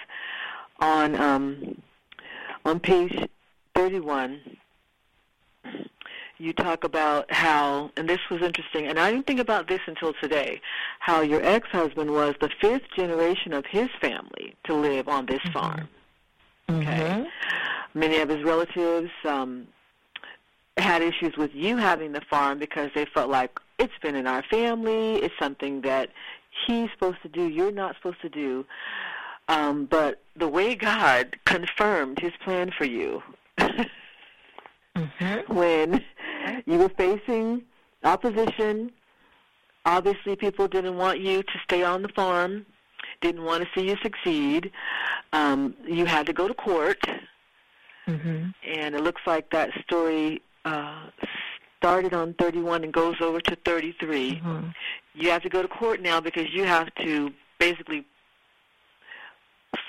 On 0.79 1.17
um, 1.17 1.83
on 2.65 2.79
page 2.79 3.29
thirty 3.75 3.99
one, 4.01 4.41
you 6.39 6.53
talk 6.53 6.85
about 6.85 7.33
how, 7.33 7.91
and 7.97 8.09
this 8.09 8.21
was 8.31 8.43
interesting, 8.43 8.87
and 8.87 8.99
I 8.99 9.11
didn't 9.11 9.27
think 9.27 9.41
about 9.41 9.69
this 9.69 9.81
until 9.87 10.15
today, 10.21 10.61
how 11.01 11.21
your 11.21 11.43
ex-husband 11.43 12.11
was 12.11 12.35
the 12.41 12.51
fifth 12.61 12.85
generation 12.97 13.53
of 13.53 13.65
his 13.67 13.89
family 14.01 14.55
to 14.65 14.75
live 14.75 15.09
on 15.09 15.27
this 15.27 15.41
farm. 15.53 15.89
Okay. 16.71 17.27
Many 17.95 18.19
of 18.19 18.29
his 18.29 18.45
relatives 18.45 19.11
um, 19.25 19.67
had 20.77 21.03
issues 21.03 21.37
with 21.37 21.51
you 21.55 21.77
having 21.77 22.13
the 22.13 22.21
farm 22.31 22.59
because 22.59 22.91
they 22.95 23.07
felt 23.07 23.31
like 23.31 23.59
it's 23.79 23.99
been 24.03 24.15
in 24.15 24.27
our 24.27 24.43
family. 24.45 25.17
It's 25.17 25.35
something 25.41 25.81
that 25.83 26.11
he's 26.67 26.91
supposed 26.93 27.23
to 27.23 27.29
do. 27.29 27.49
You're 27.49 27.73
not 27.73 27.97
supposed 27.97 28.21
to 28.23 28.29
do. 28.29 28.65
Um, 29.49 29.87
but 29.87 30.21
the 30.37 30.47
way 30.47 30.75
God 30.75 31.39
confirmed 31.47 32.19
His 32.21 32.33
plan 32.45 32.71
for 32.77 32.85
you 32.85 33.23
Mm-hmm. 34.99 35.55
when 35.55 36.05
you 36.67 36.79
were 36.79 36.89
facing 36.91 37.63
opposition, 38.05 38.91
obviously 39.85 40.37
people 40.37 40.69
didn't 40.69 40.97
want 40.97 41.21
you 41.21 41.43
to 41.43 41.59
stay 41.65 41.83
on 41.83 42.03
the 42.03 42.09
farm, 42.09 42.67
didn't 43.21 43.45
want 43.45 43.65
to 43.65 43.69
see 43.75 43.89
you 43.89 43.97
succeed. 44.03 44.71
Um, 45.33 45.75
you 45.87 46.07
had 46.07 46.27
to 46.27 46.33
go 46.33 46.49
to 46.49 46.55
court, 46.55 47.03
Mm-hmm. 48.09 48.49
and 48.67 48.95
it 48.95 49.03
looks 49.03 49.21
like 49.27 49.51
that 49.51 49.69
story 49.85 50.41
uh, 50.65 51.11
started 51.77 52.15
on 52.15 52.33
31 52.39 52.85
and 52.85 52.91
goes 52.91 53.17
over 53.21 53.39
to 53.39 53.57
33. 53.67 54.37
Mm-hmm. 54.37 54.69
You 55.13 55.29
have 55.31 55.43
to 55.43 55.51
go 55.51 55.61
to 55.61 55.69
court 55.69 56.01
now 56.01 56.19
because 56.19 56.47
you 56.51 56.65
have 56.65 56.89
to 57.03 57.31
basically 57.59 58.07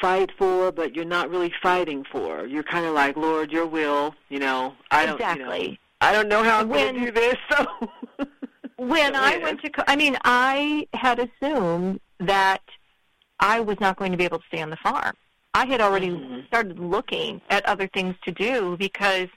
fight 0.02 0.32
for, 0.38 0.72
but 0.72 0.96
you're 0.96 1.06
not 1.06 1.30
really 1.30 1.54
fighting 1.64 2.04
for. 2.12 2.46
You're 2.46 2.64
kind 2.64 2.86
of 2.86 2.94
like, 2.94 3.16
Lord, 3.16 3.52
Your 3.52 3.66
will. 3.66 4.14
You 4.28 4.40
know, 4.40 4.74
I 4.92 5.06
don't. 5.06 5.20
You 5.20 5.26
know, 5.26 5.32
Exactly. 5.32 5.80
I 6.02 6.14
don't 6.14 6.28
know 6.30 6.44
how 6.44 6.60
I'm 6.60 6.70
going 6.70 6.96
to 6.96 7.06
do 7.06 7.12
this. 7.12 7.36
So 7.52 7.66
when 8.78 9.16
I 9.30 9.38
went 9.38 9.62
to, 9.62 9.70
co- 9.70 9.84
I 9.88 9.96
mean, 9.96 10.18
I 10.24 10.88
had 10.94 11.20
assumed 11.20 12.00
that 12.20 12.62
I 13.40 13.60
was 13.60 13.80
not 13.80 13.98
going 13.98 14.12
to 14.12 14.18
be 14.18 14.24
able 14.26 14.40
to 14.40 14.46
stay 14.48 14.62
on 14.62 14.70
the 14.70 14.78
farm. 14.78 15.16
I 15.54 15.66
had 15.66 15.82
already 15.82 16.10
Mhm. 16.10 16.48
started 16.48 16.80
looking 16.80 17.42
at 17.50 17.66
other 17.66 17.88
things 17.88 18.16
to 18.26 18.32
do 18.32 18.78
because 18.78 19.28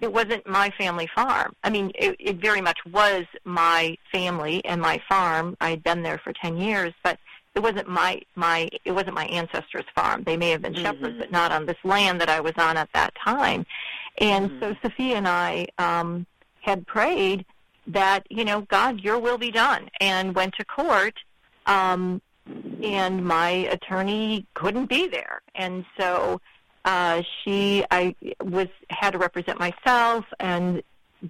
it 0.00 0.12
wasn't 0.12 0.46
my 0.48 0.70
family 0.70 1.08
farm. 1.14 1.54
I 1.62 1.70
mean, 1.70 1.92
it, 1.94 2.16
it 2.18 2.36
very 2.36 2.60
much 2.60 2.78
was 2.90 3.24
my 3.44 3.96
family 4.10 4.64
and 4.64 4.80
my 4.80 5.00
farm. 5.08 5.56
I 5.60 5.70
had 5.70 5.82
been 5.84 6.02
there 6.02 6.18
for 6.24 6.32
ten 6.32 6.56
years, 6.56 6.92
but 7.04 7.18
it 7.54 7.60
wasn't 7.60 7.88
my 7.88 8.20
my 8.34 8.68
it 8.84 8.92
wasn't 8.92 9.14
my 9.14 9.26
ancestors' 9.26 9.84
farm. 9.94 10.22
They 10.24 10.36
may 10.36 10.50
have 10.50 10.62
been 10.62 10.74
shepherds, 10.74 11.16
Mhm. 11.16 11.18
but 11.18 11.30
not 11.30 11.52
on 11.52 11.66
this 11.66 11.76
land 11.84 12.20
that 12.20 12.28
I 12.28 12.40
was 12.40 12.54
on 12.56 12.76
at 12.76 12.92
that 12.94 13.14
time. 13.14 13.66
And 14.18 14.50
Mhm. 14.50 14.60
so 14.60 14.76
Sophia 14.82 15.16
and 15.16 15.28
I 15.28 15.66
um, 15.78 16.26
had 16.60 16.86
prayed 16.86 17.44
that 17.86 18.26
you 18.30 18.44
know 18.44 18.62
God, 18.62 19.00
Your 19.00 19.18
will 19.18 19.38
be 19.38 19.50
done, 19.50 19.88
and 20.00 20.34
went 20.34 20.54
to 20.54 20.64
court. 20.64 21.18
Um, 21.66 22.20
and 22.82 23.24
my 23.24 23.48
attorney 23.48 24.44
couldn't 24.54 24.86
be 24.86 25.06
there, 25.06 25.40
and 25.54 25.84
so 25.96 26.40
uh, 26.84 27.22
she, 27.22 27.84
I 27.92 28.16
was 28.42 28.66
had 28.90 29.12
to 29.12 29.18
represent 29.18 29.60
myself, 29.60 30.24
and 30.40 30.82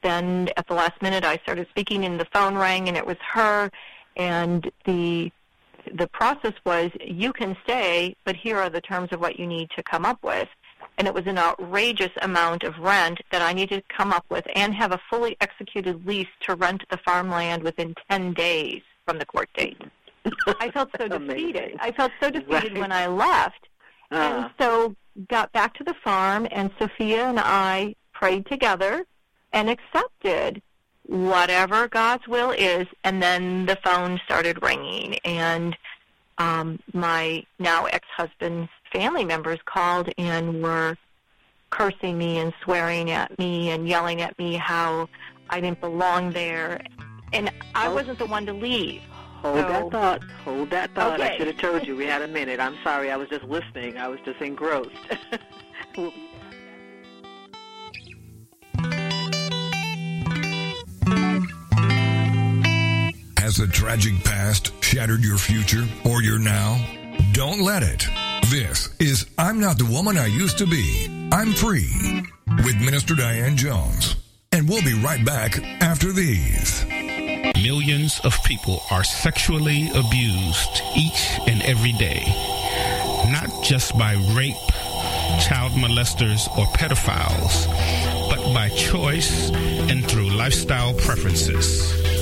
then 0.02 0.48
at 0.56 0.66
the 0.66 0.74
last 0.74 1.02
minute, 1.02 1.24
I 1.24 1.36
started 1.42 1.68
speaking, 1.68 2.06
and 2.06 2.18
the 2.18 2.24
phone 2.32 2.54
rang, 2.56 2.88
and 2.88 2.96
it 2.96 3.06
was 3.06 3.18
her, 3.34 3.70
and 4.16 4.70
the 4.86 5.30
the 5.94 6.06
process 6.08 6.52
was 6.64 6.90
you 7.00 7.32
can 7.32 7.56
stay, 7.64 8.14
but 8.24 8.36
here 8.36 8.58
are 8.58 8.70
the 8.70 8.80
terms 8.80 9.08
of 9.12 9.20
what 9.20 9.38
you 9.38 9.46
need 9.46 9.70
to 9.76 9.82
come 9.82 10.04
up 10.04 10.22
with. 10.22 10.48
And 10.98 11.06
it 11.06 11.14
was 11.14 11.26
an 11.26 11.38
outrageous 11.38 12.10
amount 12.22 12.64
of 12.64 12.78
rent 12.78 13.20
that 13.30 13.40
I 13.42 13.52
needed 13.52 13.82
to 13.88 13.96
come 13.96 14.12
up 14.12 14.24
with 14.28 14.44
and 14.54 14.74
have 14.74 14.92
a 14.92 15.00
fully 15.10 15.36
executed 15.40 16.06
lease 16.06 16.28
to 16.42 16.54
rent 16.54 16.82
the 16.90 16.98
farmland 16.98 17.62
within 17.62 17.94
10 18.10 18.34
days 18.34 18.82
from 19.06 19.18
the 19.18 19.24
court 19.24 19.48
date. 19.56 19.80
I 20.60 20.70
felt 20.70 20.90
so 20.98 21.08
defeated. 21.18 21.76
I 21.80 21.92
felt 21.92 22.12
so 22.20 22.30
defeated 22.30 22.72
Right. 22.72 22.78
when 22.78 22.92
I 22.92 23.06
left. 23.06 23.68
And 24.10 24.44
Ah, 24.44 24.52
so 24.60 24.94
got 25.28 25.50
back 25.52 25.74
to 25.74 25.84
the 25.84 25.94
farm, 26.04 26.46
and 26.50 26.70
Sophia 26.78 27.24
and 27.26 27.40
I 27.40 27.94
prayed 28.12 28.46
together 28.46 29.04
and 29.52 29.68
accepted 29.70 30.62
whatever 31.06 31.88
God's 31.88 32.26
will 32.28 32.50
is. 32.52 32.86
And 33.04 33.22
then 33.22 33.66
the 33.66 33.76
phone 33.84 34.20
started 34.24 34.62
ringing, 34.62 35.18
and 35.24 35.76
um, 36.38 36.78
my 36.92 37.44
now 37.58 37.86
ex-husband's 37.86 38.70
family 38.92 39.24
members 39.24 39.58
called 39.64 40.08
and 40.18 40.62
were 40.62 40.96
cursing 41.70 42.18
me 42.18 42.38
and 42.38 42.52
swearing 42.62 43.10
at 43.10 43.38
me 43.38 43.70
and 43.70 43.88
yelling 43.88 44.20
at 44.20 44.38
me 44.38 44.54
how 44.56 45.08
I 45.50 45.60
didn't 45.60 45.80
belong 45.80 46.30
there. 46.32 46.80
And 47.32 47.50
I 47.74 47.86
Oh. 47.86 47.94
wasn't 47.94 48.18
the 48.18 48.26
one 48.26 48.44
to 48.46 48.52
leave. 48.52 49.00
hold 49.40 49.56
so- 49.56 49.68
that 49.68 49.90
thought. 49.90 50.22
Hold 50.44 50.70
that 50.70 50.94
thought. 50.94 51.20
I 51.20 51.36
should 51.36 51.46
have 51.48 51.56
told 51.56 51.86
you 51.86 51.96
we 51.96 52.04
had 52.06 52.22
a 52.22 52.28
minute. 52.28 52.60
I'm 52.60 52.76
sorry. 52.84 53.10
I 53.10 53.16
was 53.16 53.28
just 53.28 53.44
listening. 53.44 53.96
I 53.98 54.06
was 54.08 54.20
just 54.24 54.40
engrossed. 54.40 54.90
Has 63.42 63.58
a 63.58 63.66
tragic 63.66 64.22
past 64.22 64.70
shattered 64.84 65.24
your 65.24 65.36
future 65.36 65.84
or 66.04 66.22
your 66.22 66.38
now? 66.38 66.78
Don't 67.32 67.60
let 67.60 67.82
it. 67.82 68.06
This 68.50 68.88
is 69.00 69.26
I'm 69.36 69.58
Not 69.58 69.78
the 69.78 69.84
Woman 69.84 70.16
I 70.16 70.26
Used 70.26 70.58
to 70.58 70.66
Be. 70.66 71.28
I'm 71.32 71.52
Free 71.52 72.22
with 72.64 72.76
Minister 72.76 73.16
Diane 73.16 73.56
Jones. 73.56 74.14
And 74.52 74.68
we'll 74.68 74.84
be 74.84 74.94
right 74.94 75.26
back 75.26 75.58
after 75.82 76.12
these. 76.12 76.84
Millions 77.56 78.20
of 78.22 78.32
people 78.44 78.80
are 78.92 79.02
sexually 79.02 79.88
abused 79.88 80.82
each 80.96 81.40
and 81.48 81.62
every 81.62 81.94
day, 81.94 82.22
not 83.32 83.64
just 83.64 83.98
by 83.98 84.12
rape, 84.36 84.54
child 85.42 85.72
molesters, 85.72 86.46
or 86.56 86.66
pedophiles, 86.76 87.66
but 88.30 88.54
by 88.54 88.68
choice 88.68 89.50
and 89.50 90.08
through 90.08 90.30
lifestyle 90.30 90.94
preferences. 90.94 92.21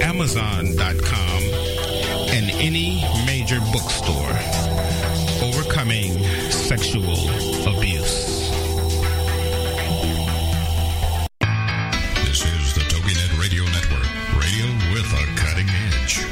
amazon.com, 0.00 1.42
and 2.30 2.50
any 2.60 3.02
major 3.26 3.60
bookstore. 3.72 4.14
Overcoming 5.42 6.12
Sexual 6.50 7.18
Abuse. 7.68 8.50
This 12.24 12.44
is 12.44 12.74
the 12.74 12.80
TogiNet 12.88 13.40
Radio 13.40 13.64
Network, 13.64 14.08
radio 14.40 14.66
with 14.92 15.12
a 15.12 15.36
cutting 15.36 15.68
edge. 15.68 16.26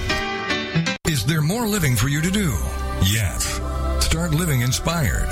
Is 1.06 1.24
there 1.26 1.42
more 1.42 1.66
living 1.66 1.96
for 1.96 2.08
you 2.08 2.20
to 2.22 2.30
do? 2.30 2.52
Yes. 3.04 3.60
Start 4.04 4.32
living 4.32 4.62
inspired. 4.62 5.28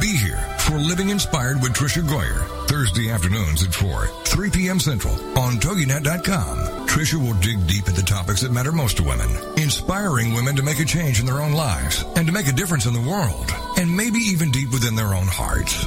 Be 0.00 0.16
here 0.16 0.38
for 0.60 0.78
Living 0.78 1.08
Inspired 1.10 1.60
with 1.62 1.72
Tricia 1.74 2.02
Goyer, 2.02 2.68
Thursday 2.68 3.10
afternoons 3.10 3.62
at 3.62 3.74
4, 3.74 4.06
3 4.24 4.50
p.m. 4.50 4.78
Central 4.78 5.14
on 5.38 5.54
TogiNet.com. 5.54 6.79
Tricia 6.90 7.14
will 7.14 7.34
dig 7.34 7.68
deep 7.68 7.86
into 7.86 8.00
the 8.00 8.02
topics 8.02 8.40
that 8.40 8.50
matter 8.50 8.72
most 8.72 8.96
to 8.96 9.04
women, 9.04 9.30
inspiring 9.56 10.34
women 10.34 10.56
to 10.56 10.62
make 10.64 10.80
a 10.80 10.84
change 10.84 11.20
in 11.20 11.24
their 11.24 11.40
own 11.40 11.52
lives 11.52 12.04
and 12.16 12.26
to 12.26 12.32
make 12.32 12.48
a 12.48 12.52
difference 12.52 12.84
in 12.84 12.92
the 12.92 13.00
world, 13.00 13.48
and 13.76 13.96
maybe 13.96 14.18
even 14.18 14.50
deep 14.50 14.72
within 14.72 14.96
their 14.96 15.14
own 15.14 15.28
hearts. 15.28 15.86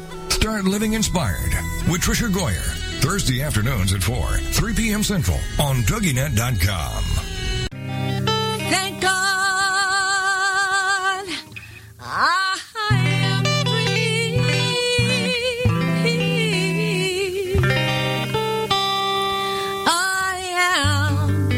Start 0.41 0.65
living 0.65 0.93
inspired 0.93 1.53
with 1.87 2.01
Tricia 2.01 2.27
Goyer. 2.27 2.65
Thursday 2.99 3.43
afternoons 3.43 3.93
at 3.93 4.01
4, 4.01 4.15
3 4.17 4.73
p.m. 4.73 5.03
Central 5.03 5.37
on 5.59 5.83
TogiNet.com. 5.83 7.03
Thank 8.71 9.01
God 9.01 9.11
I 11.99 12.57
am 12.89 13.43
free. 13.67 14.39
I 19.85 20.39
am 20.57 21.49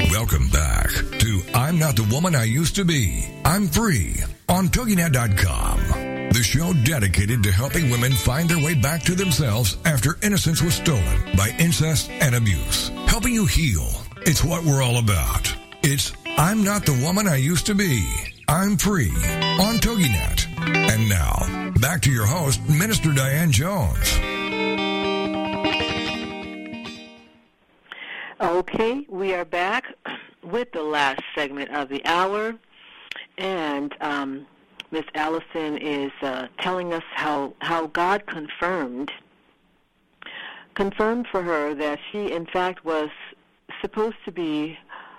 free. 0.00 0.08
Welcome 0.10 0.48
back 0.48 0.90
to 1.20 1.42
I'm 1.54 1.78
not 1.78 1.94
the 1.94 2.08
woman 2.12 2.34
I 2.34 2.42
used 2.44 2.74
to 2.76 2.84
be. 2.84 3.28
I'm 3.44 3.68
free 3.68 4.16
on 4.48 4.66
TogiNet.com. 4.68 5.99
The 6.40 6.44
show 6.44 6.72
dedicated 6.72 7.42
to 7.42 7.52
helping 7.52 7.90
women 7.90 8.12
find 8.12 8.48
their 8.48 8.64
way 8.64 8.72
back 8.72 9.02
to 9.02 9.14
themselves 9.14 9.76
after 9.84 10.16
innocence 10.22 10.62
was 10.62 10.72
stolen 10.72 11.36
by 11.36 11.54
incest 11.58 12.08
and 12.08 12.34
abuse. 12.34 12.88
Helping 13.06 13.34
you 13.34 13.44
heal. 13.44 13.86
It's 14.22 14.42
what 14.42 14.64
we're 14.64 14.82
all 14.82 14.96
about. 14.96 15.54
It's 15.82 16.14
I'm 16.38 16.64
not 16.64 16.86
the 16.86 16.98
woman 17.04 17.28
I 17.28 17.36
used 17.36 17.66
to 17.66 17.74
be. 17.74 18.10
I'm 18.48 18.78
free 18.78 19.10
on 19.60 19.74
TogiNet. 19.80 20.46
And 20.66 21.10
now, 21.10 21.72
back 21.78 22.00
to 22.02 22.10
your 22.10 22.24
host, 22.24 22.66
Minister 22.70 23.12
Diane 23.12 23.52
Jones. 23.52 24.14
Okay, 28.40 29.04
we 29.10 29.34
are 29.34 29.44
back 29.44 29.84
with 30.42 30.72
the 30.72 30.82
last 30.82 31.20
segment 31.34 31.70
of 31.72 31.90
the 31.90 32.02
hour, 32.06 32.54
and 33.36 33.94
um, 34.00 34.46
Miss 34.90 35.04
Allison 35.14 35.78
is 35.78 36.12
uh, 36.22 36.48
telling 36.58 36.92
us 36.92 37.04
how 37.12 37.54
how 37.60 37.86
God 37.88 38.26
confirmed 38.26 39.12
confirmed 40.74 41.26
for 41.30 41.42
her 41.42 41.74
that 41.74 41.98
she, 42.10 42.32
in 42.32 42.46
fact, 42.46 42.84
was 42.84 43.10
supposed 43.80 44.16
to 44.24 44.32
be 44.32 44.78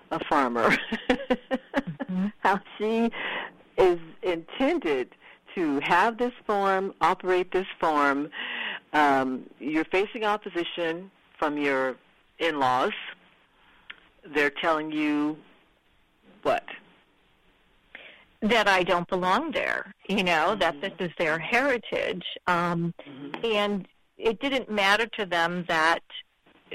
a 0.10 0.20
farmer. 0.26 0.70
mm-hmm. 1.10 2.28
How 2.40 2.60
she 2.78 3.12
is 3.78 4.00
intended 4.22 5.10
to 5.56 5.80
have 5.82 6.18
this 6.18 6.34
farm, 6.48 6.94
operate 7.02 7.52
this 7.52 7.68
farm. 7.80 8.30
Um, 8.94 9.44
you're 9.60 9.86
facing 9.86 10.24
opposition 10.24 11.12
from 11.38 11.58
your 11.58 11.96
in-laws. 12.40 12.94
They're 14.26 14.50
telling 14.50 14.92
you 14.92 15.38
what? 16.44 16.66
That 18.42 18.68
I 18.68 18.84
don't 18.84 19.08
belong 19.08 19.52
there. 19.52 19.94
You 20.08 20.24
know 20.24 20.50
mm-hmm. 20.50 20.60
that 20.60 20.82
this 20.82 20.94
is 21.00 21.12
their 21.18 21.38
heritage, 21.38 22.26
um, 22.48 22.94
mm-hmm. 23.08 23.46
and 23.46 23.88
it 24.18 24.40
didn't 24.40 24.70
matter 24.70 25.08
to 25.18 25.26
them 25.26 25.66
that 25.68 26.04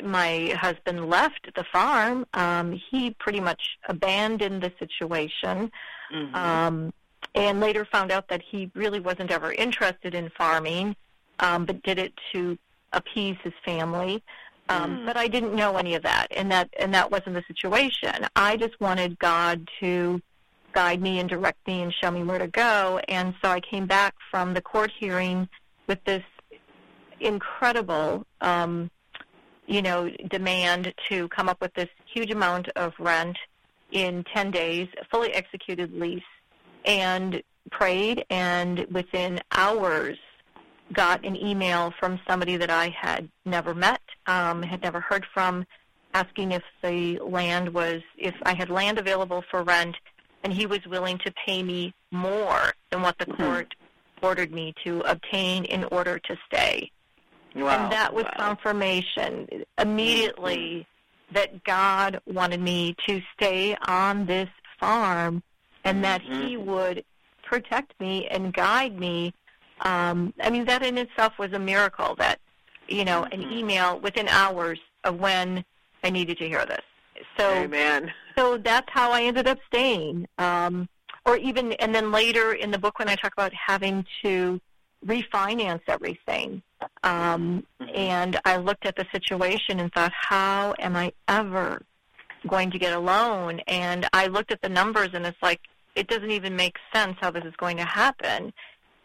my 0.02 0.54
husband 0.58 1.08
left 1.08 1.48
the 1.54 1.64
farm. 1.72 2.26
Um, 2.34 2.80
he 2.90 3.10
pretty 3.18 3.40
much 3.40 3.78
abandoned 3.88 4.62
the 4.62 4.72
situation. 4.78 5.70
Mm-hmm. 6.12 6.34
Um, 6.34 6.92
and 7.34 7.60
later 7.60 7.84
found 7.84 8.10
out 8.10 8.28
that 8.28 8.42
he 8.42 8.70
really 8.74 9.00
wasn't 9.00 9.30
ever 9.30 9.52
interested 9.52 10.14
in 10.14 10.30
farming, 10.30 10.96
um, 11.40 11.66
but 11.66 11.82
did 11.82 11.98
it 11.98 12.14
to 12.32 12.58
appease 12.92 13.36
his 13.44 13.52
family. 13.64 14.22
Um, 14.68 14.98
mm. 14.98 15.06
But 15.06 15.16
I 15.16 15.28
didn't 15.28 15.54
know 15.54 15.76
any 15.76 15.94
of 15.94 16.02
that, 16.02 16.28
and 16.30 16.50
that 16.50 16.70
and 16.80 16.92
that 16.94 17.10
wasn't 17.10 17.34
the 17.34 17.44
situation. 17.46 18.26
I 18.34 18.56
just 18.56 18.80
wanted 18.80 19.18
God 19.18 19.68
to 19.80 20.20
guide 20.76 21.00
me 21.00 21.20
and 21.20 21.28
direct 21.30 21.66
me 21.66 21.80
and 21.80 21.94
show 22.02 22.10
me 22.10 22.22
where 22.22 22.38
to 22.38 22.48
go. 22.48 23.00
And 23.08 23.34
so 23.42 23.48
I 23.48 23.60
came 23.60 23.86
back 23.86 24.14
from 24.30 24.52
the 24.52 24.60
court 24.60 24.92
hearing 25.00 25.48
with 25.86 26.04
this 26.04 26.22
incredible, 27.18 28.26
um, 28.42 28.90
you 29.66 29.80
know, 29.80 30.10
demand 30.28 30.92
to 31.08 31.28
come 31.28 31.48
up 31.48 31.62
with 31.62 31.72
this 31.72 31.88
huge 32.12 32.30
amount 32.30 32.68
of 32.76 32.92
rent 32.98 33.38
in 33.90 34.22
10 34.34 34.50
days, 34.50 34.86
fully 35.10 35.32
executed 35.32 35.94
lease, 35.94 36.22
and 36.84 37.42
prayed. 37.70 38.26
And 38.28 38.86
within 38.90 39.40
hours, 39.52 40.18
got 40.92 41.24
an 41.24 41.36
email 41.36 41.94
from 41.98 42.20
somebody 42.28 42.58
that 42.58 42.68
I 42.68 42.90
had 42.90 43.30
never 43.46 43.74
met, 43.74 44.02
um, 44.26 44.62
had 44.62 44.82
never 44.82 45.00
heard 45.00 45.24
from, 45.32 45.64
asking 46.12 46.52
if 46.52 46.62
the 46.82 47.18
land 47.20 47.72
was, 47.72 48.02
if 48.18 48.34
I 48.42 48.54
had 48.54 48.68
land 48.68 48.98
available 48.98 49.42
for 49.50 49.62
rent, 49.62 49.96
and 50.42 50.52
he 50.52 50.66
was 50.66 50.80
willing 50.86 51.18
to 51.18 51.32
pay 51.46 51.62
me 51.62 51.92
more 52.10 52.72
than 52.90 53.02
what 53.02 53.18
the 53.18 53.26
mm-hmm. 53.26 53.42
court 53.42 53.74
ordered 54.22 54.52
me 54.52 54.74
to 54.84 55.00
obtain 55.00 55.64
in 55.64 55.84
order 55.84 56.18
to 56.18 56.36
stay. 56.46 56.90
Wow. 57.54 57.68
And 57.68 57.92
that 57.92 58.12
was 58.12 58.24
wow. 58.24 58.32
confirmation 58.36 59.48
immediately 59.78 60.86
mm-hmm. 61.28 61.34
that 61.34 61.64
God 61.64 62.20
wanted 62.26 62.60
me 62.60 62.94
to 63.06 63.20
stay 63.34 63.76
on 63.86 64.26
this 64.26 64.48
farm 64.78 65.42
and 65.84 66.02
that 66.04 66.22
mm-hmm. 66.22 66.46
He 66.46 66.56
would 66.56 67.04
protect 67.44 67.98
me 68.00 68.26
and 68.26 68.52
guide 68.52 68.98
me 68.98 69.32
um, 69.80 70.32
I 70.40 70.50
mean, 70.50 70.64
that 70.66 70.82
in 70.82 70.98
itself 70.98 71.34
was 71.38 71.52
a 71.52 71.58
miracle 71.58 72.14
that, 72.16 72.40
you 72.88 73.04
know, 73.04 73.24
an 73.24 73.42
Mm-hmm. 73.42 73.52
email 73.52 74.00
within 74.00 74.28
hours 74.28 74.78
of 75.04 75.18
when 75.18 75.64
I 76.02 76.10
needed 76.10 76.38
to 76.38 76.48
hear 76.48 76.64
this. 76.66 76.82
So, 77.38 77.52
Amen. 77.52 78.12
so 78.36 78.58
that's 78.58 78.88
how 78.90 79.12
I 79.12 79.22
ended 79.22 79.46
up 79.46 79.58
staying. 79.66 80.26
Um, 80.38 80.88
or 81.24 81.36
even, 81.36 81.72
and 81.74 81.94
then 81.94 82.12
later 82.12 82.52
in 82.52 82.70
the 82.70 82.78
book 82.78 82.98
when 82.98 83.08
I 83.08 83.16
talk 83.16 83.32
about 83.32 83.52
having 83.52 84.04
to 84.22 84.60
refinance 85.04 85.82
everything, 85.88 86.62
um, 87.02 87.64
Mm-hmm. 87.80 87.94
and 87.94 88.40
I 88.44 88.56
looked 88.56 88.86
at 88.86 88.96
the 88.96 89.06
situation 89.12 89.80
and 89.80 89.92
thought, 89.92 90.12
how 90.12 90.74
am 90.78 90.96
I 90.96 91.12
ever 91.28 91.82
going 92.48 92.70
to 92.70 92.78
get 92.78 92.92
a 92.92 92.98
loan? 92.98 93.60
And 93.66 94.08
I 94.12 94.26
looked 94.26 94.52
at 94.52 94.60
the 94.62 94.68
numbers 94.68 95.10
and 95.12 95.26
it's 95.26 95.42
like, 95.42 95.60
it 95.94 96.08
doesn't 96.08 96.30
even 96.30 96.54
make 96.54 96.76
sense 96.94 97.16
how 97.20 97.30
this 97.30 97.44
is 97.44 97.54
going 97.56 97.76
to 97.78 97.84
happen 97.84 98.52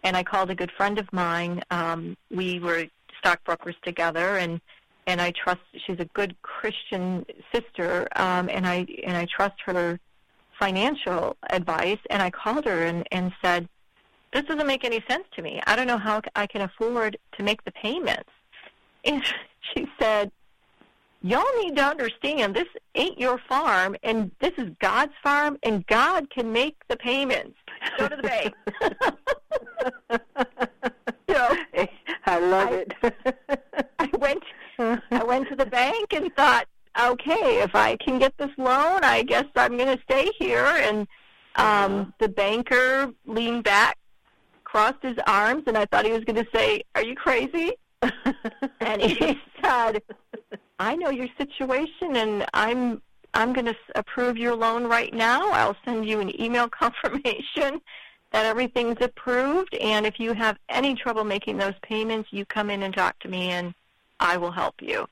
and 0.03 0.17
I 0.17 0.23
called 0.23 0.49
a 0.49 0.55
good 0.55 0.71
friend 0.71 0.97
of 0.97 1.11
mine. 1.13 1.61
Um, 1.71 2.17
we 2.29 2.59
were 2.59 2.85
stockbrokers 3.19 3.75
together, 3.83 4.37
and 4.37 4.59
and 5.07 5.21
I 5.21 5.31
trust 5.31 5.61
she's 5.85 5.99
a 5.99 6.05
good 6.05 6.35
Christian 6.41 7.25
sister, 7.53 8.07
um, 8.15 8.49
and 8.49 8.67
I 8.67 8.85
and 9.05 9.17
I 9.17 9.25
trust 9.25 9.55
her 9.65 9.99
financial 10.59 11.37
advice. 11.49 11.99
And 12.09 12.21
I 12.21 12.29
called 12.29 12.65
her 12.65 12.83
and 12.83 13.07
and 13.11 13.31
said, 13.43 13.67
"This 14.33 14.43
doesn't 14.43 14.67
make 14.67 14.83
any 14.83 15.03
sense 15.09 15.25
to 15.35 15.41
me. 15.41 15.61
I 15.65 15.75
don't 15.75 15.87
know 15.87 15.97
how 15.97 16.21
I 16.35 16.47
can 16.47 16.61
afford 16.61 17.17
to 17.37 17.43
make 17.43 17.63
the 17.63 17.71
payments." 17.71 18.29
And 19.03 19.23
she 19.73 19.87
said, 19.99 20.31
y'all 21.21 21.45
need 21.61 21.75
to 21.75 21.83
understand 21.83 22.55
this 22.55 22.67
ain't 22.95 23.19
your 23.19 23.39
farm 23.49 23.95
and 24.03 24.31
this 24.41 24.51
is 24.57 24.69
God's 24.79 25.13
farm 25.23 25.57
and 25.63 25.85
God 25.87 26.29
can 26.29 26.51
make 26.51 26.77
the 26.87 26.97
payments. 26.97 27.57
Go 27.97 28.07
to 28.07 28.15
the 28.15 28.23
bank. 28.23 28.53
so, 31.29 31.55
I 32.25 32.39
love 32.39 32.69
I, 32.69 32.73
it. 32.73 32.93
I 33.99 34.09
went 34.17 34.43
I 35.19 35.23
went 35.23 35.47
to 35.49 35.55
the 35.55 35.65
bank 35.65 36.13
and 36.13 36.33
thought, 36.35 36.65
okay, 36.99 37.61
if 37.65 37.73
I 37.75 37.95
can 37.97 38.19
get 38.19 38.33
this 38.37 38.51
loan, 38.57 39.03
I 39.03 39.23
guess 39.23 39.45
I'm 39.55 39.77
going 39.77 39.95
to 39.97 40.03
stay 40.03 40.31
here 40.39 40.65
and 40.87 41.07
um 41.55 41.65
Uh-huh. 41.65 42.05
the 42.19 42.29
banker 42.29 43.11
leaned 43.25 43.63
back, 43.63 43.95
crossed 44.63 45.01
his 45.09 45.17
arms 45.27 45.63
and 45.67 45.77
I 45.77 45.85
thought 45.85 46.05
he 46.05 46.11
was 46.19 46.23
going 46.23 46.43
to 46.45 46.49
say, 46.55 46.67
"Are 46.95 47.03
you 47.09 47.15
crazy?" 47.15 47.69
and 48.89 49.01
he 49.01 49.37
said, 49.61 50.01
I 50.79 50.95
know 50.95 51.11
your 51.11 51.27
situation, 51.37 52.15
and 52.15 52.45
I'm 52.53 53.01
I'm 53.33 53.53
going 53.53 53.67
to 53.67 53.75
approve 53.95 54.35
your 54.37 54.55
loan 54.55 54.83
right 54.97 55.13
now. 55.13 55.41
I'll 55.51 55.77
send 55.85 56.07
you 56.09 56.19
an 56.19 56.31
email 56.41 56.67
confirmation 56.83 57.71
that 58.31 58.45
everything's 58.45 59.01
approved, 59.01 59.73
and 59.75 60.05
if 60.05 60.19
you 60.19 60.33
have 60.33 60.57
any 60.69 60.95
trouble 60.95 61.23
making 61.25 61.57
those 61.57 61.77
payments, 61.83 62.29
you 62.31 62.45
come 62.45 62.69
in 62.69 62.81
and 62.83 62.93
talk 62.95 63.19
to 63.19 63.29
me, 63.29 63.43
and 63.51 63.73
I 64.21 64.37
will 64.37 64.51
help 64.51 64.75
you. 64.81 65.07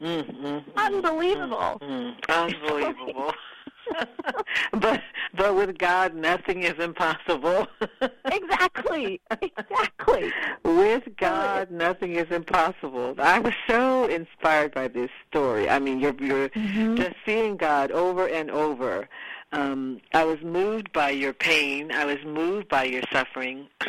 mm-hmm. 0.00 0.70
Unbelievable. 0.78 1.78
Mm, 1.82 2.14
unbelievable. 2.28 3.34
but 4.74 5.02
but 5.36 5.56
with 5.56 5.76
God, 5.76 6.14
nothing 6.14 6.62
is 6.62 6.78
impossible. 6.78 7.66
exactly, 8.26 9.20
exactly. 9.40 10.32
with 10.62 11.02
God, 11.16 11.70
nothing 11.72 12.14
is 12.14 12.30
impossible. 12.30 13.16
I 13.18 13.40
was 13.40 13.52
so 13.68 14.04
inspired 14.06 14.72
by 14.72 14.86
this 14.86 15.10
story. 15.28 15.68
I 15.68 15.80
mean, 15.80 15.98
you're 15.98 16.14
you're 16.20 16.48
Mhm. 16.50 16.96
just 16.96 17.16
seeing 17.26 17.56
God 17.56 17.90
over 17.90 18.28
and 18.28 18.50
over. 18.52 19.08
Um, 19.50 20.00
I 20.14 20.24
was 20.24 20.40
moved 20.42 20.92
by 20.92 21.10
your 21.10 21.32
pain. 21.32 21.90
I 21.92 22.04
was 22.04 22.18
moved 22.24 22.68
by 22.68 22.84
your 22.84 23.02
suffering. 23.12 23.66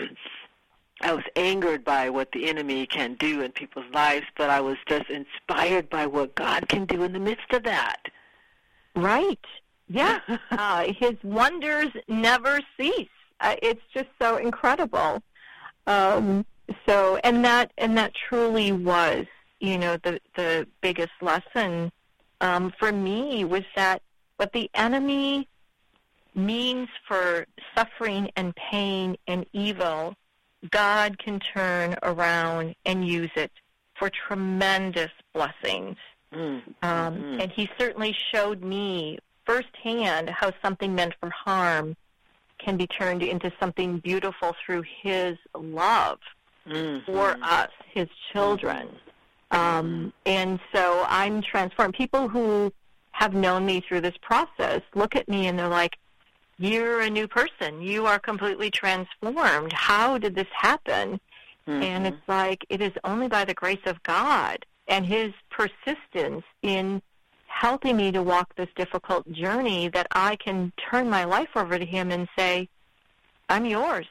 I 1.04 1.14
was 1.14 1.26
angered 1.36 1.84
by 1.84 2.10
what 2.10 2.32
the 2.32 2.48
enemy 2.48 2.86
can 2.86 3.16
do 3.16 3.42
in 3.42 3.52
people's 3.52 3.92
lives, 3.94 4.26
but 4.38 4.50
I 4.50 4.62
was 4.62 4.78
just 4.88 5.10
inspired 5.10 5.90
by 5.90 6.08
what 6.08 6.34
God 6.36 6.70
can 6.70 6.86
do 6.86 7.04
in 7.04 7.12
the 7.12 7.20
midst 7.20 7.52
of 7.52 7.64
that. 7.64 8.04
Right. 8.96 9.46
Yeah. 9.90 10.22
uh, 10.52 10.86
his 10.98 11.16
wonders 11.22 11.90
never 12.08 12.62
cease. 12.78 13.10
Uh, 13.42 13.56
it's 13.62 13.82
just 13.94 14.08
so 14.22 14.38
incredible. 14.38 15.22
Um, 15.88 16.46
so, 16.88 17.18
and 17.24 17.44
that 17.44 17.72
and 17.78 17.98
that 17.98 18.14
truly 18.30 18.72
was, 18.72 19.26
you 19.60 19.78
know, 19.78 19.98
the 19.98 20.22
the 20.36 20.66
biggest 20.82 21.12
lesson 21.22 21.92
um, 22.40 22.72
for 22.80 22.94
me 22.94 23.44
was 23.44 23.64
that 23.76 24.02
what 24.38 24.54
the 24.54 24.70
enemy 24.74 25.50
means 26.34 26.88
for 27.08 27.46
suffering 27.76 28.32
and 28.36 28.56
pain 28.56 29.18
and 29.28 29.46
evil, 29.52 30.16
God 30.72 31.18
can 31.18 31.40
turn 31.40 31.96
around 32.04 32.76
and 32.86 33.08
use 33.08 33.32
it 33.36 33.52
for 33.96 34.10
tremendous 34.10 35.12
blessings. 35.34 35.98
Mm. 36.34 36.62
Um, 36.82 37.16
Mhm. 37.16 37.42
And 37.42 37.52
he 37.52 37.70
certainly 37.78 38.16
showed 38.32 38.64
me 38.64 39.20
firsthand 39.46 40.30
how 40.30 40.52
something 40.62 40.96
meant 40.96 41.14
for 41.20 41.30
harm 41.30 41.96
can 42.58 42.78
be 42.78 42.88
turned 42.88 43.22
into 43.22 43.52
something 43.60 44.00
beautiful 44.00 44.56
through 44.66 44.84
his 44.84 45.38
love 45.54 46.20
Mhm. 46.66 47.06
for 47.06 47.38
us, 47.42 47.70
his 47.94 48.08
children. 48.32 49.00
Um, 49.52 50.14
and 50.26 50.60
so 50.74 51.06
I'm 51.08 51.42
transformed. 51.42 51.94
People 51.94 52.28
who 52.30 52.74
have 53.12 53.34
known 53.34 53.66
me 53.66 53.82
through 53.82 54.02
this 54.02 54.18
process 54.22 54.82
look 54.96 55.16
at 55.16 55.28
me 55.28 55.48
and 55.48 55.60
they're 55.60 55.68
like, 55.68 55.98
You're 56.60 57.02
a 57.02 57.10
new 57.10 57.28
person. 57.28 57.82
You 57.82 58.06
are 58.06 58.20
completely 58.20 58.70
transformed. 58.70 59.74
How 59.74 60.18
did 60.18 60.36
this 60.36 60.48
happen? 60.54 61.20
And 61.66 62.06
it's 62.06 62.28
like, 62.28 62.66
it 62.70 62.82
is 62.82 62.92
only 63.06 63.30
by 63.30 63.46
the 63.46 63.54
grace 63.54 63.86
of 63.86 64.02
God 64.04 64.66
and 64.90 65.06
his 65.06 65.32
persistence 65.50 66.44
in 66.62 67.02
helping 67.48 67.96
me 67.96 68.12
to 68.12 68.22
walk 68.22 68.54
this 68.56 68.68
difficult 68.76 69.32
journey 69.32 69.88
that 69.90 70.08
I 70.12 70.36
can 70.36 70.74
turn 70.90 71.10
my 71.10 71.24
life 71.24 71.50
over 71.56 71.80
to 71.80 71.86
him 71.86 72.12
and 72.12 72.28
say, 72.38 72.68
I'm 73.48 73.66
yours. 73.66 74.08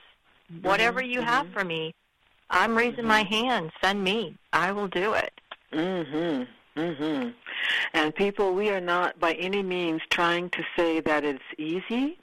Whatever 0.63 1.03
you 1.03 1.21
have 1.21 1.47
for 1.53 1.65
me, 1.65 1.95
I'm 2.49 2.77
raising 2.77 3.07
my 3.07 3.23
hand. 3.23 3.71
Send 3.83 4.03
me. 4.03 4.37
I 4.53 4.73
will 4.73 4.89
do 4.89 5.15
it. 5.15 5.33
Mhm. 5.73 6.47
Mhm. 6.77 7.35
And 7.93 8.15
people, 8.15 8.55
we 8.55 8.71
are 8.71 8.81
not 8.81 9.19
by 9.19 9.35
any 9.35 9.63
means 9.63 10.01
trying 10.11 10.49
to 10.51 10.65
say 10.77 11.01
that 11.01 11.25
it's 11.25 11.45
easy. 11.59 12.19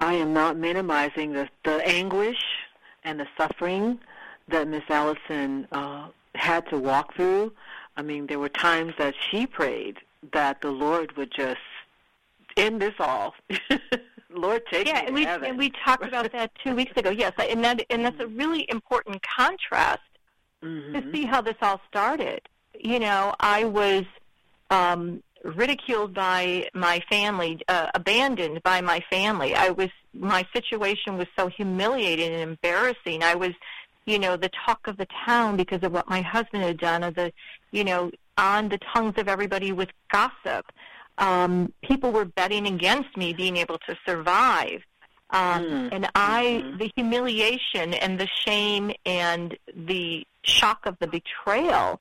I 0.00 0.14
am 0.14 0.32
not 0.32 0.56
minimizing 0.56 1.32
the 1.32 1.48
the 1.64 1.86
anguish 1.86 2.38
and 3.04 3.20
the 3.20 3.26
suffering 3.36 4.00
that 4.48 4.66
Miss 4.68 4.82
Allison 4.88 5.66
uh, 5.72 6.08
had 6.34 6.66
to 6.70 6.78
walk 6.78 7.14
through. 7.14 7.52
I 7.96 8.02
mean, 8.02 8.26
there 8.26 8.38
were 8.38 8.48
times 8.48 8.94
that 8.98 9.14
she 9.30 9.46
prayed 9.46 9.98
that 10.32 10.60
the 10.60 10.70
Lord 10.70 11.16
would 11.16 11.30
just 11.32 11.60
end 12.56 12.80
this 12.82 12.94
all. 12.98 13.34
Lord, 14.30 14.62
take 14.70 14.86
Yeah, 14.86 14.94
me 14.94 14.98
and 15.00 15.08
to 15.08 15.12
we 15.14 15.24
heaven. 15.24 15.48
and 15.50 15.58
we 15.58 15.70
talked 15.84 16.04
about 16.04 16.30
that 16.32 16.52
two 16.64 16.74
weeks 16.74 16.96
ago. 16.96 17.10
Yes, 17.10 17.32
and 17.38 17.62
that 17.64 17.84
and 17.90 18.04
that's 18.04 18.20
a 18.20 18.26
really 18.26 18.66
important 18.70 19.22
contrast 19.22 20.00
to 20.62 20.66
Mhm. 20.68 21.12
see 21.14 21.24
how 21.24 21.40
this 21.40 21.56
all 21.62 21.80
started. 21.88 22.42
You 22.78 22.98
know, 23.00 23.34
I 23.40 23.64
was 23.64 24.04
um, 24.70 25.22
ridiculed 25.44 26.14
by 26.14 26.68
my 26.74 27.02
family, 27.08 27.60
uh, 27.68 27.88
abandoned 27.94 28.62
by 28.62 28.80
my 28.80 29.00
family. 29.10 29.54
I 29.54 29.70
was 29.70 29.88
my 30.12 30.46
situation 30.52 31.16
was 31.16 31.28
so 31.38 31.48
humiliating 31.48 32.32
and 32.32 32.42
embarrassing. 32.42 33.22
I 33.22 33.34
was, 33.36 33.52
you 34.06 34.18
know, 34.18 34.36
the 34.36 34.50
talk 34.66 34.86
of 34.86 34.96
the 34.96 35.06
town 35.24 35.56
because 35.56 35.82
of 35.82 35.92
what 35.92 36.08
my 36.10 36.20
husband 36.20 36.64
had 36.64 36.78
done, 36.78 37.04
or 37.04 37.10
the, 37.12 37.32
you 37.70 37.84
know, 37.84 38.10
on 38.36 38.68
the 38.68 38.78
tongues 38.92 39.14
of 39.18 39.28
everybody 39.28 39.72
with 39.72 39.90
gossip. 40.10 40.66
Um, 41.18 41.72
people 41.82 42.12
were 42.12 42.24
betting 42.24 42.66
against 42.66 43.16
me 43.16 43.32
being 43.32 43.56
able 43.58 43.78
to 43.88 43.96
survive. 44.06 44.82
Um, 45.30 45.62
Mm. 45.62 45.88
And 45.92 46.10
I, 46.14 46.64
Mhm. 46.64 46.78
the 46.78 46.90
humiliation 46.96 47.94
and 47.94 48.18
the 48.18 48.26
shame 48.44 48.92
and 49.06 49.56
the 49.74 50.26
shock 50.42 50.86
of 50.86 50.98
the 50.98 51.06
betrayal, 51.06 52.00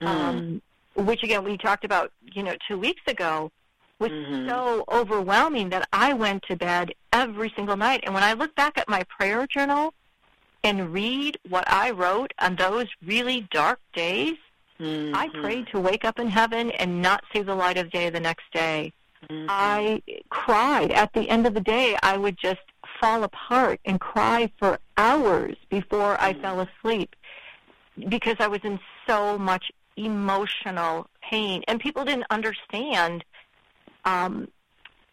Mm. 0.00 0.06
um, 0.06 0.62
which 0.98 1.22
again 1.22 1.44
we 1.44 1.56
talked 1.56 1.84
about, 1.84 2.12
you 2.34 2.42
know, 2.42 2.54
two 2.66 2.78
weeks 2.78 3.02
ago, 3.06 3.50
was 3.98 4.10
Mhm. 4.10 4.48
so 4.48 4.84
overwhelming 4.88 5.70
that 5.70 5.88
I 5.92 6.12
went 6.12 6.44
to 6.44 6.56
bed 6.56 6.94
every 7.12 7.52
single 7.56 7.76
night. 7.76 8.00
And 8.04 8.14
when 8.14 8.22
I 8.22 8.32
look 8.34 8.54
back 8.54 8.78
at 8.78 8.88
my 8.88 9.02
prayer 9.04 9.46
journal 9.46 9.94
and 10.62 10.92
read 10.92 11.38
what 11.48 11.68
I 11.70 11.90
wrote 11.90 12.32
on 12.38 12.56
those 12.56 12.86
really 13.04 13.48
dark 13.50 13.80
days, 13.94 14.36
I 14.80 15.28
Mhm. 15.28 15.40
prayed 15.40 15.66
to 15.68 15.80
wake 15.80 16.04
up 16.04 16.20
in 16.20 16.28
heaven 16.28 16.70
and 16.72 17.02
not 17.02 17.24
see 17.32 17.42
the 17.42 17.54
light 17.54 17.76
of 17.76 17.90
day 17.90 18.10
the 18.10 18.20
next 18.20 18.44
day. 18.52 18.92
Mhm. 19.28 19.46
I 19.48 20.02
cried. 20.30 20.92
At 20.92 21.12
the 21.12 21.28
end 21.28 21.46
of 21.48 21.54
the 21.54 21.60
day, 21.60 21.96
I 22.02 22.16
would 22.16 22.38
just 22.38 22.60
fall 23.00 23.24
apart 23.24 23.80
and 23.84 24.00
cry 24.00 24.50
for 24.58 24.78
hours 24.96 25.56
before 25.68 26.20
I 26.20 26.34
fell 26.34 26.60
asleep 26.60 27.16
because 28.08 28.36
I 28.38 28.46
was 28.46 28.60
in 28.62 28.78
so 29.08 29.36
much 29.38 29.72
emotional 30.04 31.08
pain. 31.22 31.62
And 31.68 31.80
people 31.80 32.04
didn't 32.04 32.26
understand 32.30 33.24
um, 34.04 34.48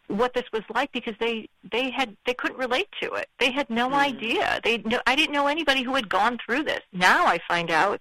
what 0.08 0.34
this 0.34 0.44
was 0.52 0.62
like 0.74 0.92
because 0.92 1.14
they 1.18 1.48
they 1.70 1.90
had 1.90 2.16
they 2.26 2.34
couldn't 2.34 2.58
relate 2.58 2.88
to 3.02 3.14
it. 3.14 3.28
They 3.38 3.50
had 3.50 3.68
no 3.68 3.92
idea. 3.92 4.60
They 4.62 4.78
no, 4.78 5.00
I 5.06 5.16
didn't 5.16 5.32
know 5.34 5.46
anybody 5.46 5.82
who 5.82 5.94
had 5.94 6.08
gone 6.08 6.38
through 6.44 6.64
this. 6.64 6.80
Now 6.92 7.26
I 7.26 7.38
find 7.48 7.70
out 7.70 8.00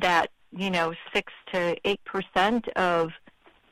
that 0.00 0.30
you 0.52 0.70
know 0.70 0.94
six 1.12 1.32
to 1.52 1.76
eight 1.84 2.04
percent 2.04 2.68
of 2.76 3.10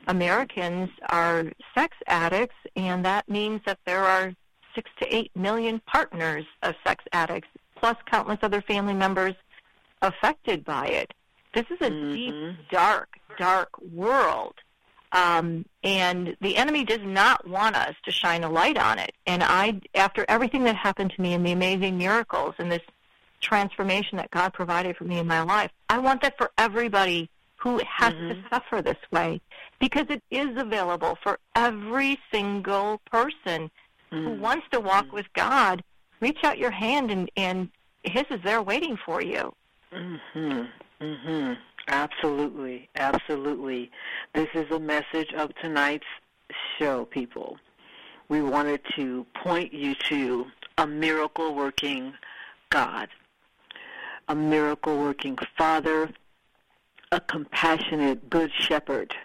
Americans 0.07 0.89
are 1.09 1.51
sex 1.75 1.97
addicts, 2.07 2.55
and 2.75 3.03
that 3.03 3.27
means 3.29 3.61
that 3.65 3.79
there 3.85 4.03
are 4.03 4.33
six 4.73 4.89
to 5.01 5.15
eight 5.15 5.31
million 5.35 5.81
partners 5.85 6.45
of 6.63 6.75
sex 6.85 7.03
addicts, 7.11 7.49
plus 7.75 7.97
countless 8.09 8.39
other 8.41 8.61
family 8.61 8.93
members 8.93 9.33
affected 10.01 10.63
by 10.63 10.85
it. 10.87 11.13
This 11.57 11.65
is 11.71 11.87
a 11.87 11.89
Mhm. 11.89 12.13
deep, 12.13 12.35
dark, 12.69 13.17
dark 13.35 13.69
world. 13.81 14.53
Um, 15.11 15.65
and 15.83 16.37
the 16.39 16.55
enemy 16.55 16.83
does 16.83 17.01
not 17.01 17.47
want 17.47 17.75
us 17.75 17.95
to 18.03 18.11
shine 18.11 18.43
a 18.43 18.49
light 18.49 18.77
on 18.77 18.99
it. 18.99 19.15
And 19.25 19.43
I, 19.43 19.81
after 19.95 20.23
everything 20.27 20.65
that 20.65 20.75
happened 20.75 21.13
to 21.15 21.21
me 21.21 21.33
and 21.33 21.43
the 21.43 21.53
amazing 21.53 21.97
miracles 21.97 22.53
and 22.59 22.71
this 22.71 22.83
transformation 23.41 24.17
that 24.17 24.29
God 24.29 24.53
provided 24.53 24.97
for 24.97 25.05
me 25.05 25.17
in 25.17 25.25
my 25.25 25.41
life, 25.41 25.71
I 25.89 25.97
want 25.97 26.21
that 26.21 26.37
for 26.37 26.51
everybody 26.59 27.27
who 27.55 27.81
has 27.87 28.13
to 28.29 28.37
suffer 28.51 28.83
this 28.83 29.01
way 29.09 29.41
because 29.79 30.05
it 30.09 30.21
is 30.29 30.55
available 30.57 31.17
for 31.23 31.39
every 31.55 32.19
single 32.31 32.99
person 33.09 33.71
who 34.11 34.29
wants 34.29 34.67
to 34.73 34.79
walk 34.79 35.11
with 35.11 35.25
God. 35.33 35.83
Reach 36.19 36.43
out 36.43 36.59
your 36.59 36.69
hand 36.69 37.09
and, 37.09 37.31
and 37.35 37.69
his 38.03 38.25
is 38.29 38.41
there 38.43 38.61
waiting 38.61 38.95
for 38.95 39.23
you. 39.23 39.55
Mhm. 41.01 41.57
Absolutely. 41.87 42.89
Absolutely. 42.95 43.91
This 44.33 44.49
is 44.53 44.69
a 44.71 44.79
message 44.79 45.33
of 45.33 45.53
tonight's 45.55 46.07
show, 46.77 47.05
people. 47.05 47.57
We 48.29 48.41
wanted 48.41 48.81
to 48.95 49.25
point 49.35 49.73
you 49.73 49.95
to 49.95 50.51
a 50.77 50.85
miracle 50.85 51.55
working 51.55 52.13
God, 52.69 53.09
a 54.27 54.35
miracle 54.35 54.97
working 54.97 55.37
Father, 55.57 56.09
a 57.11 57.21
compassionate 57.21 58.29
good 58.29 58.51
shepherd. 58.53 59.15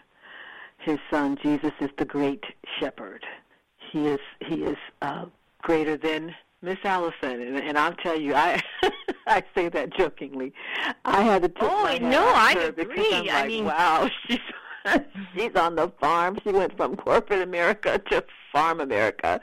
His 0.79 0.99
son 1.11 1.37
Jesus 1.43 1.73
is 1.81 1.91
the 1.97 2.05
great 2.05 2.45
shepherd. 2.79 3.25
He 3.91 4.07
is 4.07 4.21
he 4.47 4.63
is 4.63 4.77
uh, 5.01 5.27
greater 5.63 5.97
than 5.97 6.35
Miss 6.63 6.79
Allison, 6.85 7.41
and, 7.43 7.59
and 7.59 7.77
I'll 7.77 7.95
tell 7.95 8.19
you, 8.19 8.35
I 8.35 8.63
I 9.27 9.43
say 9.55 9.69
that 9.71 9.91
jokingly. 9.97 10.53
I 11.05 11.23
had 11.23 11.43
to 11.43 11.49
tip 11.49 11.59
Oh, 11.63 11.83
my 11.85 11.99
no, 11.99 12.23
I 12.35 12.53
agree. 12.53 12.85
Because 12.85 13.13
I'm 13.13 13.29
I 13.29 13.33
like, 13.41 13.47
mean- 13.49 13.65
wow, 13.65 14.09
she's 14.27 14.39
she's 15.35 15.55
on 15.57 15.75
the 15.77 15.89
farm. 16.01 16.39
She 16.45 16.51
went 16.53 16.77
from 16.77 16.97
corporate 16.97 17.43
America 17.43 17.99
to 18.11 18.25
farm 18.53 18.81
America. 18.81 19.41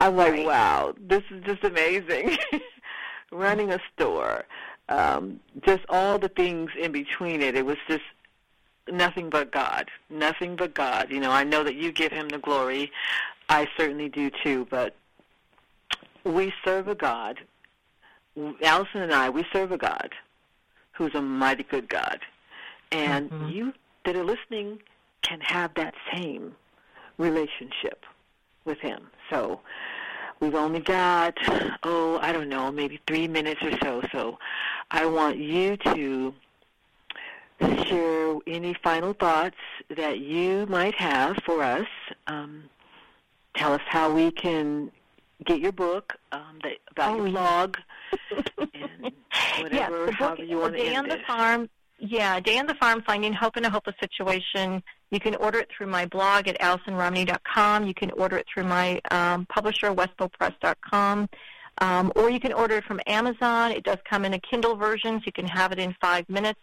I'm 0.00 0.16
like, 0.16 0.32
Right. 0.32 0.46
wow, 0.46 0.94
this 1.00 1.22
is 1.30 1.42
just 1.44 1.64
amazing. 1.64 2.38
Running 3.30 3.70
a 3.72 3.78
store, 3.94 4.44
um, 4.88 5.40
just 5.66 5.82
all 5.90 6.18
the 6.18 6.28
things 6.30 6.70
in 6.80 6.92
between 6.92 7.42
it. 7.42 7.54
It 7.56 7.66
was 7.66 7.76
just 7.88 8.04
nothing 8.90 9.28
but 9.28 9.52
God. 9.52 9.90
Nothing 10.08 10.56
but 10.56 10.72
God. 10.72 11.10
You 11.10 11.20
know, 11.20 11.30
I 11.30 11.44
know 11.44 11.62
that 11.62 11.74
you 11.74 11.92
give 11.92 12.10
him 12.10 12.30
the 12.30 12.38
glory. 12.38 12.90
I 13.50 13.66
certainly 13.76 14.08
do 14.08 14.30
too, 14.42 14.66
but 14.70 14.94
we 16.28 16.52
serve 16.64 16.88
a 16.88 16.94
God. 16.94 17.40
Allison 18.62 19.02
and 19.02 19.12
I, 19.12 19.30
we 19.30 19.44
serve 19.52 19.72
a 19.72 19.78
God 19.78 20.14
who's 20.92 21.14
a 21.14 21.22
mighty 21.22 21.62
good 21.62 21.88
God. 21.88 22.20
And 22.92 23.30
Mhm. 23.30 23.54
you 23.54 23.74
that 24.04 24.14
are 24.16 24.24
listening 24.24 24.80
can 25.22 25.40
have 25.40 25.74
that 25.74 25.94
same 26.12 26.54
relationship 27.18 28.06
with 28.64 28.78
him. 28.80 29.10
So 29.30 29.60
we've 30.40 30.54
only 30.54 30.80
got, 30.80 31.36
oh, 31.82 32.18
I 32.20 32.32
don't 32.32 32.48
know, 32.48 32.70
maybe 32.70 33.00
three 33.06 33.26
minutes 33.26 33.62
or 33.62 33.76
so. 33.78 34.02
So 34.12 34.38
I 34.90 35.04
want 35.06 35.36
you 35.36 35.76
to 35.78 36.34
share 37.86 38.36
any 38.46 38.74
final 38.74 39.12
thoughts 39.14 39.56
that 39.88 40.20
you 40.20 40.66
might 40.66 40.94
have 40.94 41.36
for 41.44 41.62
us. 41.62 41.88
Um, 42.26 42.70
tell 43.54 43.72
us 43.72 43.82
how 43.86 44.12
we 44.12 44.30
can 44.30 44.92
get 45.46 45.60
your 45.60 45.72
book 45.72 46.14
um, 46.32 46.58
that, 46.62 46.72
about 46.90 47.12
Oh, 47.18 47.24
your 47.24 47.30
blog 47.32 47.76
and 48.74 49.12
yes, 49.32 49.62
whatever, 49.62 49.98
the 50.06 50.12
book, 50.12 50.14
however 50.14 50.44
you 50.44 50.58
want 50.58 50.74
to 50.76 50.78
Day 50.82 50.88
end 50.88 50.98
on 50.98 51.08
the 51.08 51.14
it. 51.16 51.26
Farm. 51.26 51.68
Yeah, 52.00 52.38
Day 52.40 52.58
on 52.58 52.66
the 52.66 52.74
Farm, 52.74 53.02
Finding 53.06 53.32
Hope 53.32 53.56
in 53.56 53.64
a 53.64 53.70
Hopeless 53.70 53.96
Situation. 54.00 54.82
You 55.10 55.18
can 55.18 55.34
order 55.36 55.58
it 55.58 55.68
through 55.76 55.88
my 55.88 56.06
blog 56.06 56.46
at 56.46 56.58
AllisonRomney.com. 56.60 57.86
You 57.86 57.94
can 57.94 58.10
order 58.12 58.36
it 58.38 58.46
through 58.52 58.64
my 58.64 59.00
um, 59.10 59.46
publisher, 59.46 59.92
WestbowPress.com. 59.92 61.28
Um, 61.80 62.12
or 62.16 62.28
you 62.30 62.40
can 62.40 62.52
order 62.52 62.76
it 62.76 62.84
from 62.84 63.00
Amazon. 63.06 63.70
It 63.72 63.84
does 63.84 63.98
come 64.08 64.24
in 64.24 64.34
a 64.34 64.40
Kindle 64.40 64.76
version, 64.76 65.18
so 65.18 65.22
you 65.26 65.32
can 65.32 65.46
have 65.46 65.72
it 65.72 65.78
in 65.78 65.94
five 66.00 66.28
minutes. 66.28 66.58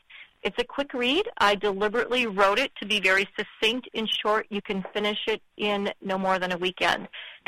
It's 0.46 0.58
a 0.60 0.64
quick 0.64 0.94
read. 0.94 1.28
I 1.40 1.56
deliberately 1.56 2.28
wrote 2.28 2.60
it 2.60 2.72
to 2.80 2.86
be 2.86 3.00
very 3.00 3.28
succinct 3.36 3.90
and 3.96 4.08
short. 4.08 4.46
You 4.52 4.62
can 4.62 4.86
finish 4.94 5.18
it 5.28 5.42
in 5.58 5.92
no 6.04 6.20
more 6.20 6.38
than 6.38 6.52
a 6.52 6.58
weekend. 6.58 7.08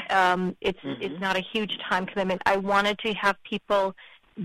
Um, 0.10 0.58
it's 0.62 0.80
Mhm. 0.80 1.02
it's 1.02 1.22
not 1.22 1.38
a 1.38 1.40
huge 1.54 1.78
time 1.78 2.08
commitment. 2.08 2.42
I 2.48 2.58
wanted 2.58 2.98
to 3.00 3.14
have 3.14 3.36
people 3.44 3.96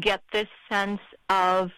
get 0.00 0.22
this 0.32 0.48
sense 0.70 1.00
of 1.30 1.72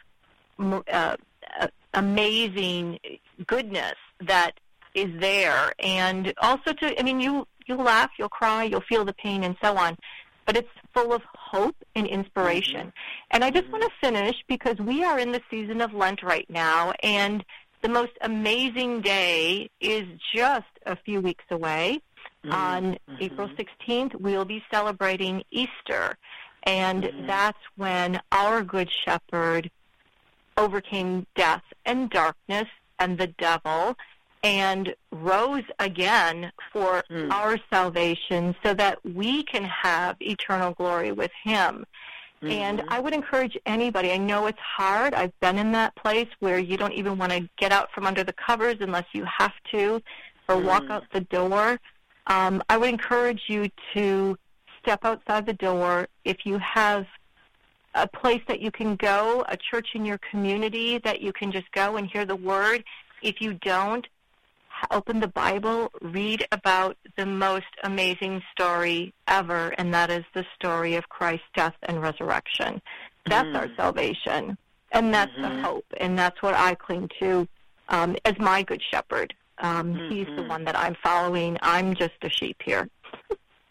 uh, 0.59 1.17
uh, 1.61 1.69
amazing 1.95 2.99
goodness 3.47 3.95
that 4.21 4.59
is 4.95 5.11
there, 5.21 5.73
and 5.79 6.35
also 6.39 6.73
to 6.73 6.99
I 6.99 7.03
mean 7.05 7.21
you 7.21 7.47
you'll 7.67 7.85
laugh, 7.85 8.11
you'll 8.19 8.29
cry, 8.29 8.65
you'll 8.65 8.89
feel 8.89 9.05
the 9.05 9.15
pain, 9.15 9.45
and 9.45 9.57
so 9.63 9.77
on. 9.77 9.97
But 10.45 10.57
it's 10.57 10.75
full 10.95 11.13
of 11.13 11.23
hope 11.35 11.77
and 11.95 12.07
inspiration. 12.07 12.87
Mm-hmm. 12.87 13.33
And 13.33 13.45
I 13.45 13.51
just 13.51 13.65
mm-hmm. 13.65 13.73
want 13.73 13.85
to 13.85 13.91
finish 14.01 14.37
because 14.49 14.79
we 14.79 15.05
are 15.05 15.19
in 15.19 15.33
the 15.33 15.43
season 15.51 15.81
of 15.81 15.93
Lent 15.93 16.23
right 16.23 16.49
now, 16.49 16.93
and 17.03 17.45
the 17.83 17.89
most 17.89 18.13
amazing 18.23 19.03
day 19.03 19.69
is 19.81 20.07
just 20.35 20.65
a 20.87 20.97
few 20.97 21.21
weeks 21.21 21.45
away. 21.51 22.01
Mm-hmm. 22.45 22.53
On 22.53 22.97
April 23.21 23.49
16th, 23.49 24.15
we'll 24.21 24.45
be 24.45 24.63
celebrating 24.71 25.43
Easter, 25.51 26.17
and 26.63 27.11
that's 27.27 27.59
when 27.77 28.21
our 28.33 28.63
Good 28.63 28.91
Shepherd 29.05 29.71
overcame 30.57 31.27
death 31.35 31.65
and 31.85 32.09
darkness 32.11 32.69
and 32.99 33.19
the 33.19 33.27
devil 33.27 33.97
and 34.45 34.95
rose 35.11 35.65
again 35.79 36.53
for 36.71 37.03
Mm. 37.11 37.33
our 37.33 37.59
salvation 37.73 38.55
so 38.63 38.75
that 38.75 38.99
we 39.05 39.43
can 39.43 39.65
have 39.65 40.17
eternal 40.21 40.73
glory 40.75 41.11
with 41.13 41.33
him. 41.43 41.85
And 42.43 42.81
Mm-hmm. 42.81 42.93
I 42.93 43.01
would 43.01 43.15
encourage 43.15 43.57
anybody, 43.65 44.13
I 44.13 44.19
know 44.19 44.47
it's 44.47 44.59
hard. 44.61 45.15
I've 45.15 45.33
been 45.41 45.57
in 45.57 45.73
that 45.73 45.97
place 45.97 46.29
where 46.41 46.59
you 46.59 46.77
don't 46.77 46.93
even 46.93 47.17
want 47.17 47.33
to 47.33 47.49
get 47.57 47.73
out 47.73 47.91
from 47.93 48.07
under 48.07 48.23
the 48.23 48.35
covers 48.35 48.77
unless 48.81 49.07
you 49.15 49.25
have 49.25 49.55
to 49.73 50.03
or 50.49 50.59
walk 50.59 50.85
Mm. 50.85 50.91
out 50.91 51.05
the 51.11 51.23
door. 51.23 51.81
Um, 52.27 52.63
I 52.69 52.77
would 52.77 52.91
encourage 52.91 53.45
you 53.49 53.71
to 53.95 54.37
step 54.83 55.07
outside 55.07 55.47
the 55.47 55.55
door 55.55 56.07
if 56.25 56.45
you 56.45 56.59
have 56.59 57.07
a 57.95 58.07
place 58.07 58.43
that 58.49 58.61
you 58.61 58.71
can 58.71 58.97
go, 58.97 59.43
a 59.49 59.57
church 59.57 59.89
in 59.95 60.05
your 60.05 60.19
community 60.31 60.99
that 60.99 61.23
you 61.23 61.33
can 61.33 61.51
just 61.51 61.71
go 61.73 61.97
and 61.97 62.11
hear 62.11 62.27
the 62.27 62.37
word. 62.37 62.85
If 63.23 63.41
you 63.41 63.55
don't, 63.55 64.07
open 64.91 65.21
the 65.21 65.29
Bible, 65.29 65.91
read 66.01 66.47
about 66.53 66.97
the 67.17 67.27
most 67.27 67.67
amazing 67.83 68.43
story 68.53 69.13
ever, 69.29 69.69
and 69.79 69.93
that 69.95 70.11
is 70.11 70.25
the 70.35 70.45
story 70.55 70.95
of 70.97 71.09
Christ's 71.09 71.47
death 71.55 71.75
and 71.83 72.01
resurrection. 72.01 72.81
That's 73.27 73.49
our 73.55 73.69
salvation, 73.77 74.59
and 74.93 75.15
that's 75.15 75.35
the 75.37 75.49
hope, 75.63 75.87
and 75.99 76.19
that's 76.19 76.43
what 76.43 76.55
I 76.55 76.75
cling 76.75 77.09
to 77.21 77.49
um, 77.89 78.17
as 78.25 78.39
my 78.39 78.63
good 78.63 78.83
shepherd. 78.91 79.35
Um, 79.59 79.95
He's 80.09 80.27
the 80.37 80.43
one 80.43 80.65
that 80.65 80.77
I'm 80.77 80.97
following. 81.03 81.57
I'm 81.63 81.95
just 81.95 82.15
a 82.23 82.29
sheep 82.29 82.57
here. 82.65 82.89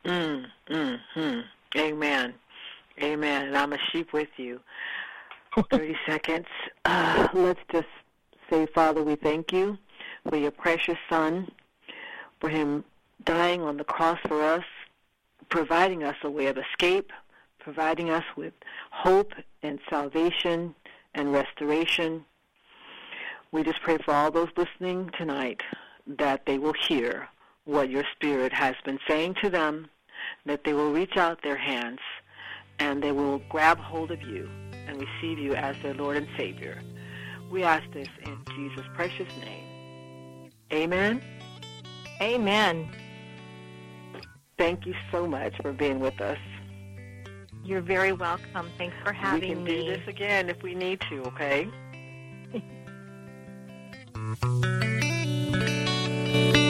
Mm, 0.05 0.45
mm, 0.69 0.97
mm. 1.15 1.43
Amen. 1.77 2.33
Amen. 3.01 3.47
And 3.47 3.57
I'm 3.57 3.73
a 3.73 3.79
sheep 3.91 4.13
with 4.13 4.29
you. 4.37 4.59
30 5.71 5.95
seconds. 6.07 6.47
Uh, 6.85 7.27
let's 7.33 7.59
just 7.71 7.87
say, 8.49 8.65
Father, 8.73 9.03
we 9.03 9.15
thank 9.15 9.51
you 9.51 9.77
for 10.29 10.37
your 10.37 10.51
precious 10.51 10.97
Son, 11.09 11.51
for 12.39 12.49
him 12.49 12.83
dying 13.25 13.61
on 13.61 13.77
the 13.77 13.83
cross 13.83 14.19
for 14.27 14.41
us, 14.43 14.65
providing 15.49 16.03
us 16.03 16.15
a 16.23 16.29
way 16.29 16.47
of 16.47 16.57
escape, 16.57 17.11
providing 17.59 18.09
us 18.09 18.23
with 18.35 18.53
hope 18.91 19.33
and 19.61 19.79
salvation 19.89 20.75
and 21.13 21.31
restoration. 21.31 22.25
We 23.51 23.63
just 23.63 23.81
pray 23.81 23.97
for 23.97 24.13
all 24.13 24.31
those 24.31 24.49
listening 24.57 25.11
tonight 25.17 25.61
that 26.05 26.45
they 26.45 26.57
will 26.57 26.73
hear 26.87 27.29
what 27.65 27.89
your 27.89 28.03
Spirit 28.15 28.51
has 28.51 28.75
been 28.83 28.99
saying 29.07 29.35
to 29.41 29.49
them, 29.49 29.87
that 30.45 30.63
they 30.63 30.73
will 30.73 30.91
reach 30.91 31.17
out 31.17 31.41
their 31.43 31.57
hands 31.57 31.99
and 32.79 33.01
they 33.01 33.11
will 33.11 33.39
grab 33.49 33.77
hold 33.77 34.11
of 34.11 34.21
you 34.21 34.49
and 34.87 34.99
receive 34.99 35.37
you 35.39 35.55
as 35.55 35.75
their 35.81 35.93
Lord 35.93 36.17
and 36.17 36.27
Savior. 36.35 36.81
We 37.49 37.63
ask 37.63 37.83
this 37.93 38.09
in 38.25 38.37
Jesus' 38.55 38.85
precious 38.95 39.29
name. 39.37 39.72
Amen. 40.73 41.21
Amen. 42.19 42.89
Thank 44.57 44.85
you 44.85 44.95
so 45.11 45.27
much 45.27 45.53
for 45.61 45.71
being 45.71 45.99
with 45.99 46.19
us. 46.19 46.39
You're 47.63 47.81
very 47.81 48.11
welcome. 48.11 48.69
Thanks 48.77 48.95
for 49.03 49.13
having 49.13 49.41
me. 49.41 49.47
we 49.47 49.53
can 49.53 49.63
me. 49.63 49.85
do 49.85 49.97
this 49.97 50.07
again 50.07 50.49
if 50.49 50.63
we 50.63 50.73
need 50.73 50.99
to, 51.09 51.21
okay? 51.25 51.69